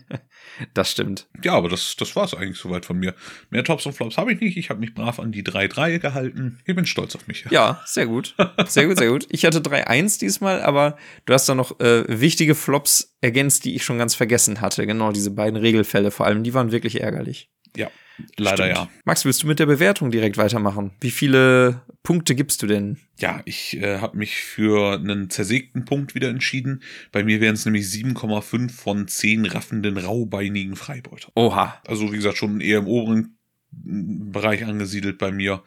das 0.74 0.92
stimmt. 0.92 1.28
Ja, 1.44 1.54
aber 1.54 1.70
das, 1.70 1.96
das 1.96 2.16
war 2.16 2.26
es 2.26 2.34
eigentlich 2.34 2.58
soweit 2.58 2.86
von 2.86 2.98
mir. 2.98 3.14
Mehr 3.52 3.64
Tops 3.64 3.86
und 3.86 3.94
Flops 3.94 4.18
habe 4.18 4.34
ich 4.34 4.42
nicht. 4.42 4.58
Ich 4.58 4.70
habe 4.70 4.80
mich 4.80 4.96
brav 4.96 5.20
an 5.20 5.32
die 5.32 5.44
3-3 5.44 6.00
gehalten. 6.00 6.60
Ich 6.66 6.76
bin 6.76 6.88
stolz 6.88 7.16
auf 7.16 7.28
mich. 7.28 7.46
Ja, 7.52 7.82
sehr 7.86 8.08
gut. 8.08 8.36
Sehr 8.66 8.88
gut, 8.88 8.98
sehr 8.98 9.10
gut. 9.10 9.28
Ich 9.30 9.46
hatte 9.46 9.60
3-1 9.60 10.20
diesmal, 10.20 10.64
aber 10.64 10.98
du 11.26 11.34
hast 11.34 11.48
da 11.48 11.56
noch 11.56 11.80
äh, 11.80 12.04
wichtige 12.08 12.56
Flops 12.56 13.16
ergänzt, 13.22 13.64
die 13.66 13.76
ich 13.76 13.84
schon 13.84 14.00
ganz 14.00 14.16
vergessen 14.16 14.60
hatte. 14.60 14.88
Genau, 14.88 15.12
diese 15.12 15.32
beiden 15.32 15.58
Regelfälle 15.58 16.10
vor 16.10 16.26
allem, 16.26 16.44
die 16.44 16.54
waren 16.56 16.72
wirklich 16.72 17.00
ärgerlich. 17.02 17.52
Ja, 17.76 17.90
Leider 18.38 18.66
Stimmt. 18.66 18.78
ja. 18.78 18.90
Max, 19.04 19.26
willst 19.26 19.44
du 19.44 19.48
mit 19.48 19.60
der 19.60 19.66
Bewertung 19.66 20.12
direkt 20.12 20.38
weitermachen? 20.38 20.92
Wie 21.02 21.12
viele 21.12 21.82
Punkte 22.04 22.36
gibst 22.36 22.62
du 22.62 22.68
denn? 22.68 22.98
Ja, 23.18 23.42
ich 23.46 23.78
äh, 23.78 24.00
habe 24.00 24.18
mich 24.18 24.38
für 24.38 24.96
einen 24.96 25.30
zersägten 25.30 25.86
Punkt 25.86 26.16
wieder 26.16 26.30
entschieden. 26.30 26.82
Bei 27.12 27.24
mir 27.24 27.42
wären 27.42 27.56
es 27.56 27.66
nämlich 27.66 27.86
7,5 27.86 28.72
von 28.72 29.08
10 29.08 29.46
raffenden, 29.46 29.98
raubeinigen 29.98 30.76
Freibeutern. 30.76 31.32
Oha. 31.36 31.82
Also 31.88 32.12
wie 32.12 32.18
gesagt, 32.18 32.38
schon 32.38 32.62
eher 32.62 32.80
im 32.80 32.88
oberen 32.88 33.38
Bereich 33.72 34.66
angesiedelt 34.66 35.18
bei 35.18 35.32
mir, 35.32 35.64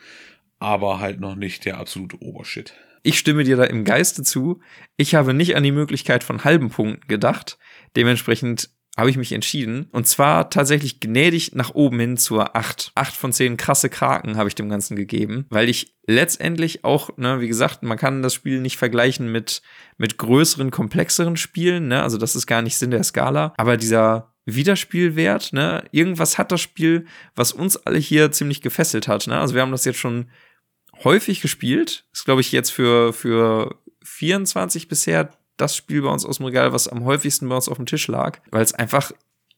aber 0.58 1.00
halt 1.00 1.20
noch 1.20 1.36
nicht 1.36 1.64
der 1.64 1.78
absolute 1.78 2.20
Obershit. 2.22 2.74
Ich 3.02 3.18
stimme 3.18 3.44
dir 3.44 3.56
da 3.56 3.64
im 3.64 3.84
Geiste 3.84 4.22
zu. 4.22 4.60
Ich 4.96 5.14
habe 5.14 5.34
nicht 5.34 5.56
an 5.56 5.62
die 5.62 5.72
Möglichkeit 5.72 6.24
von 6.24 6.44
halben 6.44 6.70
Punkten 6.70 7.06
gedacht. 7.06 7.58
Dementsprechend 7.96 8.70
habe 8.98 9.10
ich 9.10 9.16
mich 9.16 9.30
entschieden. 9.30 9.86
Und 9.92 10.08
zwar 10.08 10.50
tatsächlich 10.50 10.98
gnädig 10.98 11.54
nach 11.54 11.72
oben 11.72 12.00
hin 12.00 12.16
zur 12.16 12.56
8. 12.56 12.90
8 12.96 13.14
von 13.14 13.32
10 13.32 13.56
krasse 13.56 13.88
Kraken 13.88 14.36
habe 14.36 14.48
ich 14.48 14.56
dem 14.56 14.68
Ganzen 14.68 14.96
gegeben, 14.96 15.46
weil 15.50 15.68
ich 15.68 15.94
letztendlich 16.08 16.84
auch, 16.84 17.16
ne, 17.16 17.40
wie 17.40 17.46
gesagt, 17.46 17.84
man 17.84 17.96
kann 17.96 18.22
das 18.22 18.34
Spiel 18.34 18.60
nicht 18.60 18.76
vergleichen 18.76 19.30
mit, 19.30 19.62
mit 19.98 20.18
größeren, 20.18 20.72
komplexeren 20.72 21.36
Spielen, 21.36 21.86
ne, 21.86 22.02
also 22.02 22.18
das 22.18 22.34
ist 22.34 22.48
gar 22.48 22.60
nicht 22.60 22.76
Sinn 22.76 22.90
der 22.90 23.04
Skala, 23.04 23.54
aber 23.56 23.76
dieser 23.76 24.34
Wiederspielwert, 24.46 25.52
ne, 25.52 25.84
irgendwas 25.92 26.36
hat 26.36 26.50
das 26.50 26.60
Spiel, 26.60 27.06
was 27.36 27.52
uns 27.52 27.76
alle 27.76 27.98
hier 27.98 28.32
ziemlich 28.32 28.62
gefesselt 28.62 29.06
hat, 29.06 29.28
ne, 29.28 29.38
also 29.38 29.54
wir 29.54 29.62
haben 29.62 29.70
das 29.70 29.84
jetzt 29.84 30.00
schon 30.00 30.28
häufig 31.04 31.40
gespielt, 31.40 32.04
ist 32.12 32.24
glaube 32.24 32.40
ich 32.40 32.50
jetzt 32.50 32.70
für, 32.70 33.12
für 33.12 33.78
24 34.02 34.88
bisher 34.88 35.37
das 35.60 35.76
Spiel 35.76 36.02
bei 36.02 36.10
uns 36.10 36.24
aus 36.24 36.38
dem 36.38 36.46
Regal, 36.46 36.72
was 36.72 36.88
am 36.88 37.04
häufigsten 37.04 37.48
bei 37.48 37.56
uns 37.56 37.68
auf 37.68 37.76
dem 37.76 37.86
Tisch 37.86 38.08
lag, 38.08 38.40
weil 38.50 38.62
es 38.62 38.74
einfach, 38.74 39.12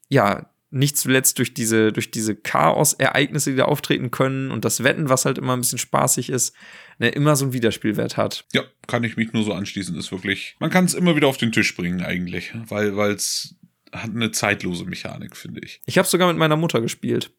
ja, 0.08 0.50
nicht 0.70 0.96
zuletzt 0.96 1.38
durch 1.38 1.52
diese, 1.52 1.92
durch 1.92 2.10
diese 2.10 2.36
Chaos-Ereignisse, 2.36 3.50
die 3.50 3.56
da 3.56 3.64
auftreten 3.64 4.10
können 4.10 4.52
und 4.52 4.64
das 4.64 4.84
Wetten, 4.84 5.08
was 5.08 5.24
halt 5.24 5.38
immer 5.38 5.54
ein 5.54 5.60
bisschen 5.60 5.78
spaßig 5.78 6.30
ist, 6.30 6.54
ne, 6.98 7.08
immer 7.08 7.34
so 7.34 7.44
einen 7.44 7.52
Wiederspielwert 7.52 8.16
hat. 8.16 8.44
Ja, 8.52 8.62
kann 8.86 9.02
ich 9.02 9.16
mich 9.16 9.32
nur 9.32 9.42
so 9.42 9.52
anschließen, 9.52 9.96
ist 9.96 10.12
wirklich, 10.12 10.56
man 10.60 10.70
kann 10.70 10.84
es 10.84 10.94
immer 10.94 11.16
wieder 11.16 11.26
auf 11.26 11.38
den 11.38 11.50
Tisch 11.52 11.74
bringen 11.76 12.02
eigentlich, 12.02 12.52
weil, 12.68 12.96
es 13.10 13.56
hat 13.92 14.10
eine 14.10 14.30
zeitlose 14.30 14.84
Mechanik, 14.84 15.36
finde 15.36 15.60
ich. 15.64 15.80
Ich 15.84 15.98
habe 15.98 16.06
sogar 16.06 16.28
mit 16.28 16.36
meiner 16.36 16.56
Mutter 16.56 16.80
gespielt. 16.80 17.32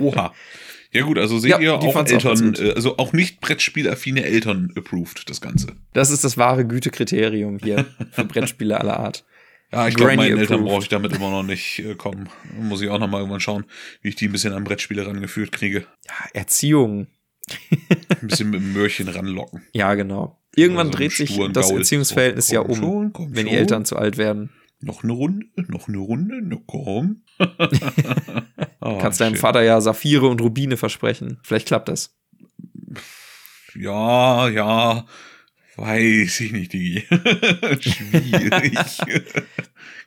Oha. 0.00 0.34
Ja 0.90 1.02
gut, 1.02 1.18
also 1.18 1.38
seht 1.38 1.50
ja, 1.50 1.58
ihr 1.58 1.74
auch 1.74 1.96
Eltern, 1.96 2.54
auch 2.54 2.60
äh, 2.60 2.72
also 2.72 2.96
auch 2.96 3.12
nicht 3.12 3.40
Brettspielaffine 3.40 4.24
Eltern 4.24 4.72
approved, 4.74 5.28
das 5.28 5.40
Ganze. 5.40 5.76
Das 5.92 6.10
ist 6.10 6.24
das 6.24 6.38
wahre 6.38 6.66
Gütekriterium 6.66 7.58
hier 7.58 7.84
für 8.12 8.24
Brettspiele 8.24 8.80
aller 8.80 8.98
Art. 8.98 9.24
Ja, 9.70 9.86
ich 9.86 9.96
glaube, 9.96 10.16
meinen. 10.16 10.38
Eltern 10.38 10.64
brauche 10.64 10.82
ich 10.82 10.88
damit 10.88 11.12
immer 11.12 11.30
noch 11.30 11.42
nicht 11.42 11.80
äh, 11.80 11.94
kommen. 11.94 12.30
Muss 12.58 12.80
ich 12.80 12.88
auch 12.88 12.98
noch 12.98 13.08
mal 13.08 13.18
irgendwann 13.18 13.40
schauen, 13.40 13.64
wie 14.00 14.08
ich 14.08 14.16
die 14.16 14.26
ein 14.28 14.32
bisschen 14.32 14.54
an 14.54 14.64
Brettspiele 14.64 15.06
rangeführt 15.06 15.52
kriege. 15.52 15.86
Ja, 16.06 16.14
Erziehung. 16.32 17.08
ein 17.70 18.28
bisschen 18.28 18.50
mit 18.50 18.60
dem 18.60 18.72
Möhrchen 18.72 19.08
ranlocken. 19.08 19.62
Ja, 19.72 19.94
genau. 19.94 20.38
Irgendwann 20.54 20.88
also 20.88 20.98
dreht 20.98 21.12
sich 21.12 21.38
das 21.52 21.68
Gaul. 21.68 21.78
Erziehungsverhältnis 21.78 22.50
oh, 22.50 22.54
ja 22.54 22.60
um, 22.60 22.74
schon, 22.74 23.12
wenn 23.34 23.46
die 23.46 23.52
Eltern 23.52 23.84
zu 23.84 23.96
alt 23.96 24.16
werden. 24.18 24.50
Noch 24.80 25.02
eine 25.02 25.12
Runde, 25.12 25.46
noch 25.56 25.88
eine 25.88 25.98
Runde, 25.98 26.40
na 26.42 26.56
komm. 26.66 27.22
oh, 28.80 28.98
Kannst 29.00 29.20
deinem 29.20 29.34
Vater 29.34 29.62
ja 29.62 29.80
Saphire 29.80 30.28
und 30.28 30.40
Rubine 30.40 30.76
versprechen. 30.76 31.38
Vielleicht 31.42 31.66
klappt 31.66 31.88
das. 31.88 32.16
Ja, 33.74 34.48
ja. 34.48 35.04
Weiß 35.76 36.40
ich 36.40 36.52
nicht, 36.52 36.72
Digi. 36.72 37.00
Schwierig. 37.80 38.76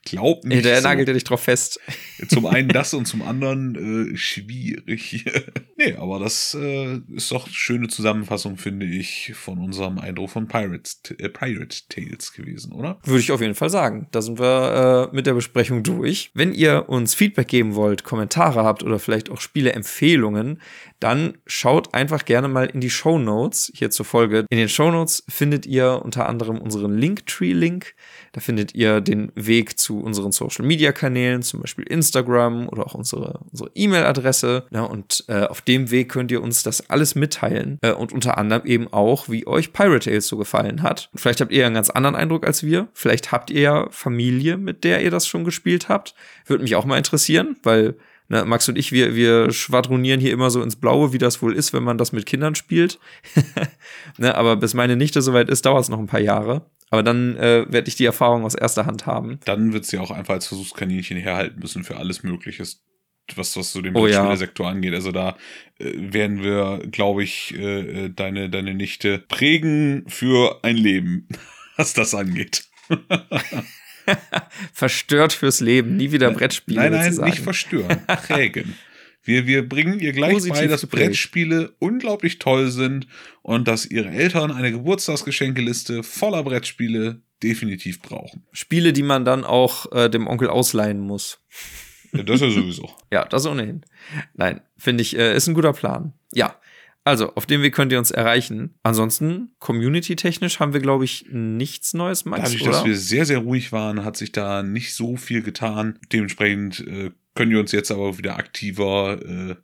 Glaub 0.04 0.46
nicht. 0.46 0.66
Der 0.66 0.82
so. 0.82 0.88
nagelt 0.88 1.08
er 1.08 1.14
dich 1.14 1.24
drauf 1.24 1.42
fest. 1.42 1.80
Zum 2.28 2.48
einen 2.48 2.68
das 2.70 2.94
und 2.94 3.06
zum 3.06 3.22
anderen 3.22 4.14
äh, 4.14 4.18
schwierig. 4.18 5.26
nee, 5.78 5.94
aber 5.94 6.20
das 6.20 6.58
äh, 6.60 7.00
ist 7.16 7.32
doch 7.32 7.46
eine 7.46 7.54
schöne 7.54 7.88
Zusammenfassung, 7.88 8.58
finde 8.58 8.88
ich, 8.88 9.34
von 9.36 9.60
unserem 9.60 10.00
Eindruck 10.00 10.32
von 10.32 10.48
Pirates, 10.48 11.02
äh, 11.20 11.30
Pirate 11.30 11.84
Tales 11.90 12.34
gewesen, 12.34 12.72
oder? 12.74 13.00
Würde 13.04 13.20
ich 13.20 13.32
auf 13.32 13.42
jeden 13.42 13.54
Fall 13.54 13.70
sagen. 13.70 14.08
Da 14.12 14.24
sind 14.24 14.40
wir 14.40 15.10
äh, 15.12 15.16
mit 15.16 15.28
der 15.28 15.36
Besprechung 15.36 15.84
durch. 15.84 16.32
Wenn 16.34 16.54
ihr 16.54 16.90
uns 16.90 17.14
Feedback 17.14 17.48
geben 17.48 17.76
wollt, 17.76 18.04
Kommentare 18.04 18.64
habt 18.64 18.82
oder 18.82 18.98
vielleicht 18.98 19.30
auch 19.30 19.40
Spieleempfehlungen, 19.40 20.60
dann 21.02 21.38
schaut 21.48 21.94
einfach 21.94 22.26
gerne 22.26 22.48
mal 22.48 22.66
in 22.68 22.80
die 22.80 22.90
Show 22.90 23.18
Notes 23.18 23.72
hier 23.76 23.90
zur 23.90 24.06
Folge. 24.06 24.46
In 24.50 24.58
den 24.58 24.70
Show 24.70 24.92
Notes 24.92 25.24
findet 25.28 25.66
ihr 25.66 26.02
unter 26.04 26.30
anderem 26.30 26.60
unseren 26.60 26.96
Linktree-Link. 26.96 27.96
Da 28.34 28.40
findet 28.40 28.76
ihr 28.76 29.02
den 29.02 29.32
Weg 29.36 29.80
zu 29.80 30.00
unseren 30.00 30.32
Social 30.32 30.66
Media 30.66 30.92
Kanälen, 30.92 31.42
zum 31.42 31.62
Beispiel 31.62 31.86
Instagram 31.86 32.70
oder 32.70 32.86
auch 32.86 32.94
unsere 32.94 33.40
unsere 33.52 33.72
E-Mail-Adresse. 33.74 34.68
Ja, 34.72 34.84
und 34.84 35.26
äh, 35.28 35.46
auf 35.46 35.62
dem 35.62 35.92
Weg 35.92 36.10
könnt 36.10 36.32
ihr 36.32 36.42
uns 36.42 36.64
das 36.64 36.90
alles 36.90 37.16
mitteilen 37.16 37.80
äh, 37.82 37.92
und 37.92 38.14
unter 38.14 38.38
anderem 38.38 38.66
eben 38.66 38.88
auch, 38.94 39.28
wie 39.28 39.48
euch 39.48 39.74
Pirate 39.74 40.10
Tales 40.10 40.28
so 40.28 40.38
gefallen 40.38 40.84
hat. 40.84 41.10
Vielleicht 41.16 41.42
habt 41.42 41.52
ihr 41.52 41.66
einen 41.66 41.76
ganz 41.76 41.90
anderen 41.90 42.16
Eindruck 42.16 42.46
als 42.46 42.64
wir. 42.64 42.88
Vielleicht 42.94 43.32
habt 43.32 43.50
ihr 43.50 43.62
ja 43.62 43.88
Familie, 43.90 44.58
mit 44.58 44.84
der 44.84 45.02
ihr 45.02 45.12
das 45.12 45.28
schon 45.28 45.44
gespielt 45.46 45.90
habt. 45.90 46.14
Würde 46.46 46.64
mich 46.64 46.76
auch 46.76 46.86
mal 46.86 46.98
interessieren, 46.98 47.58
weil 47.64 47.96
Ne, 48.32 48.46
Max 48.46 48.70
und 48.70 48.78
ich, 48.78 48.94
wir, 48.94 49.14
wir 49.14 49.52
schwadronieren 49.52 50.22
hier 50.22 50.32
immer 50.32 50.50
so 50.50 50.64
ins 50.64 50.78
Blaue, 50.78 51.12
wie 51.12 51.18
das 51.18 51.42
wohl 51.42 51.54
ist, 51.54 51.74
wenn 51.74 51.84
man 51.84 51.98
das 51.98 52.14
mit 52.14 52.26
Kindern 52.26 52.56
spielt. 52.56 52.98
ne, 54.18 54.36
aber 54.36 54.56
bis 54.56 54.74
meine 54.74 54.96
Nichte 54.96 55.22
soweit 55.22 55.50
ist, 55.50 55.66
dauert 55.66 55.84
es 55.84 55.90
noch 55.90 56.00
ein 56.00 56.08
paar 56.08 56.22
Jahre. 56.22 56.66
Aber 56.92 57.04
dann 57.04 57.36
äh, 57.36 57.66
werde 57.68 57.90
ich 57.90 57.98
die 57.98 58.06
Erfahrung 58.06 58.46
aus 58.46 58.56
erster 58.56 58.86
Hand 58.86 59.06
haben. 59.06 59.42
Dann 59.44 59.74
wird 59.74 59.86
sie 59.86 59.98
auch 59.98 60.12
einfach 60.12 60.36
als 60.36 60.48
Versuchskaninchen 60.48 61.18
herhalten 61.18 61.60
müssen 61.60 61.84
für 61.84 61.98
alles 61.98 62.24
Mögliche, 62.24 62.64
was, 63.36 63.58
was 63.58 63.74
so 63.74 63.82
den 63.82 63.98
Oh 63.98 64.08
ja. 64.08 64.34
Sektor 64.38 64.70
angeht. 64.70 64.94
Also 64.94 65.12
da 65.12 65.36
äh, 65.80 65.92
werden 65.94 66.42
wir, 66.42 66.88
glaube 66.90 67.24
ich, 67.24 67.54
äh, 67.58 68.06
äh, 68.06 68.10
deine, 68.10 68.50
deine 68.50 68.74
Nichte 68.74 69.20
prägen 69.20 70.06
für 70.08 70.64
ein 70.64 70.78
Leben, 70.78 71.28
was 71.76 71.94
das 71.94 72.16
angeht. 72.16 72.64
Verstört 74.74 75.34
fürs 75.34 75.60
Leben, 75.60 75.98
nie 75.98 76.12
wieder 76.12 76.32
Brettspiele. 76.32 76.90
Nein, 76.90 76.92
nein, 76.92 77.16
nicht 77.26 77.40
verstören, 77.40 78.02
prägen. 78.06 78.76
Wir, 79.24 79.46
wir 79.46 79.68
bringen 79.68 80.00
ihr 80.00 80.14
gleich 80.14 80.34
Positiv 80.34 80.60
bei, 80.60 80.68
dass 80.68 80.82
geprägt. 80.82 81.06
Brettspiele 81.10 81.76
unglaublich 81.80 82.40
toll 82.40 82.72
sind 82.72 83.08
und 83.44 83.68
dass 83.68 83.86
ihre 83.86 84.10
Eltern 84.10 84.52
eine 84.52 84.72
Geburtstagsgeschenkeliste 84.72 86.02
voller 86.02 86.44
Brettspiele 86.44 87.22
definitiv 87.44 88.02
brauchen. 88.02 88.46
Spiele, 88.52 88.94
die 88.94 89.04
man 89.04 89.26
dann 89.26 89.44
auch 89.44 89.92
äh, 89.92 90.10
dem 90.10 90.28
Onkel 90.28 90.50
ausleihen 90.50 91.00
muss. 91.00 91.40
Ja, 92.14 92.24
Das 92.24 92.36
ist 92.38 92.42
ja 92.42 92.50
sowieso. 92.50 92.90
Ja, 93.12 93.26
das 93.26 93.46
ohnehin. 93.46 93.86
Nein, 94.34 94.62
finde 94.78 95.02
ich, 95.02 95.18
äh, 95.18 95.36
ist 95.36 95.48
ein 95.48 95.54
guter 95.54 95.74
Plan. 95.74 96.14
Ja. 96.34 96.56
Also, 97.04 97.34
auf 97.34 97.48
dem 97.48 97.64
Weg 97.64 97.74
könnt 97.74 97.92
ihr 97.92 97.98
uns 97.98 98.12
erreichen. 98.12 98.76
Ansonsten, 98.84 99.56
community-technisch 99.60 100.60
haben 100.60 100.74
wir, 100.74 100.82
glaube 100.82 101.04
ich, 101.04 101.26
nichts 101.32 101.94
Neues, 101.94 102.26
Max, 102.26 102.44
Dadurch, 102.44 102.62
oder? 102.62 102.72
dass 102.72 102.86
wir 102.86 102.96
sehr, 102.96 103.26
sehr 103.26 103.40
ruhig 103.40 103.72
waren, 103.72 104.06
hat 104.06 104.18
sich 104.18 104.32
da 104.32 104.62
nicht 104.62 104.94
so 104.94 105.18
viel 105.18 105.42
getan. 105.42 105.98
Dementsprechend 106.12 106.80
äh, 106.82 107.12
können 107.34 107.52
wir 107.52 107.60
uns 107.60 107.72
jetzt 107.72 107.92
aber 107.92 108.18
wieder 108.20 108.38
aktiver 108.38 109.20
äh, 109.26 109.56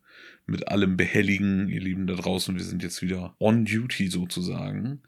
mit 0.47 0.67
allem 0.69 0.97
behelligen, 0.97 1.69
ihr 1.69 1.81
Lieben 1.81 2.07
da 2.07 2.15
draußen. 2.15 2.55
Wir 2.55 2.63
sind 2.63 2.81
jetzt 2.81 3.01
wieder 3.01 3.35
on 3.39 3.65
duty 3.65 4.07
sozusagen. 4.07 5.01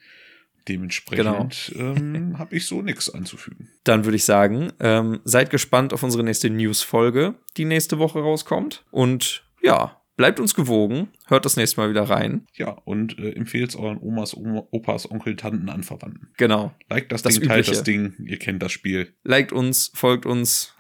Dementsprechend 0.67 1.73
ähm, 1.77 2.35
habe 2.37 2.55
ich 2.55 2.67
so 2.67 2.81
nichts 2.83 3.09
anzufügen. 3.09 3.69
Dann 3.85 4.05
würde 4.05 4.17
ich 4.17 4.25
sagen, 4.25 4.71
ähm, 4.79 5.19
seid 5.23 5.49
gespannt 5.49 5.93
auf 5.93 6.03
unsere 6.03 6.23
nächste 6.23 6.49
News-Folge, 6.49 7.35
die 7.57 7.65
nächste 7.65 7.97
Woche 7.97 8.19
rauskommt. 8.19 8.85
Und 8.91 9.43
ja, 9.63 9.98
bleibt 10.19 10.41
uns 10.41 10.53
gewogen. 10.53 11.07
Hört 11.27 11.45
das 11.45 11.55
nächste 11.55 11.79
Mal 11.79 11.89
wieder 11.89 12.03
rein. 12.03 12.45
Ja, 12.53 12.71
und 12.71 13.17
äh, 13.19 13.31
empfehlt 13.31 13.73
euren 13.77 13.99
Omas, 14.01 14.35
Oma, 14.35 14.67
Opas, 14.69 15.09
Onkel, 15.09 15.37
Tanten, 15.37 15.69
Anverwandten. 15.69 16.27
Genau. 16.35 16.75
Liked 16.89 17.13
das, 17.13 17.21
Das 17.21 17.35
Ding, 17.35 17.47
teilt 17.47 17.59
Übliche. 17.67 17.71
das 17.71 17.83
Ding, 17.85 18.13
ihr 18.25 18.37
kennt 18.37 18.61
das 18.61 18.73
Spiel. 18.73 19.13
Liked 19.23 19.53
uns, 19.53 19.91
folgt 19.95 20.25
uns, 20.25 20.75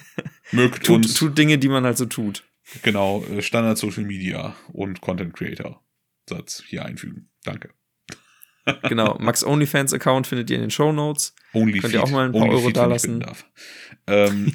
Mögt 0.52 0.86
tut, 0.86 0.96
uns. 1.06 1.14
tut 1.14 1.36
Dinge, 1.36 1.58
die 1.58 1.68
man 1.68 1.82
halt 1.82 1.98
so 1.98 2.06
tut. 2.06 2.44
Genau, 2.84 3.24
äh, 3.24 3.42
Standard 3.42 3.78
Social 3.78 4.04
Media 4.04 4.54
und 4.72 5.00
Content 5.00 5.34
Creator 5.34 5.82
Satz 6.30 6.62
hier 6.64 6.84
einfügen. 6.84 7.30
Danke. 7.42 7.70
Genau. 8.88 9.18
Max 9.20 9.44
OnlyFans 9.44 9.92
Account 9.92 10.26
findet 10.26 10.50
ihr 10.50 10.56
in 10.56 10.62
den 10.62 10.70
Show 10.70 10.92
Notes. 10.92 11.34
Only 11.52 11.80
Könnt 11.80 11.94
ihr 11.94 12.02
auch 12.02 12.10
mal 12.10 12.26
ein 12.26 12.32
paar 12.32 12.42
Only 12.42 12.54
Euro 12.54 12.70
dalassen? 12.70 13.24
Ähm, 14.06 14.52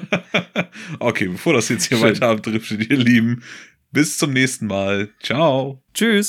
okay, 1.00 1.28
bevor 1.28 1.54
das 1.54 1.68
jetzt 1.68 1.84
hier 1.84 1.98
Schön. 1.98 2.10
weiter 2.10 2.28
abdriftet, 2.28 2.90
ihr 2.90 2.96
Lieben, 2.96 3.42
bis 3.92 4.18
zum 4.18 4.32
nächsten 4.32 4.66
Mal. 4.66 5.10
Ciao. 5.22 5.82
Tschüss. 5.94 6.28